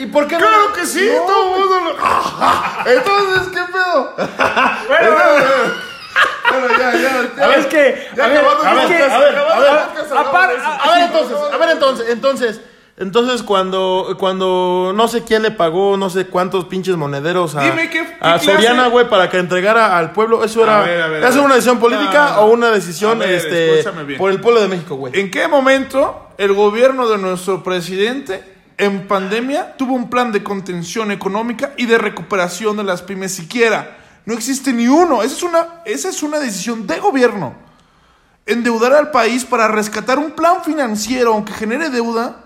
¿Y 0.00 0.06
por 0.06 0.26
qué 0.26 0.34
no? 0.34 0.40
¡Claro 0.46 0.72
que 0.74 0.84
sí! 0.84 1.08
No, 1.14 1.22
todo 1.26 1.48
güey. 1.48 1.62
el 1.62 1.68
mundo 1.68 1.84
lo... 1.84 1.92
Entonces, 2.92 3.48
¿qué 3.52 3.72
pedo? 3.72 4.14
Bueno, 4.88 5.16
Bueno, 6.50 6.78
ya, 6.78 6.92
ya. 6.96 7.44
A 7.44 7.48
ver, 7.48 7.58
es 7.60 7.66
que, 7.66 8.08
Ya 8.16 8.24
a 8.24 8.28
ver, 8.28 8.36
es 8.36 8.46
a 8.46 8.74
ver, 8.74 9.12
a 9.12 9.18
ver, 9.18 9.38
a- 9.38 9.84
A 10.84 10.92
ver 10.94 11.02
entonces, 11.06 11.36
a 11.52 11.56
ver 11.56 11.70
entonces, 11.70 12.06
entonces, 12.08 12.60
Entonces, 12.98 13.42
cuando, 13.42 14.16
cuando 14.18 14.92
no 14.94 15.06
sé 15.06 15.22
quién 15.22 15.42
le 15.42 15.50
pagó, 15.50 15.98
no 15.98 16.08
sé 16.08 16.28
cuántos 16.28 16.64
pinches 16.64 16.96
monederos 16.96 17.54
a, 17.54 17.62
Dime, 17.62 17.90
¿qué- 17.90 18.06
qué 18.06 18.16
a? 18.20 18.38
Soriana, 18.38 18.86
güey, 18.86 19.06
para 19.08 19.28
que 19.28 19.36
entregara 19.36 19.98
al 19.98 20.12
pueblo, 20.12 20.42
¿eso 20.42 20.62
era, 20.64 20.78
A 20.78 20.86
ver, 20.86 21.02
a 21.02 21.06
ver, 21.08 21.22
a 21.24 21.28
¿eso 21.28 21.36
ver. 21.38 21.44
una 21.44 21.54
decisión 21.56 21.78
política 21.78 22.32
No, 22.36 22.40
o 22.40 22.46
una 22.52 22.70
decisión 22.70 23.18
ver, 23.18 23.32
este, 23.32 23.84
por 24.16 24.30
el 24.30 24.40
pueblo 24.40 24.62
de 24.62 24.68
México, 24.68 24.94
güey? 24.96 25.18
¿En 25.18 25.30
qué 25.30 25.46
momento 25.46 26.28
el 26.38 26.54
gobierno 26.54 27.06
de 27.06 27.18
nuestro 27.18 27.62
presidente 27.62 28.42
en 28.78 29.06
pandemia 29.06 29.76
tuvo 29.76 29.92
un 29.94 30.08
plan 30.08 30.32
de 30.32 30.42
contención 30.42 31.10
económica 31.10 31.72
y 31.76 31.84
de 31.84 31.98
recuperación 31.98 32.78
de 32.78 32.84
las 32.84 33.02
pymes 33.02 33.34
siquiera? 33.34 33.98
No 34.24 34.32
existe 34.32 34.72
ni 34.72 34.88
uno. 34.88 35.22
Esa 35.22 35.36
es 35.36 35.42
una, 35.42 35.66
esa 35.84 36.08
es 36.08 36.22
una 36.22 36.38
decisión 36.38 36.86
de 36.86 36.98
gobierno. 36.98 37.54
Endeudar 38.46 38.94
al 38.94 39.10
país 39.10 39.44
para 39.44 39.68
rescatar 39.68 40.18
un 40.18 40.30
plan 40.30 40.64
financiero, 40.64 41.34
aunque 41.34 41.52
genere 41.52 41.90
deuda, 41.90 42.44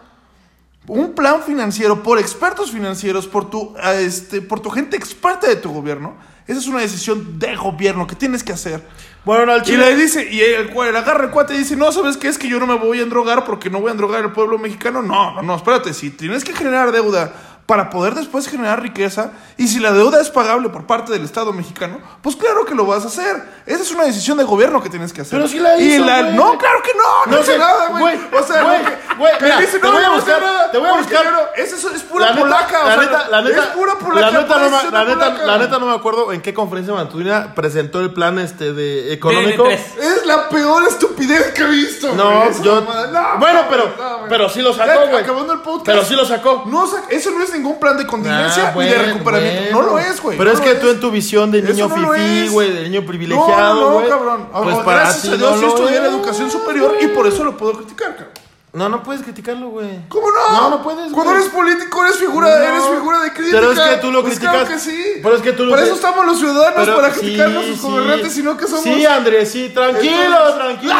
un 0.86 1.14
plan 1.14 1.42
financiero 1.42 2.02
por 2.02 2.18
expertos 2.18 2.70
financieros, 2.70 3.26
por 3.26 3.48
tu, 3.50 3.74
este, 3.98 4.40
por 4.42 4.60
tu 4.60 4.70
gente 4.70 4.96
experta 4.96 5.46
de 5.46 5.56
tu 5.56 5.72
gobierno. 5.72 6.14
Esa 6.46 6.58
es 6.58 6.66
una 6.66 6.80
decisión 6.80 7.38
de 7.38 7.54
gobierno 7.54 8.06
que 8.08 8.16
tienes 8.16 8.42
que 8.42 8.52
hacer. 8.52 8.84
Bueno, 9.24 9.46
no, 9.46 9.52
al 9.52 9.68
Y 9.68 9.76
le 9.76 9.94
dice, 9.94 10.28
y 10.32 10.40
el, 10.40 10.70
el 10.70 10.96
agarra 10.96 11.24
el 11.24 11.30
cuate 11.30 11.54
y 11.54 11.58
dice, 11.58 11.76
no, 11.76 11.92
¿sabes 11.92 12.16
qué? 12.16 12.26
Es 12.26 12.38
que 12.38 12.48
yo 12.48 12.58
no 12.58 12.66
me 12.66 12.74
voy 12.74 12.98
a 12.98 13.02
endrogar 13.02 13.44
porque 13.44 13.70
no 13.70 13.80
voy 13.80 13.90
a 13.90 13.92
endrogar 13.92 14.24
al 14.24 14.32
pueblo 14.32 14.58
mexicano. 14.58 15.00
No, 15.00 15.34
no, 15.34 15.42
no, 15.42 15.54
espérate, 15.54 15.94
si 15.94 16.10
tienes 16.10 16.42
que 16.42 16.52
generar 16.52 16.90
deuda 16.90 17.32
para 17.70 17.88
poder 17.88 18.16
después 18.16 18.48
generar 18.48 18.82
riqueza, 18.82 19.30
y 19.56 19.68
si 19.68 19.78
la 19.78 19.92
deuda 19.92 20.20
es 20.20 20.28
pagable 20.28 20.70
por 20.70 20.88
parte 20.88 21.12
del 21.12 21.24
Estado 21.24 21.52
mexicano, 21.52 22.00
pues 22.20 22.34
claro 22.34 22.64
que 22.64 22.74
lo 22.74 22.84
vas 22.84 23.04
a 23.04 23.06
hacer. 23.06 23.40
Esa 23.64 23.84
es 23.84 23.92
una 23.92 24.02
decisión 24.02 24.36
de 24.38 24.42
gobierno 24.42 24.82
que 24.82 24.88
tienes 24.90 25.12
que 25.12 25.20
hacer. 25.20 25.38
Pero 25.38 25.48
sí 25.48 25.60
la 25.60 25.76
Y 25.78 25.94
hizo, 25.94 26.04
la-. 26.04 26.22
No, 26.32 26.58
claro 26.58 26.82
que 26.82 26.90
no, 26.94 27.36
no, 27.36 27.40
No 27.40 27.58
nada, 27.58 27.86
güey. 27.90 28.18
O 28.36 28.42
sea, 28.44 28.64
güey, 28.64 28.80
güey, 29.18 29.32
mira, 29.40 29.60
dice, 29.60 29.78
te 29.78 29.86
no, 29.86 29.92
voy 29.92 30.02
a 30.02 30.10
buscar, 30.10 30.42
nada, 30.42 30.70
te 30.72 30.78
voy 30.78 30.88
a 30.88 30.92
buscar. 30.94 31.52
Esa 31.56 31.76
es, 31.76 31.84
es 31.84 32.02
pura 32.02 32.24
La 32.26 32.30
neta, 32.32 32.42
polaca, 32.42 32.80
o 32.82 32.86
la 32.88 32.94
sea, 32.94 33.02
neta, 33.04 33.28
la 33.28 33.42
neta, 33.42 33.60
es 33.60 33.66
pura 33.66 33.94
polaca. 34.00 34.30
la 34.32 34.40
neta, 34.40 34.58
no, 34.58 34.64
me- 34.64 34.90
la, 34.90 35.04
neta, 35.04 35.14
polaca. 35.30 35.46
la 35.46 35.58
neta 35.58 35.78
no 35.78 35.86
me 35.86 35.94
acuerdo 35.94 36.32
en 36.32 36.40
qué 36.40 36.52
conferencia 36.52 36.92
matutina 36.92 37.54
presentó 37.54 38.00
el 38.00 38.12
plan 38.12 38.40
este 38.40 38.72
de 38.72 39.12
económico. 39.12 39.62
DN3. 39.66 39.78
Es 40.00 40.26
la 40.26 40.48
peor 40.48 40.88
estupidez 40.88 41.52
que 41.52 41.62
he 41.62 41.66
visto. 41.66 42.12
No, 42.16 42.50
yo. 42.62 42.80
No, 42.80 43.38
bueno, 43.38 43.62
no, 43.62 43.68
pero, 43.70 43.84
no, 43.96 44.28
pero 44.28 44.48
sí 44.48 44.60
lo 44.60 44.72
sacó, 44.74 45.06
güey. 45.06 45.22
Acabando 45.22 45.52
el 45.52 45.60
podcast. 45.60 45.86
Pero 45.86 46.04
sí 46.04 46.16
lo 46.16 46.24
sacó. 46.24 46.64
No, 46.66 46.90
eso 47.10 47.30
no 47.30 47.44
es 47.44 47.54
ningún 47.60 47.78
plan 47.78 47.96
de 47.96 48.06
contingencia 48.06 48.68
Ah, 48.74 48.78
ni 48.78 48.84
de 48.86 48.98
recuperamiento. 48.98 49.62
bueno. 49.74 49.82
No 49.82 49.82
lo 49.94 49.98
es, 49.98 50.20
güey. 50.20 50.36
Pero 50.38 50.50
no 50.52 50.56
es 50.58 50.62
que 50.62 50.74
tú 50.76 50.88
en 50.88 51.00
tu 51.00 51.10
visión 51.10 51.50
de 51.50 51.62
niño 51.62 51.88
no 51.88 51.94
fifí, 52.12 52.48
güey, 52.48 52.72
de 52.72 52.82
niño 52.88 53.00
No, 53.02 53.06
privilegiado, 53.06 53.74
no, 53.80 53.90
güey. 53.94 54.08
cabrón. 54.08 54.48
Pues 54.52 54.76
Ah, 54.76 54.84
para 54.84 55.00
gracias 55.00 55.32
a 55.32 55.36
Dios 55.36 55.56
no 55.56 55.60
lo 55.62 55.68
estudié 55.68 55.96
en 55.98 56.04
educación 56.06 56.50
superior 56.50 56.96
y 57.00 57.06
por 57.08 57.26
eso 57.26 57.44
lo 57.44 57.56
puedo 57.56 57.72
criticar, 57.74 58.10
cabrón. 58.16 58.34
No, 58.72 58.88
no 58.88 59.02
puedes 59.02 59.22
criticarlo, 59.22 59.70
güey. 59.70 59.88
¿Cómo 60.08 60.28
no? 60.30 60.52
No, 60.60 60.70
no 60.70 60.82
puedes, 60.84 61.10
Cuando 61.12 61.32
eres 61.32 61.46
político 61.48 62.04
eres 62.04 62.16
figura, 62.18 62.46
No. 62.48 62.54
eres 62.64 62.84
figura 62.84 63.18
de 63.18 63.32
crítica. 63.32 63.58
Pero 63.58 63.72
es 63.72 63.80
que 63.80 63.96
tú 63.96 64.12
lo 64.12 64.22
Pues 64.22 64.34
criticas- 64.38 64.52
Claro 64.54 64.68
que 64.68 64.78
sí. 64.78 65.04
pero 65.20 65.34
es 65.34 65.42
que 65.42 65.52
tú 65.54 65.64
lo 65.64 65.70
Por 65.70 65.80
eso 65.80 65.94
estamos 65.94 66.24
los 66.24 66.38
ciudadanos, 66.38 66.74
Pero- 66.76 66.94
para 66.96 67.12
sí, 67.12 67.18
criticar 67.18 67.46
a 67.46 67.50
nuestros 67.50 67.78
sí. 67.80 67.82
gobernantes, 67.86 68.32
sino 68.32 68.56
que 68.56 68.66
somos. 68.68 68.84
Sí, 68.84 69.04
Andrés, 69.04 69.50
sí, 69.50 69.70
tranquilo, 69.74 70.12
Entonces- 70.22 70.54
tranquilo. 70.54 70.94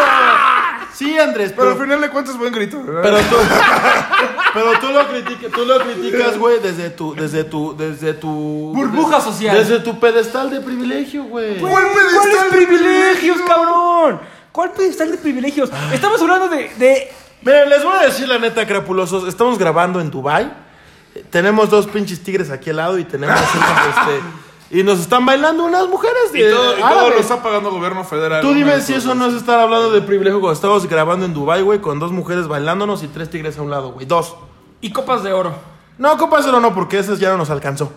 Sí, 0.92 1.18
Andrés, 1.18 1.52
Pero 1.56 1.62
pero, 1.62 1.70
al 1.72 1.82
final 1.82 2.00
de 2.00 2.10
cuentas, 2.10 2.36
buen 2.36 2.52
grito. 2.52 2.82
¿verdad? 2.82 3.02
pero 3.02 3.18
tú, 3.18 3.36
pero 4.54 4.80
tú 4.80 4.88
lo 4.88 5.08
criticas, 5.08 5.52
tú 5.52 5.64
lo 5.64 5.78
criticas, 5.80 6.38
güey, 6.38 6.60
desde 6.60 6.90
tu, 6.90 7.14
desde 7.14 7.44
tu, 7.44 7.76
desde 7.76 8.14
tu 8.14 8.28
Burbuja 8.74 9.20
social. 9.20 9.56
desde 9.56 9.80
tu 9.80 9.98
pedestal 9.98 10.50
de 10.50 10.60
privilegio, 10.60 11.24
güey. 11.24 11.58
¿Cuál 11.58 11.84
pedestal 11.92 12.14
¿Cuáles 12.14 12.42
de 12.42 12.56
privilegios, 12.56 13.38
cabrón? 13.46 14.20
¿Cuál 14.52 14.72
pedestal 14.72 15.10
de 15.10 15.18
privilegios? 15.18 15.70
Estamos 15.92 16.20
hablando 16.20 16.48
de, 16.48 16.70
de 16.76 17.12
Miren, 17.42 17.70
les 17.70 17.82
voy 17.82 17.96
a 17.96 18.02
decir 18.02 18.28
la 18.28 18.38
neta, 18.38 18.66
crapulosos. 18.66 19.26
Estamos 19.26 19.58
grabando 19.58 20.00
en 20.00 20.10
Dubai. 20.10 20.52
Tenemos 21.30 21.70
dos 21.70 21.86
pinches 21.86 22.22
tigres 22.22 22.50
aquí 22.50 22.70
al 22.70 22.76
lado 22.76 22.98
y 22.98 23.04
tenemos 23.04 23.40
este 23.40 24.20
y 24.70 24.82
nos 24.84 25.00
están 25.00 25.26
bailando 25.26 25.64
unas 25.64 25.88
mujeres 25.88 26.30
Y 26.32 26.38
de 26.38 26.52
todo, 26.52 26.78
y 26.78 26.80
todo 26.80 27.10
lo 27.10 27.18
está 27.18 27.42
pagando 27.42 27.70
el 27.70 27.74
gobierno 27.74 28.04
federal. 28.04 28.40
Tú 28.40 28.54
dime 28.54 28.80
si 28.80 28.94
eso 28.94 29.14
no 29.14 29.26
es 29.26 29.34
estar 29.34 29.58
hablando 29.58 29.90
de 29.90 30.00
privilegio 30.00 30.40
cuando 30.40 30.54
estamos 30.54 30.86
grabando 30.86 31.26
en 31.26 31.34
Dubai, 31.34 31.62
güey, 31.62 31.80
con 31.80 31.98
dos 31.98 32.12
mujeres 32.12 32.46
bailándonos 32.46 33.02
y 33.02 33.08
tres 33.08 33.30
tigres 33.30 33.58
a 33.58 33.62
un 33.62 33.70
lado, 33.70 33.92
güey. 33.92 34.06
Dos. 34.06 34.36
y 34.80 34.92
copas 34.92 35.22
de 35.22 35.32
oro. 35.32 35.52
No, 35.98 36.16
copas 36.16 36.44
de 36.44 36.50
oro 36.50 36.60
no, 36.60 36.74
porque 36.74 36.98
esas 36.98 37.18
ya 37.18 37.30
no 37.30 37.36
nos 37.36 37.50
alcanzó. 37.50 37.92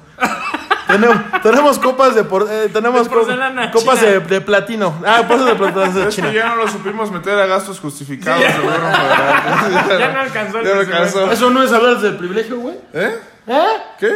Tenemos, 0.88 1.18
tenemos 1.42 1.80
copas 1.80 2.16
de 2.16 2.24
por- 2.24 2.48
eh, 2.50 2.70
tenemos 2.72 3.04
De 3.04 3.10
co- 3.10 3.16
porcelana 3.22 3.72
copas 3.72 4.02
de, 4.02 4.20
de 4.20 4.42
platino. 4.42 5.02
Ah, 5.06 5.24
por 5.28 5.38
eso 5.38 5.46
de 5.56 6.02
Es 6.02 6.08
que 6.08 6.22
China. 6.22 6.32
ya 6.34 6.50
no 6.50 6.56
lo 6.58 6.68
supimos 6.68 7.12
meter 7.12 7.38
a 7.40 7.46
gastos 7.46 7.80
justificados 7.80 8.44
federal. 8.44 10.00
Ya 10.00 10.12
no 10.14 10.20
alcanzó 10.22 10.60
el 10.60 10.66
Ya 10.66 10.74
no 10.74 10.80
presupuesto. 10.80 11.20
alcanzó. 11.20 11.32
Eso 11.32 11.50
no 11.50 11.64
es 11.64 11.72
hablar 11.72 11.98
del 12.00 12.18
privilegio, 12.18 12.58
güey. 12.60 12.76
¿Eh? 12.94 13.16
¿Eh? 13.48 13.68
¿Qué? 14.00 14.12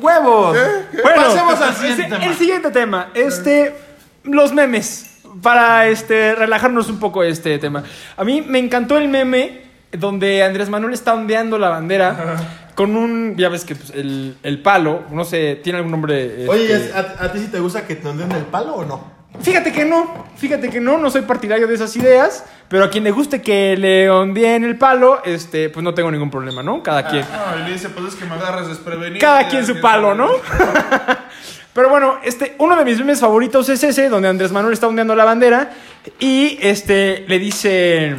¡Huevos! 0.00 0.56
¿Qué? 0.56 0.96
¿Qué? 0.96 1.02
Bueno, 1.02 1.22
Pasemos 1.22 1.60
al 1.60 1.74
siguiente 1.74 2.02
ese- 2.02 2.10
tema. 2.10 2.24
El 2.26 2.34
siguiente 2.34 2.70
tema, 2.70 3.06
este, 3.14 3.76
los 4.24 4.52
memes, 4.52 5.12
para 5.42 5.86
este, 5.88 6.34
relajarnos 6.34 6.88
un 6.88 6.98
poco 6.98 7.22
este 7.22 7.58
tema. 7.58 7.82
A 8.16 8.24
mí 8.24 8.42
me 8.42 8.58
encantó 8.58 8.96
el 8.98 9.08
meme 9.08 9.62
donde 9.92 10.42
Andrés 10.42 10.68
Manuel 10.68 10.92
está 10.94 11.14
ondeando 11.14 11.58
la 11.58 11.68
bandera 11.70 12.36
con 12.76 12.94
un, 12.94 13.34
ya 13.36 13.48
ves 13.48 13.64
que 13.64 13.74
pues, 13.74 13.90
el, 13.90 14.36
el 14.44 14.62
palo, 14.62 15.02
no 15.10 15.24
sé, 15.24 15.56
tiene 15.64 15.78
algún 15.78 15.90
nombre. 15.90 16.42
este, 16.42 16.48
Oye, 16.48 16.92
¿a, 16.94 17.24
a 17.24 17.32
ti 17.32 17.40
sí 17.40 17.48
te 17.48 17.58
gusta 17.58 17.84
que 17.86 17.96
te 17.96 18.06
onden 18.06 18.30
el 18.30 18.44
palo 18.44 18.74
o 18.76 18.84
no? 18.84 19.16
Fíjate 19.40 19.72
que 19.72 19.84
no, 19.84 20.26
fíjate 20.36 20.70
que 20.70 20.80
no, 20.80 20.96
no 20.98 21.10
soy 21.10 21.22
partidario 21.22 21.66
de 21.66 21.74
esas 21.74 21.94
ideas, 21.96 22.44
pero 22.68 22.84
a 22.84 22.90
quien 22.90 23.04
le 23.04 23.10
guste 23.10 23.42
que 23.42 23.76
le 23.76 24.08
ondeen 24.08 24.64
el 24.64 24.78
palo, 24.78 25.22
este, 25.24 25.68
pues 25.68 25.82
no 25.84 25.92
tengo 25.94 26.10
ningún 26.10 26.30
problema, 26.30 26.62
¿no? 26.62 26.82
Cada 26.82 27.06
quien. 27.06 27.22
No, 27.22 27.60
y 27.60 27.64
le 27.64 27.72
dice, 27.72 27.88
pues 27.90 28.14
es 28.14 28.14
que 28.14 28.24
me 28.24 28.34
agarras 28.34 28.68
desprevenido. 28.68 29.20
Cada 29.20 29.48
quien 29.48 29.66
su 29.66 29.80
palo. 29.80 30.14
¿no? 30.14 30.28
Pero 31.74 31.90
bueno, 31.90 32.18
este, 32.24 32.54
uno 32.58 32.76
de 32.76 32.84
mis 32.86 32.98
memes 32.98 33.20
favoritos 33.20 33.68
es 33.68 33.84
ese, 33.84 34.08
donde 34.08 34.28
Andrés 34.28 34.52
Manuel 34.52 34.72
está 34.72 34.88
ondeando 34.88 35.14
la 35.14 35.26
bandera 35.26 35.70
y 36.18 36.58
este, 36.62 37.24
le 37.28 37.38
dice, 37.38 38.16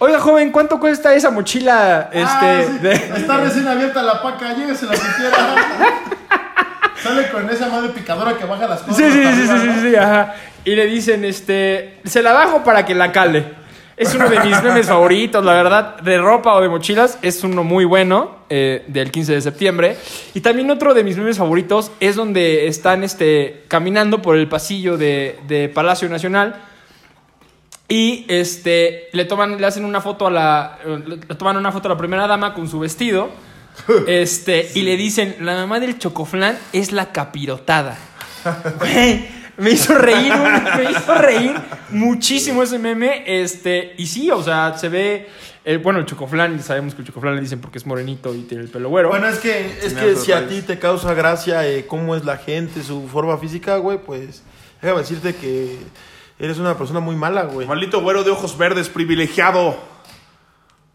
oiga 0.00 0.18
joven, 0.18 0.50
¿cuánto 0.50 0.80
cuesta 0.80 1.14
esa 1.14 1.30
mochila? 1.30 2.10
Este, 2.12 2.26
Ah, 2.28 2.62
sí. 2.66 2.78
de-" 2.78 2.92
Está 2.94 3.36
recién 3.38 3.68
abierta 3.68 4.02
la 4.02 4.20
paca, 4.20 4.52
llévese 4.54 4.86
la 4.86 4.96
siquiera. 4.96 5.36
Sale 7.02 7.30
con 7.30 7.48
esa 7.48 7.68
madre 7.68 7.90
picadora 7.90 8.36
que 8.36 8.44
baja 8.44 8.66
las 8.66 8.80
cosas. 8.80 8.96
Sí, 8.96 9.10
sí, 9.10 9.22
sí, 9.22 9.46
sí, 9.48 9.80
sí, 9.90 9.96
ajá. 9.96 10.34
Y 10.64 10.74
le 10.74 10.86
dicen, 10.86 11.24
este, 11.24 11.98
se 12.04 12.22
la 12.22 12.32
bajo 12.34 12.62
para 12.62 12.84
que 12.84 12.94
la 12.94 13.10
cale. 13.10 13.58
Es 13.96 14.14
uno 14.14 14.28
de 14.28 14.38
mis 14.40 14.62
memes 14.62 14.86
favoritos, 14.86 15.42
la 15.44 15.54
verdad, 15.54 15.96
de 16.00 16.18
ropa 16.18 16.54
o 16.54 16.60
de 16.60 16.68
mochilas. 16.68 17.18
Es 17.22 17.42
uno 17.42 17.64
muy 17.64 17.86
bueno, 17.86 18.36
eh, 18.50 18.84
del 18.86 19.10
15 19.10 19.32
de 19.32 19.40
septiembre. 19.40 19.96
Y 20.34 20.40
también 20.42 20.70
otro 20.70 20.92
de 20.92 21.02
mis 21.04 21.16
memes 21.16 21.38
favoritos 21.38 21.90
es 22.00 22.16
donde 22.16 22.66
están 22.66 23.02
este, 23.02 23.64
caminando 23.68 24.20
por 24.20 24.36
el 24.36 24.46
pasillo 24.48 24.98
de, 24.98 25.38
de 25.48 25.70
Palacio 25.70 26.08
Nacional. 26.10 26.56
Y 27.90 28.24
este, 28.28 29.08
le, 29.12 29.24
toman, 29.26 29.60
le 29.60 29.66
hacen 29.66 29.84
una 29.84 30.00
foto 30.00 30.26
a 30.28 30.30
la. 30.30 30.78
Le 31.06 31.34
toman 31.34 31.56
una 31.58 31.72
foto 31.72 31.88
a 31.88 31.90
la 31.92 31.98
primera 31.98 32.26
dama 32.26 32.54
con 32.54 32.66
su 32.68 32.78
vestido. 32.78 33.28
Este, 34.06 34.70
y 34.74 34.82
le 34.82 34.96
dicen: 34.96 35.36
La 35.40 35.54
mamá 35.54 35.78
del 35.80 35.98
chocoflán 35.98 36.56
es 36.72 36.92
la 36.92 37.12
capirotada. 37.12 37.98
Güey, 38.78 39.26
me 39.58 39.70
hizo 39.72 39.94
reír, 39.98 40.32
un- 40.32 40.64
me 40.84 40.90
hizo 40.90 41.14
reír 41.14 41.54
muchísimo 41.90 42.62
ese 42.62 42.78
meme. 42.78 43.24
Este, 43.26 43.94
y 43.98 44.06
sí, 44.06 44.30
o 44.30 44.42
sea, 44.42 44.76
se 44.78 44.88
ve. 44.88 45.28
eh, 45.64 45.76
bueno, 45.76 45.98
el 45.98 46.06
chocoflán, 46.06 46.62
sabemos 46.62 46.94
que 46.94 47.02
el 47.02 47.06
chocoflán 47.08 47.34
le 47.36 47.40
dicen 47.42 47.60
porque 47.60 47.78
es 47.78 47.86
morenito 47.86 48.34
y 48.34 48.42
tiene 48.42 48.62
el 48.64 48.70
pelo 48.70 48.88
güero. 48.88 49.08
Bueno, 49.10 49.28
es 49.28 49.38
que, 49.38 49.78
es 49.82 49.92
que 49.94 50.16
si 50.16 50.32
a 50.32 50.46
ti 50.48 50.62
te 50.62 50.78
causa 50.78 51.12
gracia 51.14 51.66
eh, 51.68 51.84
cómo 51.86 52.14
es 52.16 52.24
la 52.24 52.36
gente, 52.38 52.82
su 52.82 53.08
forma 53.08 53.36
física, 53.38 53.76
güey, 53.76 53.98
pues 53.98 54.42
déjame 54.80 55.00
decirte 55.02 55.34
que 55.34 55.76
eres 56.40 56.58
una 56.58 56.76
persona 56.76 57.00
muy 57.00 57.16
mala, 57.16 57.44
güey. 57.44 57.66
Maldito 57.66 58.00
güero 58.00 58.24
de 58.24 58.30
ojos 58.30 58.56
verdes, 58.58 58.88
privilegiado. 58.88 59.76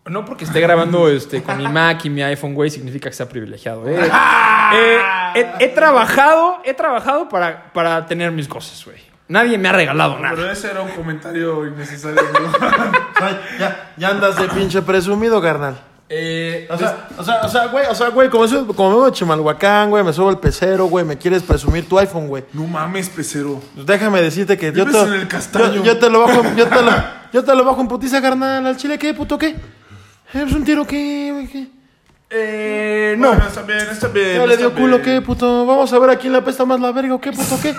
No 0.05 0.23
porque 0.25 0.43
esté 0.43 0.59
grabando 0.59 1.09
este, 1.09 1.41
con 1.41 1.57
mi 1.57 1.67
Mac 1.67 2.05
y 2.05 2.09
mi 2.09 2.21
iPhone, 2.21 2.53
güey, 2.53 2.69
significa 2.69 3.09
que 3.09 3.15
sea 3.15 3.29
privilegiado. 3.29 3.87
¿eh? 3.87 3.97
Eh, 4.73 4.99
he, 5.35 5.65
he 5.65 5.67
trabajado, 5.69 6.57
he 6.65 6.73
trabajado 6.73 7.29
para, 7.29 7.71
para 7.71 8.07
tener 8.07 8.31
mis 8.31 8.47
cosas, 8.47 8.83
güey. 8.83 8.97
Nadie 9.27 9.59
me 9.59 9.69
ha 9.69 9.71
regalado 9.71 10.19
nada. 10.19 10.35
Pero 10.35 10.51
ese 10.51 10.71
era 10.71 10.81
un 10.81 10.89
comentario 10.89 11.67
innecesario. 11.67 12.21
¿no? 12.21 12.49
Ya, 13.59 13.93
ya 13.95 14.09
andas 14.09 14.37
de 14.37 14.47
pinche 14.49 14.81
presumido, 14.81 15.39
carnal. 15.39 15.79
Eh, 16.07 16.67
O 16.69 16.77
sea, 16.77 17.07
o 17.17 17.23
sea, 17.23 17.41
o 17.43 17.49
sea, 17.49 17.65
güey, 17.67 17.85
o 17.89 17.95
sea, 17.95 18.09
güey, 18.09 18.29
como, 18.29 18.47
soy- 18.47 18.65
como 18.75 18.89
me 18.91 18.95
voy 18.97 19.09
a 19.09 19.11
Chimalhuacán, 19.11 19.89
güey, 19.89 20.03
me 20.03 20.13
subo 20.13 20.29
el 20.29 20.37
pecero, 20.37 20.85
güey, 20.85 21.03
me 21.03 21.17
quieres 21.17 21.41
presumir 21.41 21.89
tu 21.89 21.97
iPhone, 21.97 22.27
güey. 22.27 22.43
no 22.53 22.65
mames, 22.67 23.09
pecero. 23.09 23.59
Pues 23.73 23.87
déjame 23.87 24.21
decirte 24.21 24.55
que 24.57 24.71
yo 24.71 24.85
te, 24.85 24.99
en 24.99 25.13
el 25.13 25.27
castaño. 25.27 25.73
yo, 25.75 25.83
yo 25.83 25.97
te 25.97 26.09
lo 26.09 26.19
bajo, 26.21 26.43
yo 26.55 26.67
te 26.67 26.81
lo, 26.81 26.91
yo 27.33 27.43
te 27.43 27.55
lo 27.55 27.63
bajo 27.63 27.81
en 27.81 27.87
putiza, 27.87 28.21
carnal, 28.21 28.65
al 28.67 28.77
chile, 28.77 28.99
¿qué, 28.99 29.13
puto, 29.15 29.37
qué? 29.37 29.55
¿Es 30.33 30.51
un 30.53 30.63
tiro 30.63 30.85
qué, 30.85 31.31
güey, 31.33 31.47
qué? 31.47 31.67
eh, 32.29 33.15
no. 33.17 33.29
Bueno, 33.29 33.47
está 33.47 33.61
bien, 33.63 33.79
está 33.91 34.07
bien. 34.09 34.37
¿Ya 34.37 34.45
le 34.45 34.57
dio 34.57 34.73
culo, 34.75 34.99
bien. 34.99 35.01
qué, 35.03 35.21
puto? 35.21 35.65
Vamos 35.65 35.91
a 35.91 35.97
ver 35.99 36.09
a 36.11 36.17
quién 36.17 36.33
le 36.33 36.39
apesta 36.39 36.65
más 36.65 36.79
la 36.79 36.91
verga, 36.91 37.15
¿o 37.15 37.21
qué, 37.21 37.31
puto, 37.31 37.57
qué? 37.61 37.73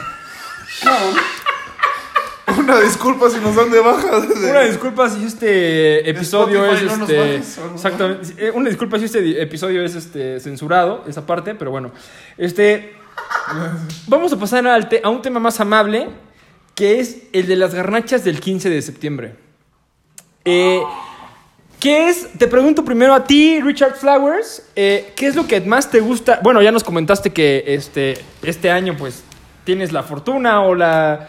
Una 2.66 2.80
disculpa 2.80 3.30
si 3.30 3.38
nos 3.38 3.54
dan 3.54 3.70
de 3.70 3.80
baja. 3.80 4.20
desde- 4.26 4.50
Una 4.50 4.60
disculpa 4.62 5.08
si 5.08 5.24
este 5.24 6.08
episodio 6.10 6.64
Spotify 6.64 6.86
es 6.92 6.98
no 6.98 7.04
este. 7.04 7.36
exactamente. 7.74 8.34
eh, 8.46 8.50
Una 8.52 8.68
disculpa 8.68 8.98
si 8.98 9.04
este 9.04 9.20
di- 9.22 9.38
episodio 9.38 9.84
es 9.84 9.94
este 9.94 10.40
censurado, 10.40 11.04
esa 11.06 11.24
parte, 11.26 11.54
pero 11.54 11.70
bueno. 11.70 11.92
Este. 12.36 12.94
Vamos 14.08 14.32
a 14.32 14.38
pasar 14.38 14.66
al 14.66 14.88
te- 14.88 15.00
a 15.02 15.08
un 15.08 15.22
tema 15.22 15.38
más 15.40 15.60
amable, 15.60 16.08
que 16.74 16.98
es 17.00 17.18
el 17.32 17.46
de 17.46 17.56
las 17.56 17.74
garnachas 17.74 18.24
del 18.24 18.40
15 18.40 18.68
de 18.68 18.82
septiembre. 18.82 19.36
Eh, 20.44 20.82
¿Qué 21.80 22.08
es? 22.08 22.28
Te 22.38 22.46
pregunto 22.48 22.84
primero 22.84 23.14
a 23.14 23.24
ti, 23.24 23.60
Richard 23.60 23.94
Flowers. 23.94 24.62
eh, 24.74 25.12
¿Qué 25.14 25.26
es 25.26 25.36
lo 25.36 25.46
que 25.46 25.60
más 25.60 25.90
te 25.90 26.00
gusta? 26.00 26.40
Bueno, 26.42 26.62
ya 26.62 26.72
nos 26.72 26.82
comentaste 26.84 27.30
que 27.32 27.62
este, 27.66 28.18
este 28.42 28.70
año, 28.70 28.96
pues, 28.98 29.22
tienes 29.64 29.92
la 29.92 30.02
fortuna 30.02 30.62
o 30.62 30.74
la. 30.74 31.28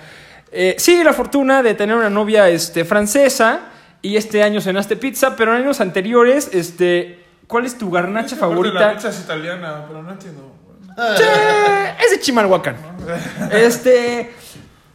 Eh, 0.51 0.75
sí, 0.77 1.03
la 1.03 1.13
fortuna 1.13 1.61
de 1.61 1.73
tener 1.73 1.95
una 1.95 2.09
novia 2.09 2.49
este, 2.49 2.85
francesa. 2.85 3.59
Y 4.01 4.15
este 4.15 4.43
año 4.43 4.61
cenaste 4.61 4.95
pizza, 4.95 5.35
pero 5.35 5.55
en 5.55 5.63
años 5.63 5.81
anteriores, 5.81 6.49
este. 6.53 7.25
¿Cuál 7.47 7.65
es 7.65 7.77
tu 7.77 7.89
garnacha 7.89 8.35
favorita? 8.35 8.79
La 8.79 8.93
pizza 8.93 9.09
es 9.09 9.19
italiana, 9.21 9.85
pero 9.87 10.03
no 10.03 10.11
entiendo. 10.11 10.53
Eh, 10.97 11.95
es 12.03 12.11
de 12.11 12.19
Chimalhuacán. 12.19 12.75
Este. 13.51 14.33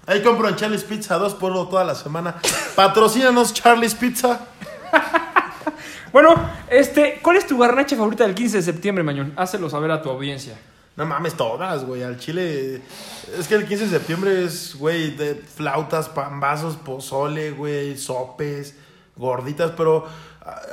Ahí 0.06 0.20
compro 0.22 0.48
en 0.48 0.56
Charlie's 0.56 0.82
Pizza 0.82 1.16
2 1.16 1.34
por 1.34 1.52
uno 1.52 1.68
toda 1.68 1.84
la 1.84 1.94
semana. 1.94 2.36
Patrocínanos 2.74 3.54
Charlie's 3.54 3.94
Pizza. 3.94 4.40
Bueno, 6.12 6.34
este. 6.68 7.20
¿Cuál 7.22 7.38
es 7.38 7.46
tu 7.46 7.56
garnacha 7.56 7.96
favorita 7.96 8.24
del 8.24 8.34
15 8.34 8.58
de 8.58 8.62
septiembre, 8.62 9.02
Mañón? 9.02 9.32
Hácelo 9.34 9.70
saber 9.70 9.90
a 9.92 10.02
tu 10.02 10.10
audiencia. 10.10 10.58
No 10.96 11.06
mames, 11.06 11.34
todas, 11.34 11.84
güey. 11.84 12.02
Al 12.02 12.18
chile. 12.18 12.82
Es 13.38 13.48
que 13.48 13.54
el 13.54 13.66
15 13.66 13.84
de 13.84 13.90
septiembre 13.90 14.44
es, 14.44 14.74
güey, 14.74 15.10
de 15.10 15.34
flautas, 15.34 16.08
pambazos, 16.08 16.76
pozole, 16.76 17.52
güey, 17.52 17.96
sopes, 17.96 18.74
gorditas. 19.16 19.72
Pero 19.76 20.06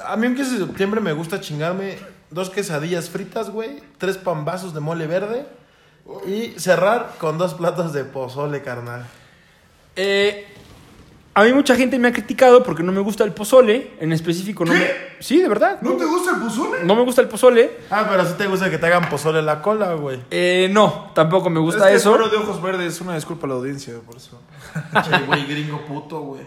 a, 0.05 0.15
mí 0.17 0.27
un 0.27 0.35
15 0.35 0.51
de 0.51 0.65
septiembre 0.65 0.99
me 0.99 1.13
gusta 1.13 1.39
chingarme 1.39 1.97
dos 2.29 2.49
quesadillas 2.49 3.09
fritas, 3.09 3.49
güey, 3.49 3.81
tres 3.97 4.17
pambazos 4.17 4.73
de 4.73 4.79
mole 4.79 5.07
verde 5.07 5.45
y 6.25 6.59
cerrar 6.59 7.15
con 7.19 7.37
dos 7.37 7.53
platos 7.53 7.93
de 7.93 8.03
pozole, 8.03 8.61
carnal. 8.61 9.05
Eh, 9.95 10.47
a 11.39 11.43
mí 11.45 11.53
mucha 11.53 11.75
gente 11.75 11.97
me 11.97 12.09
ha 12.09 12.11
criticado 12.11 12.63
porque 12.63 12.83
no 12.83 12.91
me 12.91 12.99
gusta 12.99 13.23
el 13.23 13.31
pozole. 13.31 13.93
En 14.01 14.11
específico, 14.11 14.65
no 14.65 14.73
me. 14.73 14.91
Sí, 15.19 15.41
de 15.41 15.47
verdad. 15.47 15.79
¿No 15.81 15.93
te 15.93 16.03
gusta 16.03 16.31
el 16.31 16.41
pozole? 16.41 16.83
No 16.83 16.95
me 16.95 17.03
gusta 17.03 17.21
el 17.21 17.29
pozole. 17.29 17.77
Ah, 17.89 18.05
pero 18.09 18.25
sí 18.25 18.33
te 18.37 18.45
gusta 18.45 18.69
que 18.69 18.77
te 18.77 18.85
hagan 18.87 19.07
pozole 19.09 19.39
en 19.39 19.45
la 19.45 19.61
cola, 19.61 19.93
güey. 19.93 20.19
Eh, 20.31 20.67
no, 20.71 21.11
tampoco 21.15 21.49
me 21.49 21.61
gusta 21.61 21.85
es 21.85 21.91
que 21.91 21.95
eso. 21.97 22.17
De 22.29 22.35
ojos 22.35 22.61
verdes, 22.61 22.99
una 22.99 23.15
disculpa 23.15 23.47
a 23.47 23.49
la 23.49 23.55
audiencia, 23.55 23.93
por 24.05 24.17
eso. 24.17 24.41
Che, 25.03 25.25
güey, 25.25 25.45
gringo 25.45 25.85
puto, 25.85 26.19
güey. 26.19 26.43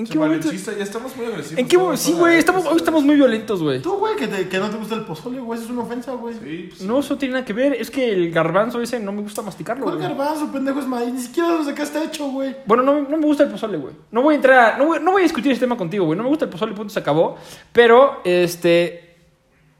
¿En 0.00 0.06
qué 0.06 0.18
momento? 0.18 0.50
ya 0.50 0.82
estamos 0.82 1.16
muy 1.16 1.26
agresivos. 1.26 1.58
¿En 1.58 1.68
qué 1.68 1.76
momento? 1.78 2.02
Sí, 2.02 2.12
güey, 2.12 2.38
estamos, 2.38 2.64
hoy 2.66 2.76
estamos 2.76 3.04
muy 3.04 3.14
violentos, 3.16 3.62
güey. 3.62 3.80
Tú, 3.82 3.92
güey, 3.98 4.16
que, 4.16 4.26
te- 4.28 4.48
que 4.48 4.58
no 4.58 4.70
te 4.70 4.76
gusta 4.76 4.94
el 4.94 5.02
pozole, 5.02 5.40
güey, 5.40 5.58
eso 5.58 5.66
es 5.68 5.72
una 5.72 5.82
ofensa, 5.82 6.12
güey. 6.12 6.34
Sí, 6.42 6.66
pues, 6.70 6.82
No, 6.82 7.00
eso 7.00 7.16
tiene 7.18 7.34
nada 7.34 7.44
que 7.44 7.52
ver. 7.52 7.74
Es 7.74 7.90
que 7.90 8.10
el 8.12 8.30
garbanzo 8.30 8.80
ese 8.80 8.98
no 8.98 9.12
me 9.12 9.22
gusta 9.22 9.42
masticarlo, 9.42 9.84
¿Cuál 9.84 9.96
güey. 9.98 10.08
garbanzo, 10.08 10.50
pendejo, 10.50 10.80
es 10.80 10.86
maíz? 10.86 11.12
Ni 11.12 11.20
siquiera 11.20 11.50
lo 11.50 11.64
sacaste 11.64 12.02
hecho, 12.04 12.28
güey. 12.30 12.56
Bueno, 12.66 12.82
no, 12.82 13.02
no 13.02 13.16
me 13.16 13.26
gusta 13.26 13.42
el 13.44 13.50
pozole, 13.50 13.76
güey. 13.78 13.94
No 14.10 14.22
voy 14.22 14.32
a 14.32 14.36
entrar 14.36 14.74
a- 14.74 14.78
no, 14.78 14.86
voy, 14.86 14.98
no 15.00 15.12
voy 15.12 15.22
a 15.22 15.24
discutir 15.24 15.52
este 15.52 15.64
tema 15.66 15.76
contigo, 15.76 16.06
güey. 16.06 16.16
No 16.16 16.22
me 16.24 16.28
gusta 16.30 16.46
el 16.46 16.50
pozole, 16.50 16.72
punto, 16.74 16.92
se 16.92 16.98
acabó. 17.00 17.36
Pero, 17.72 18.20
este... 18.24 19.06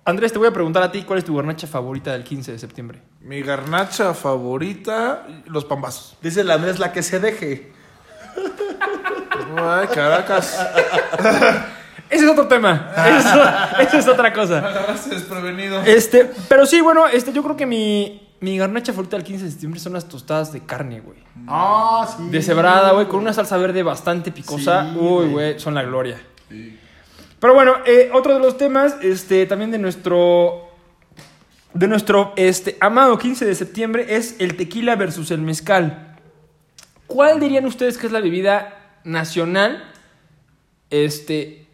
Andrés, 0.03 0.33
te 0.33 0.39
voy 0.39 0.49
a 0.49 0.53
preguntar 0.53 0.83
a 0.83 0.91
ti 0.91 1.03
cuál 1.03 1.18
es 1.18 1.25
tu 1.25 1.37
garnacha 1.37 1.66
favorita 1.66 2.12
del 2.12 2.25
15 2.25 2.53
de 2.53 2.59
septiembre. 2.59 3.03
Mi 3.21 3.43
garnacha 3.43 4.14
favorita, 4.14 5.27
los 5.47 5.64
pambazos. 5.66 6.16
Dice 6.23 6.43
la 6.43 6.55
Andrés, 6.55 6.79
la 6.79 6.91
que 6.93 7.03
se 7.03 7.21
deje. 7.21 7.71
Ay, 9.57 9.87
Caracas. 9.89 10.66
Ese 12.11 12.24
es 12.24 12.31
otro 12.31 12.49
tema. 12.49 12.91
Eso, 12.97 13.89
eso 13.89 13.99
es 13.99 14.09
otra 14.09 14.33
cosa. 14.33 14.59
Agarraste 14.59 15.11
desprevenido. 15.14 15.81
Este, 15.83 16.28
pero 16.49 16.66
sí, 16.66 16.81
bueno, 16.81 17.07
este, 17.07 17.33
yo 17.33 17.41
creo 17.45 17.57
que 17.57 17.66
mi, 17.66 18.28
mi 18.41 18.59
garnacha 18.59 18.93
favorita 18.93 19.16
del 19.16 19.24
15 19.24 19.45
de 19.45 19.51
septiembre 19.53 19.78
son 19.78 19.93
las 19.93 20.09
tostadas 20.09 20.53
de 20.53 20.61
carne, 20.61 21.01
güey. 21.01 21.18
Ah, 21.47 22.09
sí. 22.16 22.28
Deshebrada, 22.31 22.93
güey, 22.93 23.07
con 23.07 23.20
una 23.20 23.33
salsa 23.33 23.57
verde 23.59 23.85
bastante 23.85 24.33
picosa. 24.33 24.91
Sí, 24.93 24.99
Uy, 24.99 25.28
güey. 25.28 25.61
son 25.61 25.74
la 25.74 25.85
gloria. 25.85 26.20
Pero 27.39 27.55
bueno, 27.55 27.74
eh, 27.87 28.11
otro 28.12 28.35
de 28.35 28.41
los 28.41 28.59
temas, 28.59 28.97
este, 29.03 29.47
también 29.47 29.70
de 29.70 29.78
nuestro. 29.78 30.68
De 31.72 31.87
nuestro 31.87 32.33
este, 32.35 32.76
amado 32.81 33.16
15 33.16 33.47
de 33.47 33.55
septiembre 33.55 34.16
es 34.16 34.35
el 34.41 34.57
tequila 34.57 34.97
versus 34.97 35.31
el 35.31 35.41
mezcal. 35.41 36.10
¿Cuál 37.11 37.41
dirían 37.41 37.67
ustedes 37.67 37.99
que 37.99 38.07
es 38.07 38.13
la 38.13 38.21
bebida 38.21 38.73
nacional 39.03 39.83
este, 40.91 41.67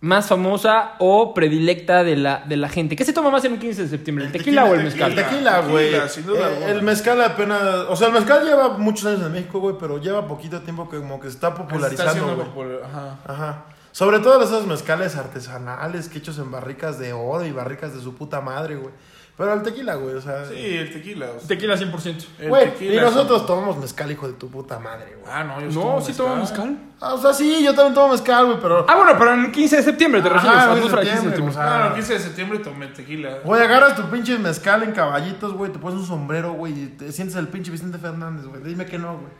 más 0.00 0.26
famosa 0.28 0.92
o 0.98 1.32
predilecta 1.34 2.04
de 2.04 2.16
la, 2.16 2.44
de 2.46 2.56
la 2.58 2.68
gente? 2.68 2.94
¿Qué 2.94 3.04
se 3.04 3.12
toma 3.14 3.30
más 3.30 3.42
en 3.46 3.52
un 3.52 3.58
15 3.58 3.82
de 3.84 3.88
septiembre? 3.88 4.26
¿El, 4.26 4.32
tequila, 4.32 4.64
o 4.66 4.74
el 4.74 4.84
mezcal? 4.84 5.10
El 5.10 5.16
tequila, 5.24 5.60
güey. 5.60 6.08
Sin 6.08 6.26
duda 6.26 6.50
Eh, 6.50 6.70
el 6.72 6.82
mezcal 6.82 7.20
apenas. 7.22 7.62
O 7.88 7.96
sea, 7.96 8.08
el 8.08 8.12
mezcal 8.12 8.44
lleva 8.44 8.76
muchos 8.76 9.06
años 9.06 9.22
en 9.24 9.32
México, 9.32 9.60
güey, 9.60 9.76
pero 9.80 9.98
lleva 9.98 10.28
poquito 10.28 10.60
tiempo 10.60 10.88
que 10.90 10.98
como 10.98 11.18
que 11.20 11.28
se 11.28 11.34
está 11.36 11.48
Está 11.48 11.62
popularizando, 11.62 12.34
güey. 12.34 12.46
popular- 12.46 12.80
Ajá. 12.84 13.18
Ajá. 13.26 13.64
Sobre 13.92 14.18
todo 14.20 14.42
esos 14.42 14.66
mezcales 14.66 15.16
artesanales 15.16 16.08
que 16.08 16.18
hechos 16.18 16.38
en 16.38 16.50
barricas 16.50 16.98
de 16.98 17.12
oro 17.12 17.44
y 17.44 17.52
barricas 17.52 17.94
de 17.94 18.00
su 18.00 18.14
puta 18.14 18.40
madre, 18.40 18.76
güey. 18.76 18.92
Pero 19.36 19.54
el 19.54 19.62
tequila, 19.62 19.94
güey, 19.94 20.14
o 20.14 20.20
sea. 20.20 20.44
Sí, 20.44 20.76
el 20.76 20.92
tequila. 20.92 21.26
o 21.34 21.38
sea, 21.38 21.48
Tequila 21.48 21.74
100%. 21.76 22.26
el 22.38 22.48
Güey, 22.50 22.68
y 22.68 22.70
tequila, 22.72 23.02
nosotros 23.02 23.46
tomamos 23.46 23.78
mezcal, 23.78 24.10
hijo 24.10 24.26
de 24.26 24.34
tu 24.34 24.50
puta 24.50 24.78
madre, 24.78 25.16
güey. 25.18 25.32
Ah, 25.34 25.42
no, 25.42 25.58
yo 25.60 25.66
No, 25.68 25.80
tomo 25.80 26.00
sí 26.02 26.12
tomamos 26.12 26.50
mezcal. 26.50 26.78
Ah, 27.00 27.14
o 27.14 27.18
sea, 27.18 27.32
sí, 27.32 27.64
yo 27.64 27.74
también 27.74 27.94
tomo 27.94 28.12
mezcal, 28.12 28.44
güey, 28.44 28.58
pero. 28.60 28.84
Ah, 28.86 28.94
bueno, 28.94 29.12
pero 29.18 29.32
en 29.32 29.46
el 29.46 29.50
15 29.50 29.76
de 29.76 29.82
septiembre 29.82 30.20
te 30.20 30.28
refieres. 30.28 30.66
del 30.66 30.82
15 30.82 30.96
de 31.00 31.16
septiembre, 31.16 31.48
o 31.48 31.52
sea, 31.52 31.62
Ah, 31.74 31.78
no, 31.78 31.86
el 31.88 31.94
15 31.94 32.12
de 32.12 32.20
septiembre 32.20 32.58
tomé 32.58 32.86
tequila. 32.88 33.38
Güey, 33.42 33.62
agarras 33.62 33.96
tu 33.96 34.02
pinche 34.10 34.38
mezcal 34.38 34.82
en 34.82 34.92
caballitos, 34.92 35.54
güey, 35.54 35.72
te 35.72 35.78
pones 35.78 35.98
un 36.00 36.06
sombrero, 36.06 36.52
güey, 36.52 36.72
y 36.78 36.86
te 36.88 37.10
sientes 37.10 37.36
el 37.36 37.48
pinche 37.48 37.70
Vicente 37.70 37.96
Fernández, 37.98 38.44
güey. 38.44 38.62
Dime 38.62 38.84
que 38.84 38.98
no, 38.98 39.14
güey. 39.14 39.32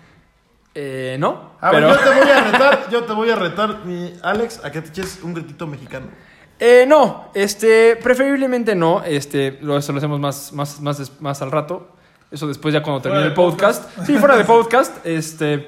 Eh, 0.74 1.16
no. 1.20 1.52
A 1.60 1.70
pero... 1.70 1.88
ver, 1.88 1.98
yo 1.98 2.02
te 2.02 2.08
voy 2.18 2.30
a 2.30 2.44
retar, 2.50 2.90
yo 2.90 3.04
te 3.04 3.12
voy 3.12 3.30
a 3.30 3.36
retar, 3.36 3.84
mi 3.84 4.14
Alex, 4.22 4.64
a 4.64 4.70
que 4.72 4.80
te 4.80 4.88
eches 4.88 5.20
un 5.22 5.34
gritito 5.34 5.66
mexicano. 5.66 6.06
Eh, 6.64 6.84
no, 6.86 7.28
este, 7.34 7.96
preferiblemente 7.96 8.76
no. 8.76 9.02
Este, 9.02 9.58
lo, 9.62 9.76
eso 9.76 9.90
lo 9.90 9.98
hacemos 9.98 10.20
más, 10.20 10.52
más, 10.52 10.80
más, 10.80 11.20
más 11.20 11.42
al 11.42 11.50
rato. 11.50 11.88
Eso 12.30 12.46
después 12.46 12.72
ya 12.72 12.84
cuando 12.84 13.02
termine 13.02 13.24
el 13.24 13.34
podcast. 13.34 13.90
Sí, 14.06 14.16
fuera 14.16 14.36
de 14.36 14.44
podcast. 14.44 15.04
Este. 15.04 15.66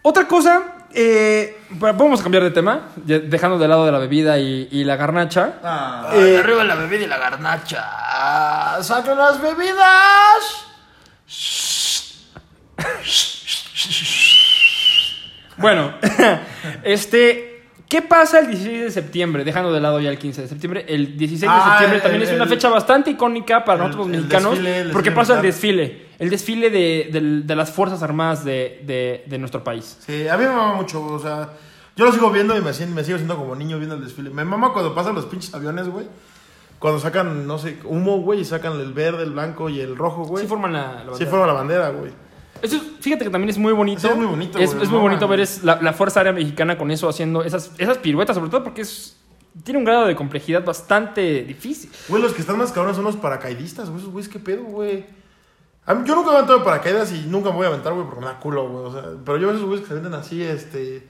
Otra 0.00 0.26
cosa, 0.26 0.86
eh, 0.94 1.58
vamos 1.68 2.20
a 2.20 2.22
cambiar 2.22 2.44
de 2.44 2.50
tema, 2.50 2.88
dejando 2.96 3.58
de 3.58 3.68
lado 3.68 3.84
de 3.84 3.92
la 3.92 3.98
bebida 3.98 4.38
y, 4.38 4.68
y 4.70 4.84
la 4.84 4.96
garnacha. 4.96 5.56
Ah, 5.62 6.12
Eh, 6.14 6.38
arriba 6.42 6.64
la 6.64 6.76
bebida 6.76 7.04
y 7.04 7.06
la 7.06 7.18
garnacha. 7.18 8.82
¡Saquen 8.82 9.18
las 9.18 9.38
bebidas! 9.42 10.64
Bueno, 15.58 15.92
este. 16.84 17.53
¿Qué 17.94 18.02
pasa 18.02 18.40
el 18.40 18.48
16 18.48 18.80
de 18.82 18.90
septiembre? 18.90 19.44
Dejando 19.44 19.72
de 19.72 19.80
lado 19.80 20.00
ya 20.00 20.10
el 20.10 20.18
15 20.18 20.42
de 20.42 20.48
septiembre. 20.48 20.84
El 20.88 21.16
16 21.16 21.42
de 21.42 21.46
Ah, 21.48 21.68
septiembre 21.70 21.96
el- 21.98 22.02
también 22.02 22.22
es 22.24 22.32
una 22.32 22.46
fecha 22.46 22.68
bastante 22.68 23.12
icónica 23.12 23.64
para 23.64 23.84
el- 23.84 23.86
nosotros 23.90 24.08
los 24.08 24.16
mexicanos. 24.16 24.50
desfile, 24.58 24.92
porque 24.92 25.12
pasa 25.12 25.36
el 25.36 25.42
desfile. 25.42 26.06
El 26.18 26.28
desfile 26.28 26.70
de, 26.70 27.42
de 27.44 27.54
las 27.54 27.70
Fuerzas 27.70 28.02
Armadas 28.02 28.44
de, 28.44 28.82
de- 28.84 29.38
nuestro 29.38 29.62
país. 29.62 29.98
Sí, 30.04 30.26
a 30.26 30.36
mí 30.36 30.42
me 30.44 30.50
mama 30.50 30.74
mucho, 30.74 31.04
o 31.04 31.20
sea, 31.20 31.50
yo 31.94 32.04
lo 32.04 32.10
sigo 32.12 32.32
viendo 32.32 32.58
y 32.58 32.62
me, 32.62 32.72
sigo 32.74 32.88
siendo 33.16 33.36
como 33.36 33.54
niño 33.54 33.76
viendo 33.78 33.94
el 33.94 34.02
desfile. 34.02 34.30
Me 34.30 34.44
mama 34.44 34.72
cuando 34.72 34.92
pasan 34.92 35.14
los 35.14 35.26
pinches 35.26 35.54
aviones, 35.54 35.88
güey. 35.88 36.06
Cuando 36.80 36.98
sacan, 36.98 37.46
no 37.46 37.58
sé, 37.58 37.78
humo, 37.84 38.22
güey, 38.22 38.40
y 38.40 38.44
sacan 38.44 38.72
el 38.80 38.92
verde, 38.92 39.22
el 39.22 39.30
blanco 39.30 39.68
y 39.70 39.78
el 39.80 39.94
rojo, 39.96 40.24
güey. 40.24 40.42
Sí 40.42 40.48
forman 40.48 40.72
la, 40.72 41.04
la 41.04 41.16
Sí 41.16 41.26
forman 41.26 41.46
la 41.46 41.54
bandera, 41.54 41.90
güey. 41.90 42.10
Eso, 42.64 42.80
fíjate 43.00 43.24
que 43.24 43.30
también 43.30 43.50
es 43.50 43.58
muy 43.58 43.72
bonito. 43.72 44.00
Sí, 44.00 44.08
es 44.08 44.16
muy 44.16 44.26
bonito, 44.26 44.58
Es, 44.58 44.70
es 44.70 44.76
muy 44.76 44.86
no 44.88 45.00
bonito 45.00 45.28
ver 45.28 45.40
es 45.40 45.62
la, 45.62 45.80
la 45.82 45.92
Fuerza 45.92 46.20
Aérea 46.20 46.32
Mexicana 46.32 46.78
con 46.78 46.90
eso 46.90 47.08
haciendo 47.08 47.42
esas, 47.44 47.70
esas 47.78 47.98
piruetas, 47.98 48.34
sobre 48.36 48.50
todo 48.50 48.64
porque 48.64 48.80
es, 48.82 49.16
tiene 49.62 49.78
un 49.78 49.84
grado 49.84 50.06
de 50.06 50.16
complejidad 50.16 50.64
bastante 50.64 51.44
difícil. 51.44 51.90
Güey, 52.08 52.22
los 52.22 52.32
que 52.32 52.40
están 52.40 52.56
más 52.58 52.72
cabrones 52.72 52.96
son 52.96 53.04
los 53.04 53.16
paracaidistas, 53.16 53.88
güey. 53.90 54.00
Esos 54.00 54.12
güeyes, 54.12 54.30
¿qué 54.32 54.38
pedo, 54.38 54.62
güey? 54.64 55.04
A 55.86 55.94
mí- 55.94 56.08
yo 56.08 56.14
nunca 56.16 56.30
he 56.30 56.34
aventado 56.36 56.58
de 56.60 56.64
paracaídas 56.64 57.12
y 57.12 57.26
nunca 57.28 57.50
me 57.50 57.56
voy 57.56 57.66
a 57.66 57.68
aventar, 57.68 57.92
güey, 57.92 58.06
porque 58.06 58.20
me 58.20 58.26
da 58.26 58.40
culo, 58.40 58.68
güey. 58.68 58.84
O 58.86 58.92
sea, 58.92 59.02
pero 59.24 59.36
yo 59.36 59.46
veo 59.48 59.56
esos 59.56 59.66
güeyes 59.68 59.82
que 59.82 59.88
se 59.88 59.94
venden 59.94 60.14
así, 60.14 60.42
este... 60.42 61.06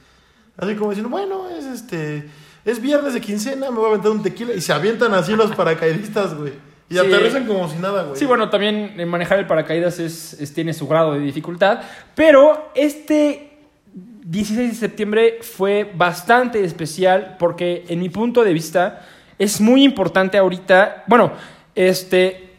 Así 0.56 0.74
como 0.76 0.90
diciendo, 0.90 1.08
bueno, 1.10 1.48
es 1.50 1.64
este... 1.64 2.28
Es 2.64 2.80
viernes 2.80 3.12
de 3.14 3.20
quincena, 3.20 3.70
me 3.70 3.76
voy 3.76 3.86
a 3.86 3.88
aventar 3.90 4.10
un 4.10 4.22
tequila. 4.22 4.54
Y 4.54 4.60
se 4.60 4.72
avientan 4.72 5.12
así 5.14 5.36
los 5.36 5.54
paracaidistas, 5.54 6.34
güey. 6.34 6.52
Y 6.90 6.94
Sí. 6.94 7.00
aterrizan 7.00 7.46
como 7.46 7.68
si 7.68 7.78
nada, 7.78 8.02
güey. 8.04 8.16
Sí, 8.18 8.26
bueno, 8.26 8.50
también 8.50 8.94
eh, 8.98 9.06
manejar 9.06 9.38
el 9.38 9.46
paracaídas 9.46 9.98
es, 9.98 10.34
es- 10.34 10.52
tiene 10.52 10.72
su 10.74 10.86
grado 10.86 11.14
de 11.14 11.20
dificultad, 11.20 11.80
pero 12.14 12.70
este 12.74 13.50
16 13.94 14.70
de 14.70 14.74
septiembre 14.76 15.38
fue 15.42 15.90
bastante 15.94 16.62
especial 16.64 17.36
porque 17.38 17.84
en 17.88 18.00
mi 18.00 18.08
punto 18.08 18.42
de 18.44 18.52
vista 18.52 19.06
es 19.38 19.60
muy 19.60 19.82
importante 19.84 20.36
ahorita, 20.38 21.04
bueno, 21.06 21.32
este 21.74 22.50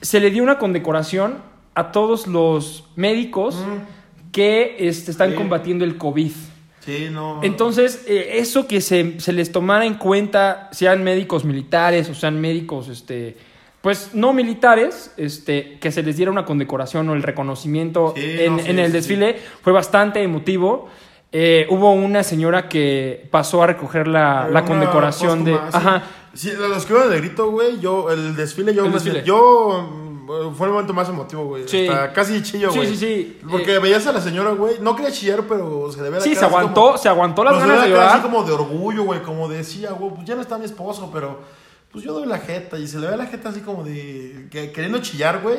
se 0.00 0.18
le 0.20 0.30
dio 0.30 0.42
una 0.42 0.58
condecoración 0.58 1.38
a 1.74 1.92
todos 1.92 2.26
los 2.26 2.84
médicos 2.96 3.56
que 4.32 4.76
este, 4.78 5.10
están 5.10 5.30
Sí. 5.30 5.36
combatiendo 5.36 5.84
el 5.84 5.96
COVID. 5.96 6.32
Sí, 6.80 7.08
no. 7.12 7.38
Entonces, 7.44 8.04
eh, 8.08 8.32
eso 8.38 8.66
que 8.66 8.80
se, 8.80 9.20
se 9.20 9.32
les 9.32 9.52
tomara 9.52 9.86
en 9.86 9.94
cuenta, 9.94 10.68
sean 10.72 11.04
médicos 11.04 11.44
militares 11.44 12.08
o 12.08 12.14
sean 12.14 12.40
médicos, 12.40 12.88
este, 12.88 13.36
pues 13.82 14.10
no 14.14 14.32
militares, 14.32 15.12
este, 15.16 15.78
que 15.80 15.90
se 15.92 16.02
les 16.02 16.16
diera 16.16 16.30
una 16.30 16.44
condecoración 16.44 17.08
o 17.08 17.14
el 17.14 17.22
reconocimiento 17.22 18.14
Sí, 18.16 18.22
en, 18.40 18.56
no, 18.56 18.62
sí, 18.62 18.70
en 18.70 18.78
el 18.78 18.86
sí, 18.86 18.92
desfile 18.92 19.36
fue 19.60 19.72
bastante 19.72 20.22
emotivo. 20.22 20.88
Eh, 21.32 21.66
hubo 21.70 21.92
una 21.92 22.22
señora 22.22 22.68
que 22.68 23.26
pasó 23.30 23.62
a 23.62 23.66
recoger 23.66 24.06
la, 24.06 24.48
la 24.50 24.64
condecoración 24.64 25.44
de... 25.44 25.52
sí. 25.54 25.58
Ajá. 25.72 26.02
Sí, 26.34 26.50
los 26.58 26.86
que 26.86 26.94
iban 26.94 27.10
de 27.10 27.18
grito, 27.18 27.50
güey, 27.50 27.78
yo, 27.80 28.10
el 28.10 28.34
desfile, 28.36 28.72
yo, 28.74 28.86
El 28.86 28.92
desfile. 28.92 29.22
yo, 29.22 29.82
mm, 30.26 30.54
fue 30.54 30.66
el 30.66 30.72
momento 30.72 30.94
más 30.94 31.06
emotivo, 31.10 31.44
güey. 31.44 31.64
Sí. 31.68 31.86
Hasta 31.88 32.12
casi 32.14 32.42
chillo, 32.42 32.70
Sí, 32.70 32.78
güey. 32.78 32.88
sí, 32.90 32.96
sí. 32.96 33.38
Porque 33.50 33.74
Eh, 33.74 33.78
veías 33.78 34.06
a 34.06 34.12
la 34.12 34.20
señora, 34.22 34.52
güey, 34.52 34.76
no 34.80 34.96
quería 34.96 35.10
chillar, 35.12 35.42
pero 35.46 35.90
se 35.92 36.00
la 36.08 36.20
Sí, 36.22 36.34
se 36.34 36.44
aguantó, 36.44 36.80
como- 36.86 36.96
se 36.98 37.08
aguantó 37.10 37.44
las 37.44 37.58
ganas 37.58 37.82
de 37.82 37.90
llorar. 37.90 38.08
así 38.14 38.20
como 38.22 38.44
de 38.44 38.52
orgullo, 38.52 39.02
güey, 39.04 39.20
como 39.22 39.46
decía, 39.48 39.90
güey, 39.92 40.14
pues 40.14 40.26
ya 40.26 40.34
no 40.34 40.40
está 40.40 40.56
mi 40.56 40.64
esposo, 40.64 41.10
pero 41.12 41.40
pues 41.92 42.04
yo 42.04 42.12
doy 42.14 42.26
la 42.26 42.38
jeta. 42.38 42.78
Y 42.78 42.86
se 42.88 42.98
le 42.98 43.06
ve 43.08 43.16
la 43.16 43.26
jeta 43.26 43.50
así 43.50 43.60
como 43.60 43.84
de 43.84 44.46
que- 44.50 44.72
queriendo 44.72 44.98
chillar, 45.00 45.40
güey, 45.42 45.58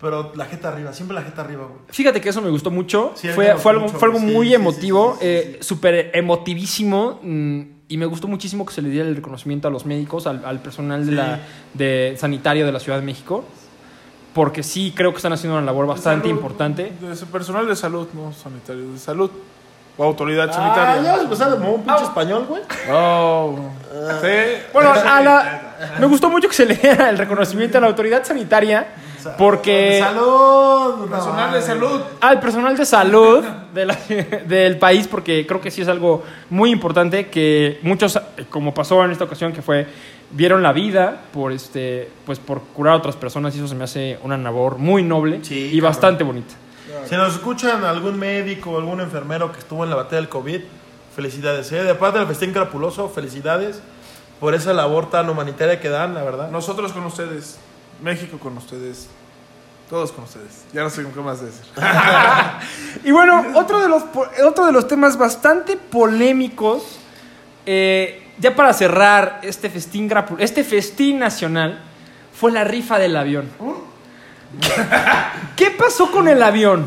pero 0.00 0.32
la 0.36 0.44
jeta 0.46 0.68
arriba, 0.68 0.92
siempre 0.92 1.14
la 1.14 1.22
jeta 1.22 1.42
arriba, 1.42 1.66
güey. 1.66 1.80
Fíjate 1.88 2.20
que 2.20 2.28
eso 2.28 2.40
me 2.42 2.50
gustó 2.50 2.70
mucho. 2.70 3.12
Sí, 3.14 3.28
fue, 3.28 3.46
me 3.46 3.52
gustó 3.52 3.62
fue 3.62 3.72
algo, 3.72 3.86
mucho, 3.86 3.98
fue 3.98 4.08
algo 4.08 4.20
sí, 4.20 4.26
muy 4.26 4.48
sí, 4.48 4.54
emotivo, 4.54 5.12
sí, 5.12 5.18
sí, 5.20 5.24
sí, 5.24 5.26
eh, 5.54 5.58
súper 5.60 6.10
emotivísimo. 6.14 7.20
mm, 7.22 7.60
y 7.90 7.96
me 7.96 8.04
gustó 8.06 8.28
muchísimo 8.28 8.66
que 8.66 8.74
se 8.74 8.82
le 8.82 8.90
diera 8.90 9.08
el 9.08 9.16
reconocimiento 9.16 9.66
a 9.66 9.70
los 9.70 9.86
médicos, 9.86 10.26
al, 10.26 10.44
al 10.44 10.60
personal 10.60 11.06
de 11.06 11.12
la, 11.12 11.40
de 11.72 12.16
sanitario 12.18 12.66
de 12.66 12.72
la 12.72 12.80
Ciudad 12.80 12.98
de 12.98 13.04
México. 13.06 13.44
Porque 14.34 14.62
sí 14.62 14.92
creo 14.94 15.10
que 15.12 15.16
están 15.16 15.32
haciendo 15.32 15.56
una 15.56 15.64
labor 15.64 15.86
bastante 15.86 16.28
Salud, 16.28 16.36
importante. 16.38 16.92
De 17.00 17.12
ese 17.12 17.24
personal 17.26 17.66
de 17.66 17.74
salud, 17.74 18.06
no 18.12 18.32
sanitario, 18.32 18.92
de 18.92 18.98
salud. 18.98 19.30
O 19.98 20.04
autoridad 20.04 20.48
Ah, 20.48 20.52
sanitaria. 20.52 21.02
ya 21.02 21.10
vas 21.12 21.20
a 21.20 21.24
empezar 21.24 21.50
como 21.50 21.72
un 21.74 21.80
Ah. 21.80 21.84
pinche 21.96 22.04
español, 22.04 22.46
güey. 22.48 22.62
Oh, 22.90 23.58
sí. 24.22 24.28
Bueno, 24.72 24.92
a 24.92 25.20
la- 25.20 25.60
me 25.98 26.06
gustó 26.06 26.30
mucho 26.30 26.48
que 26.48 26.54
se 26.54 26.64
le 26.66 26.76
diera 26.76 27.10
el 27.10 27.18
reconocimiento 27.18 27.78
a 27.78 27.80
la 27.80 27.88
autoridad 27.88 28.24
sanitaria. 28.24 28.86
Porque 29.36 29.98
¡Salud! 30.00 31.10
Personal 31.10 31.52
de 31.52 31.60
salud. 31.60 32.00
al 32.20 32.38
personal 32.40 32.76
de 32.76 32.86
salud 32.86 33.44
de 33.74 33.84
la- 33.86 33.98
del 34.46 34.78
país, 34.78 35.08
porque 35.08 35.44
creo 35.44 35.60
que 35.60 35.72
sí 35.72 35.82
es 35.82 35.88
algo 35.88 36.22
muy 36.50 36.70
importante 36.70 37.26
que 37.26 37.80
muchos, 37.82 38.18
como 38.48 38.72
pasó 38.72 39.04
en 39.04 39.10
esta 39.10 39.24
ocasión, 39.24 39.52
que 39.52 39.60
fue 39.60 39.86
vieron 40.30 40.62
la 40.62 40.72
vida 40.72 41.16
por 41.32 41.50
este, 41.52 42.08
pues 42.24 42.38
por 42.38 42.60
curar 42.62 42.94
a 42.94 42.96
otras 42.98 43.16
personas 43.16 43.54
y 43.56 43.58
eso 43.58 43.66
se 43.66 43.74
me 43.74 43.84
hace 43.84 44.18
una 44.22 44.36
labor 44.38 44.78
muy 44.78 45.02
noble 45.02 45.40
Sí, 45.42 45.56
y 45.66 45.70
cabrón. 45.78 45.90
bastante 45.90 46.22
bonita. 46.24 46.54
Si 47.08 47.14
nos 47.16 47.34
escuchan 47.34 47.84
algún 47.84 48.18
médico 48.18 48.70
o 48.70 48.78
algún 48.78 49.00
enfermero 49.00 49.52
que 49.52 49.58
estuvo 49.58 49.84
en 49.84 49.90
la 49.90 49.96
batalla 49.96 50.16
del 50.16 50.28
COVID, 50.28 50.60
felicidades. 51.14 51.70
¿eh? 51.72 51.82
De 51.82 51.94
parte 51.94 52.18
del 52.18 52.28
festín 52.28 52.52
crapuloso, 52.52 53.08
felicidades 53.08 53.80
por 54.40 54.54
esa 54.54 54.72
labor 54.72 55.10
tan 55.10 55.28
humanitaria 55.28 55.80
que 55.80 55.88
dan, 55.88 56.14
la 56.14 56.22
verdad. 56.22 56.50
Nosotros 56.50 56.92
con 56.92 57.04
ustedes. 57.04 57.58
México 58.02 58.38
con 58.38 58.56
ustedes. 58.56 59.08
Todos 59.90 60.12
con 60.12 60.24
ustedes. 60.24 60.64
Ya 60.72 60.82
no 60.82 60.90
sé 60.90 61.04
qué 61.12 61.20
más 61.20 61.40
decir. 61.40 61.64
Y 63.04 63.10
bueno, 63.10 63.44
otro 63.54 63.80
de 63.80 63.88
los, 63.88 64.04
otro 64.46 64.66
de 64.66 64.72
los 64.72 64.86
temas 64.86 65.16
bastante 65.16 65.76
polémicos, 65.76 66.98
eh, 67.66 68.32
ya 68.38 68.54
para 68.54 68.72
cerrar 68.72 69.40
este 69.42 69.70
festín, 69.70 70.10
este 70.38 70.62
festín 70.62 71.18
nacional, 71.18 71.80
fue 72.32 72.52
la 72.52 72.64
rifa 72.64 72.98
del 72.98 73.16
avión. 73.16 73.50
¿Qué 75.56 75.70
pasó 75.70 76.10
con 76.10 76.28
el 76.28 76.42
avión? 76.42 76.86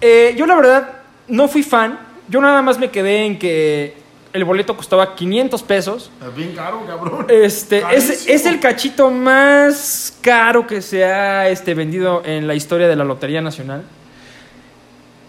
Eh, 0.00 0.34
yo 0.36 0.46
la 0.46 0.54
verdad 0.54 0.88
no 1.28 1.48
fui 1.48 1.62
fan, 1.62 1.98
yo 2.28 2.40
nada 2.40 2.62
más 2.62 2.78
me 2.78 2.90
quedé 2.90 3.24
en 3.24 3.38
que 3.38 3.96
el 4.32 4.44
boleto 4.44 4.76
costaba 4.76 5.14
500 5.14 5.62
pesos. 5.62 6.10
Es 6.26 6.34
bien 6.34 6.54
caro, 6.54 6.84
cabrón. 6.86 7.26
Este, 7.28 7.82
es 7.92 8.46
el 8.46 8.60
cachito 8.60 9.10
más 9.10 10.16
caro 10.20 10.66
que 10.66 10.82
se 10.82 11.04
ha 11.04 11.48
este, 11.48 11.74
vendido 11.74 12.22
en 12.24 12.46
la 12.46 12.54
historia 12.54 12.88
de 12.88 12.96
la 12.96 13.04
Lotería 13.04 13.40
Nacional. 13.40 13.84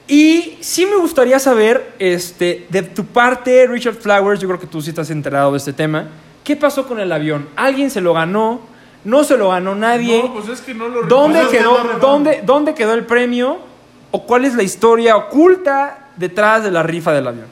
Y 0.09 0.57
sí 0.61 0.87
me 0.87 0.95
gustaría 0.95 1.37
saber, 1.37 1.93
este, 1.99 2.65
de 2.69 2.81
tu 2.81 3.05
parte, 3.05 3.67
Richard 3.67 3.93
Flowers, 3.93 4.41
yo 4.41 4.47
creo 4.47 4.59
que 4.59 4.65
tú 4.65 4.81
sí 4.81 4.89
estás 4.89 5.11
enterado 5.11 5.51
de 5.51 5.59
este 5.59 5.71
tema. 5.71 6.07
¿Qué 6.43 6.55
pasó 6.55 6.87
con 6.87 6.99
el 6.99 7.11
avión? 7.11 7.47
¿Alguien 7.55 7.91
se 7.91 8.01
lo 8.01 8.15
ganó? 8.15 8.59
¿No 9.03 9.23
se 9.23 9.37
lo 9.37 9.49
ganó 9.49 9.75
nadie? 9.75 10.21
No, 10.23 10.33
pues 10.33 10.47
es 10.49 10.61
que 10.61 10.73
no 10.73 10.87
lo 10.89 11.03
¿Dónde, 11.03 11.47
quedó, 11.49 11.77
dónde, 12.01 12.41
¿Dónde 12.43 12.73
quedó 12.73 12.93
el 12.93 13.05
premio? 13.05 13.59
¿O 14.11 14.25
cuál 14.25 14.45
es 14.45 14.55
la 14.55 14.63
historia 14.63 15.15
oculta 15.15 16.09
detrás 16.17 16.63
de 16.63 16.71
la 16.71 16.83
rifa 16.83 17.11
del 17.13 17.27
avión? 17.27 17.45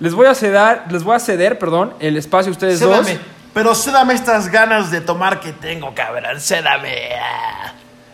Les 0.00 0.12
voy 0.14 0.26
a 0.26 0.34
ceder, 0.34 0.82
les 0.90 1.02
voy 1.04 1.14
a 1.14 1.18
ceder 1.20 1.58
perdón, 1.58 1.94
el 2.00 2.16
espacio 2.16 2.50
a 2.50 2.52
ustedes 2.52 2.80
dos. 2.80 3.06
Cédame, 3.06 3.20
pero 3.54 3.74
cédame 3.74 4.14
estas 4.14 4.48
ganas 4.50 4.90
de 4.90 5.00
tomar 5.00 5.40
que 5.40 5.52
tengo, 5.52 5.94
cabrón. 5.94 6.40
Cédame. 6.40 7.10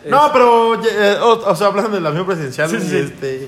No, 0.05 0.31
pero, 0.31 0.75
eh, 0.85 1.17
o, 1.21 1.31
o 1.51 1.55
sea, 1.55 1.67
hablando 1.67 1.91
del 1.91 2.05
avión 2.05 2.25
presidencial, 2.25 2.69
Sí, 2.69 2.77
sí, 2.79 2.89
sí. 2.89 2.97
este, 2.97 3.47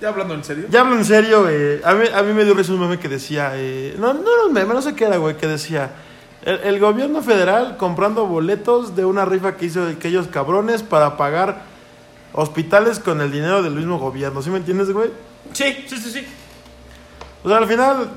Ya 0.00 0.08
hablando 0.08 0.32
en 0.34 0.42
serio. 0.44 0.64
ya 0.70 0.80
hablo 0.80 0.96
en 0.96 1.04
serio, 1.04 1.46
eh, 1.50 1.82
a, 1.84 1.92
mí, 1.94 2.06
a 2.14 2.22
mí 2.22 2.32
me 2.32 2.44
dio 2.44 2.54
risa 2.54 2.72
un 2.72 2.80
meme 2.80 2.98
que 2.98 3.08
decía, 3.08 3.52
eh, 3.54 3.94
no, 3.98 4.14
no 4.14 4.20
era 4.34 4.44
un 4.46 4.52
meme, 4.52 4.72
no 4.72 4.80
sé 4.80 4.94
qué 4.94 5.04
era, 5.04 5.18
güey, 5.18 5.36
que 5.36 5.46
decía, 5.46 5.90
el, 6.44 6.60
el 6.60 6.80
gobierno 6.80 7.22
federal 7.22 7.76
comprando 7.76 8.26
boletos 8.26 8.94
de 8.94 9.04
una 9.04 9.24
rifa 9.24 9.56
que 9.56 9.66
hizo 9.66 9.86
aquellos 9.86 10.28
cabrones 10.28 10.82
para 10.82 11.16
pagar 11.16 11.62
hospitales 12.32 12.98
con 12.98 13.20
el 13.20 13.32
dinero 13.32 13.62
del 13.62 13.74
mismo 13.74 13.98
gobierno, 13.98 14.42
¿sí 14.42 14.50
me 14.50 14.58
entiendes, 14.58 14.90
güey? 14.90 15.10
Sí, 15.52 15.84
sí, 15.88 15.96
sí, 15.96 16.10
sí. 16.10 16.26
O 17.44 17.48
sea, 17.48 17.58
al 17.58 17.66
final, 17.66 18.10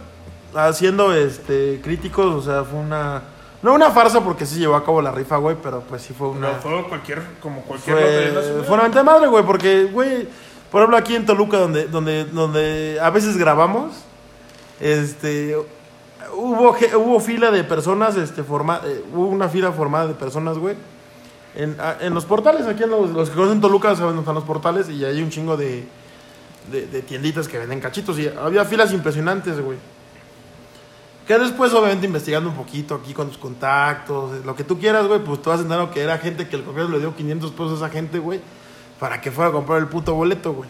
haciendo 0.56 1.14
este 1.14 1.80
críticos, 1.84 2.34
o 2.34 2.42
sea, 2.42 2.64
fue 2.64 2.80
una... 2.80 3.24
No 3.62 3.74
una 3.74 3.90
farsa 3.90 4.24
porque 4.24 4.46
sí 4.46 4.60
llevó 4.60 4.76
a 4.76 4.86
cabo 4.86 5.02
la 5.02 5.12
rifa, 5.12 5.38
güey, 5.38 5.58
pero 5.62 5.82
pues 5.82 6.02
sí 6.02 6.14
fue 6.14 6.30
una... 6.30 6.52
No, 6.52 6.56
fue 6.56 6.84
cualquier, 6.88 7.24
como 7.42 7.62
cualquier 7.62 7.98
Fue, 8.34 8.64
fue 8.64 8.76
una 8.76 8.90
de 8.90 9.04
madre, 9.04 9.28
güey, 9.28 9.44
porque, 9.44 9.86
güey, 9.86 10.28
por 10.72 10.82
ejemplo, 10.82 10.98
aquí 10.98 11.16
en 11.16 11.26
Toluca, 11.26 11.58
donde, 11.58 11.88
donde, 11.88 12.26
donde 12.26 13.00
a 13.02 13.10
veces 13.10 13.36
grabamos, 13.36 13.94
este, 14.80 15.58
hubo, 16.38 16.76
hubo 16.98 17.20
fila 17.20 17.52
de 17.52 17.64
personas, 17.64 18.16
este, 18.18 18.44
forma, 18.44 18.82
eh, 18.86 19.04
hubo 19.14 19.28
una 19.28 19.50
fila 19.50 19.72
formada 19.72 20.08
de 20.08 20.14
personas, 20.14 20.58
güey, 20.58 20.76
en, 21.56 21.76
a- 21.80 21.98
en 22.00 22.14
los 22.14 22.26
portales, 22.26 22.66
aquí 22.68 22.84
en 22.84 22.90
los, 22.92 23.10
los 23.12 23.30
que 23.30 23.36
conocen 23.36 23.60
Toluca 23.62 23.90
saben 23.96 24.08
dónde 24.16 24.22
están 24.22 24.36
los 24.36 24.44
portales 24.44 24.90
y 24.90 25.04
hay 25.04 25.22
un 25.22 25.30
chingo 25.30 25.58
de, 25.58 25.86
de, 26.72 27.02
tienditas 27.02 27.48
que 27.48 27.58
venden 27.58 27.80
cachitos 27.80 28.20
y 28.20 28.28
había 28.28 28.64
filas 28.66 28.94
impresionantes, 28.94 29.60
güey. 29.60 29.78
Que 31.26 31.38
después, 31.38 31.74
obviamente, 31.74 32.06
investigando 32.06 32.50
un 32.50 32.56
poquito 32.56 32.96
aquí 32.96 33.14
con 33.14 33.28
tus 33.28 33.38
contactos, 33.38 34.46
lo 34.46 34.56
que 34.56 34.64
tú 34.64 34.80
quieras, 34.80 35.08
güey, 35.08 35.20
pues 35.24 35.42
te 35.42 35.50
vas 35.50 35.60
a 35.60 35.64
entender 35.64 35.90
que 35.90 36.02
era 36.02 36.18
gente 36.20 36.48
que 36.48 36.56
el 36.56 36.64
gobierno 36.64 36.94
le 36.94 37.00
dio 37.00 37.14
500 37.16 37.52
pesos 37.52 37.72
a 37.82 37.86
esa 37.86 37.90
gente, 37.90 38.20
güey, 38.20 38.40
para 39.00 39.20
que 39.20 39.30
fuera 39.32 39.50
a 39.50 39.54
comprar 39.54 39.80
el 39.80 39.88
puto 39.88 40.14
boleto, 40.14 40.54
güey. 40.54 40.70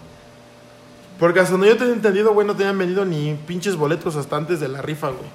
Porque 1.19 1.39
hasta 1.39 1.51
donde 1.51 1.67
yo 1.67 1.77
tenía 1.77 1.93
entendido, 1.93 2.33
güey, 2.33 2.45
no 2.47 2.55
tenían 2.55 2.77
vendido 2.77 3.05
ni 3.05 3.33
pinches 3.45 3.75
boletos 3.75 4.15
hasta 4.15 4.35
antes 4.35 4.59
de 4.59 4.67
la 4.67 4.81
rifa, 4.81 5.09
güey. 5.09 5.29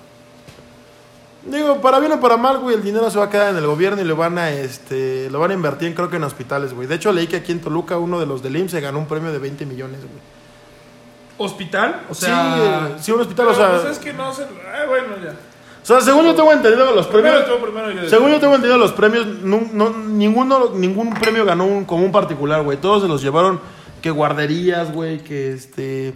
Digo, 1.45 1.81
para 1.81 1.99
bien 1.99 2.13
o 2.13 2.21
para 2.21 2.37
mal, 2.37 2.59
güey, 2.59 2.77
el 2.77 2.83
dinero 2.85 3.11
se 3.11 3.19
va 3.19 3.25
a 3.25 3.31
quedar 3.31 3.51
en 3.51 3.57
el 3.57 3.67
gobierno 3.67 4.01
y 4.01 4.05
lo 4.05 4.15
van 4.15 4.39
a, 4.39 4.51
este, 4.51 5.29
lo 5.31 5.41
van 5.41 5.51
a 5.51 5.55
invertir, 5.55 5.93
creo 5.95 6.09
que 6.09 6.17
en 6.17 6.25
hospitales, 6.25 6.73
güey. 6.73 6.87
De 6.87 6.95
hecho, 6.95 7.11
leí 7.13 7.27
que 7.27 7.37
aquí 7.37 7.51
en 7.51 7.61
Toluca 7.61 7.99
uno 7.99 8.21
de 8.21 8.27
los 8.27 8.43
del 8.45 8.57
IMSS 8.57 8.71
se 8.73 8.81
ganó 8.81 8.99
un 9.01 9.07
premio 9.07 9.33
de 9.33 9.39
20 9.39 9.67
millones, 9.67 9.99
güey. 10.01 10.23
¿Hospital? 11.39 12.03
O 12.09 12.15
sí, 12.15 12.27
sea, 12.27 12.91
eh, 12.93 12.97
sí, 13.01 13.11
un 13.11 13.21
hospital, 13.21 13.49
o 13.49 13.55
sea... 13.55 13.71
pues 13.81 13.97
es 13.97 13.99
que 13.99 14.13
no 14.13 14.33
se. 14.33 14.43
Ah, 14.43 14.85
bueno, 14.89 15.17
ya. 15.23 15.31
O 15.31 15.85
sea, 15.85 16.01
según 16.01 16.25
yo 16.27 16.35
tengo 16.37 16.53
entendido 16.53 16.95
los 16.95 17.09
premios... 17.09 17.35
Primero 17.43 17.59
tú, 17.59 17.65
primero 17.65 17.91
yo. 17.91 18.09
Según 18.09 18.31
yo 18.31 18.39
tengo 18.39 18.55
entendido 18.55 18.79
los 18.79 18.93
premios, 18.93 19.27
no, 19.27 19.63
no- 19.73 19.91
ninguno, 19.91 20.71
ningún 20.75 21.13
premio 21.15 21.45
ganó 21.45 21.65
un, 21.67 21.85
como 21.85 22.05
un 22.05 22.13
particular, 22.13 22.63
güey. 22.63 22.79
Todos 22.79 23.03
se 23.03 23.09
los 23.09 23.21
llevaron 23.21 23.59
que 24.01 24.11
guarderías, 24.13 24.93
güey, 24.93 25.19
que 25.25 25.53
este... 25.55 26.15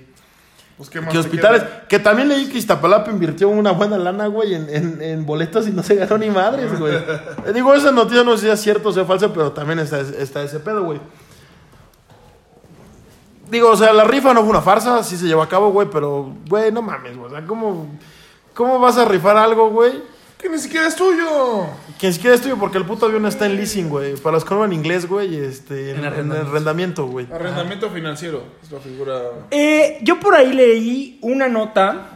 Pues, 0.77 0.91
¿qué 0.91 1.01
más 1.01 1.11
Que 1.11 1.19
hospitales. 1.19 1.65
Que 1.89 1.99
también 1.99 2.29
leí 2.29 2.49
que 2.49 2.59
Iztapalapa 2.59 3.11
invirtió 3.11 3.49
una 3.49 3.73
buena 3.73 3.97
lana, 3.97 4.27
güey, 4.27 4.55
en, 4.55 4.69
en, 4.69 5.01
en 5.01 5.25
boletos 5.25 5.67
y 5.67 5.71
no 5.73 5.83
se 5.83 5.95
ganó 5.95 6.19
ni 6.19 6.29
madres, 6.31 6.79
güey. 6.79 6.95
Eh, 7.47 7.53
Digo, 7.55 7.73
esa 7.75 7.93
noticia 7.93 8.25
no 8.25 8.37
sé 8.37 8.47
si 8.47 8.51
es 8.51 8.61
cierto 8.61 8.91
o 8.91 8.93
sea 8.93 9.05
falsa, 9.05 9.33
pero 9.33 9.53
también 9.53 9.79
está, 9.79 10.01
está 10.01 10.43
ese 10.43 10.61
pedo, 10.61 10.85
güey. 10.85 11.01
Digo, 13.51 13.71
o 13.71 13.77
sea, 13.77 13.93
la 13.93 14.05
rifa 14.05 14.35
no 14.35 14.41
fue 14.41 14.51
una 14.51 14.61
farsa, 14.61 15.03
sí 15.05 15.17
se 15.17 15.27
llevó 15.27 15.43
a 15.43 15.49
cabo, 15.49 15.71
güey, 15.71 15.89
pero, 15.91 16.35
güey, 16.49 16.73
no 16.73 16.83
mames, 16.83 17.17
güey. 17.17 17.29
O 17.29 17.31
sea, 17.31 17.47
¿cómo, 17.47 17.87
¿cómo 18.55 18.79
vas 18.81 18.99
a 18.99 19.05
rifar 19.05 19.37
algo, 19.37 19.71
güey? 19.71 20.03
Que 20.47 20.53
ni 20.53 20.59
siquiera 20.61 20.87
es 20.87 20.95
tuyo. 20.95 21.67
Que 21.99 22.07
ni 22.07 22.13
siquiera 22.13 22.37
es 22.37 22.41
tuyo 22.41 22.57
porque 22.57 22.79
el 22.79 22.85
puto 22.85 23.07
avión 23.07 23.27
está 23.27 23.47
en 23.47 23.57
leasing, 23.57 23.89
güey. 23.89 24.15
Para 24.15 24.35
los 24.35 24.45
que 24.45 24.51
no 24.51 24.63
hablan 24.63 24.75
inglés, 24.75 25.09
güey, 25.09 25.35
este, 25.35 25.91
en, 25.91 25.97
En 25.97 26.05
en 26.05 26.07
arrendamiento. 26.07 26.49
arrendamiento, 26.51 27.07
güey. 27.07 27.27
Arrendamiento 27.33 27.91
financiero. 27.91 28.45
Es 28.63 28.71
la 28.71 28.79
figura. 28.79 29.23
Eh, 29.51 29.99
yo 30.03 30.21
por 30.21 30.37
ahí 30.37 30.53
leí 30.53 31.19
una 31.21 31.49
nota. 31.49 32.11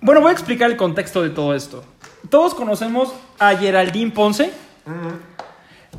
Bueno, 0.00 0.20
voy 0.20 0.30
a 0.30 0.32
explicar 0.34 0.70
el 0.70 0.76
contexto 0.76 1.20
de 1.20 1.30
todo 1.30 1.52
esto. 1.52 1.82
Todos 2.30 2.54
conocemos 2.54 3.12
a 3.40 3.56
Geraldine 3.56 4.12
Ponce. 4.12 4.52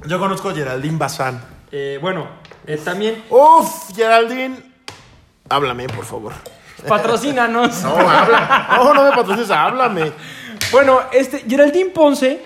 Yo 0.06 0.18
conozco 0.18 0.48
a 0.52 0.54
Geraldine 0.54 0.98
Bazán. 0.98 1.42
Eh, 1.74 2.00
bueno, 2.02 2.26
eh, 2.68 2.78
también. 2.78 3.22
Uf, 3.30 3.94
Geraldine. 3.94 4.56
Háblame, 5.50 5.90
por 5.90 6.06
favor. 6.06 6.32
Patrocínanos. 6.88 7.82
No, 7.84 7.98
habla. 8.10 8.70
No, 8.78 8.94
no 8.94 9.04
me 9.04 9.12
patrocines, 9.12 9.52
háblame. 9.52 10.14
Bueno, 10.72 11.02
este, 11.12 11.40
Geraldine 11.48 11.90
Ponce 11.90 12.40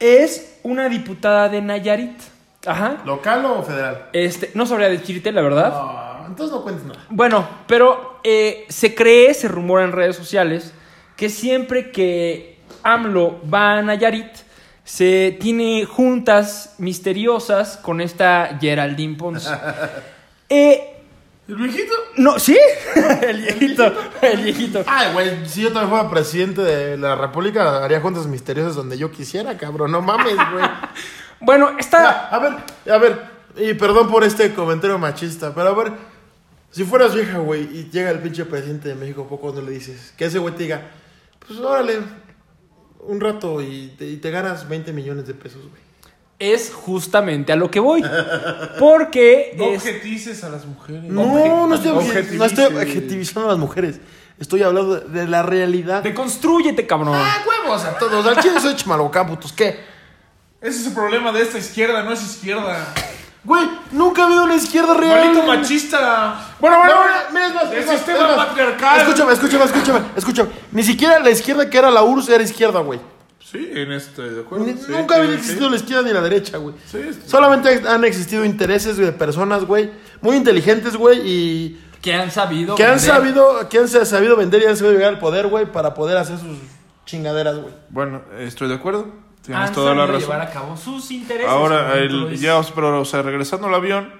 es 0.00 0.58
una 0.62 0.88
diputada 0.88 1.48
de 1.48 1.60
Nayarit. 1.60 2.18
Ajá. 2.66 3.02
¿Local 3.04 3.44
o 3.44 3.62
federal? 3.62 4.08
Este, 4.12 4.50
no 4.54 4.64
sabría 4.64 4.88
decirte, 4.88 5.32
la 5.32 5.42
verdad. 5.42 5.70
No, 5.70 6.26
entonces 6.28 6.56
no 6.56 6.62
cuentes 6.62 6.84
nada. 6.86 7.00
Bueno, 7.10 7.46
pero 7.66 8.20
eh, 8.24 8.64
se 8.68 8.94
cree, 8.94 9.34
se 9.34 9.48
rumora 9.48 9.84
en 9.84 9.92
redes 9.92 10.16
sociales, 10.16 10.72
que 11.16 11.28
siempre 11.28 11.90
que 11.90 12.58
AMLO 12.82 13.40
va 13.52 13.78
a 13.78 13.82
Nayarit, 13.82 14.32
se 14.84 15.36
tiene 15.38 15.84
juntas 15.84 16.74
misteriosas 16.78 17.76
con 17.76 18.00
esta 18.00 18.56
Geraldine 18.60 19.16
Ponce. 19.16 19.50
Eh, 20.50 20.97
¿El 21.48 21.56
viejito? 21.56 21.94
no, 22.18 22.38
¿sí? 22.38 22.58
el 23.22 23.40
viejito, 23.40 23.90
el 24.20 24.42
viejito. 24.42 24.84
Ay, 24.86 25.14
güey, 25.14 25.48
si 25.48 25.62
yo 25.62 25.72
también 25.72 25.88
fuera 25.88 26.10
presidente 26.10 26.60
de 26.60 26.98
la 26.98 27.16
República, 27.16 27.82
haría 27.82 28.02
juntas 28.02 28.26
misteriosas 28.26 28.74
donde 28.74 28.98
yo 28.98 29.10
quisiera, 29.10 29.56
cabrón. 29.56 29.90
No 29.90 30.02
mames, 30.02 30.36
güey. 30.52 30.64
Bueno, 31.40 31.78
está... 31.78 32.30
A 32.30 32.38
ver, 32.40 32.52
a 32.92 32.98
ver, 32.98 33.16
y 33.56 33.72
perdón 33.74 34.10
por 34.10 34.24
este 34.24 34.52
comentario 34.54 34.98
machista, 34.98 35.54
pero 35.54 35.68
a 35.68 35.74
ver, 35.74 35.92
si 36.72 36.82
fueras 36.82 37.14
vieja, 37.14 37.38
güey, 37.38 37.62
y 37.62 37.88
llega 37.92 38.10
el 38.10 38.18
pinche 38.18 38.44
presidente 38.44 38.88
de 38.88 38.96
México, 38.96 39.22
poco 39.28 39.42
cuando 39.42 39.62
le 39.62 39.70
dices, 39.70 40.12
que 40.16 40.24
ese 40.24 40.40
güey 40.40 40.56
te 40.56 40.64
diga, 40.64 40.82
pues 41.46 41.60
órale, 41.60 42.00
un 43.02 43.20
rato 43.20 43.62
y 43.62 43.94
te, 43.96 44.06
y 44.06 44.16
te 44.16 44.32
ganas 44.32 44.68
20 44.68 44.92
millones 44.92 45.28
de 45.28 45.34
pesos, 45.34 45.62
güey. 45.62 45.87
Es 46.38 46.72
justamente 46.72 47.52
a 47.52 47.56
lo 47.56 47.70
que 47.70 47.80
voy. 47.80 48.02
Porque... 48.78 49.54
No 49.56 49.64
es- 49.66 49.78
objetices 49.82 50.44
a 50.44 50.48
las 50.48 50.64
mujeres. 50.64 51.02
No, 51.04 51.66
no 51.66 51.74
estoy, 51.74 51.90
obje- 51.92 52.30
no 52.32 52.44
estoy 52.44 52.64
objetivizando 52.66 53.48
a 53.48 53.52
las 53.52 53.58
mujeres, 53.58 54.00
estoy 54.38 54.62
hablando 54.62 55.00
de, 55.00 55.20
de 55.20 55.26
la 55.28 55.42
realidad. 55.42 56.02
Deconstrúyete, 56.02 56.86
cabrón. 56.86 57.14
Ah, 57.16 57.42
huevos 57.46 57.84
a 57.84 57.98
todos, 57.98 58.24
al 58.26 58.40
chile 58.42 58.60
soy 58.60 58.76
chimalocán, 58.76 59.26
putos, 59.26 59.52
¿qué? 59.52 59.80
Ese 60.60 60.80
es 60.80 60.86
el 60.86 60.92
problema 60.92 61.32
de 61.32 61.42
esta 61.42 61.58
izquierda, 61.58 62.02
no 62.02 62.12
es 62.12 62.22
izquierda. 62.22 62.94
Güey, 63.44 63.68
nunca 63.92 64.22
ha 64.22 64.26
habido 64.26 64.44
una 64.44 64.56
izquierda 64.56 64.94
real. 64.94 65.24
Maldito 65.26 65.46
machista. 65.46 66.54
Bueno, 66.60 66.78
bueno, 66.78 66.92
No, 66.94 67.00
bueno. 67.00 67.16
mira, 67.32 67.46
es 67.48 67.54
más, 67.54 67.72
El 67.72 67.78
es 67.78 67.86
más, 67.86 67.96
sistema 67.96 68.30
es 68.30 68.36
más. 68.36 68.46
patriarcal. 68.46 69.00
Escúchame, 69.00 69.32
escúchame, 69.32 69.64
escúchame, 69.64 70.00
escúchame. 70.16 70.48
Ni 70.72 70.82
siquiera 70.82 71.18
la 71.20 71.30
izquierda 71.30 71.70
que 71.70 71.78
era 71.78 71.90
la 71.90 72.02
URSS 72.02 72.28
era 72.28 72.42
izquierda, 72.44 72.80
güey. 72.80 73.00
Sí, 73.50 73.70
en 73.74 73.92
este, 73.92 74.22
de 74.22 74.40
acuerdo. 74.42 74.66
Ni- 74.66 74.74
Sí, 74.74 74.90
Nunca 74.90 75.14
sí, 75.14 75.20
había 75.20 75.32
sí. 75.32 75.38
existido 75.38 75.70
la 75.70 75.76
izquierda 75.76 76.02
ni 76.02 76.12
la 76.12 76.20
derecha, 76.20 76.58
güey. 76.58 76.74
Sí, 76.86 76.98
sí. 77.12 77.20
Solamente 77.26 77.82
han 77.88 78.04
existido 78.04 78.44
intereses 78.44 78.96
de 78.98 79.10
personas, 79.12 79.64
güey, 79.64 79.90
muy 80.20 80.36
inteligentes, 80.36 80.96
güey, 80.96 81.20
y 81.24 81.80
Que 82.02 82.12
han 82.14 82.30
sabido. 82.30 82.74
que 82.74 82.84
han 82.84 82.96
vender. 82.96 83.06
sabido, 83.14 83.68
que 83.70 83.78
han 83.78 83.88
sa- 83.88 84.04
sabido 84.04 84.36
vender 84.36 84.62
y 84.62 84.66
han 84.66 84.76
sabido 84.76 84.94
llegar 84.94 85.14
al 85.14 85.18
poder, 85.18 85.46
güey, 85.46 85.64
para 85.72 85.94
poder 85.94 86.18
hacer 86.18 86.36
sus 86.38 86.58
chingaderas, 87.06 87.56
güey. 87.58 87.72
Bueno, 87.88 88.22
estoy 88.38 88.68
de 88.68 88.74
acuerdo. 88.74 89.06
Tienes 89.42 89.68
Han 89.68 89.74
toda 89.74 89.94
la 89.94 90.02
sabido 90.02 90.18
razón. 90.18 90.30
llevar 90.30 90.46
a 90.46 90.50
cabo 90.52 90.76
sus 90.76 91.10
intereses. 91.10 91.48
Ahora, 91.50 91.96
el, 91.96 92.36
ya, 92.38 92.60
pero, 92.74 93.00
o 93.00 93.04
sea, 93.06 93.22
regresando 93.22 93.68
al 93.68 93.74
avión. 93.74 94.12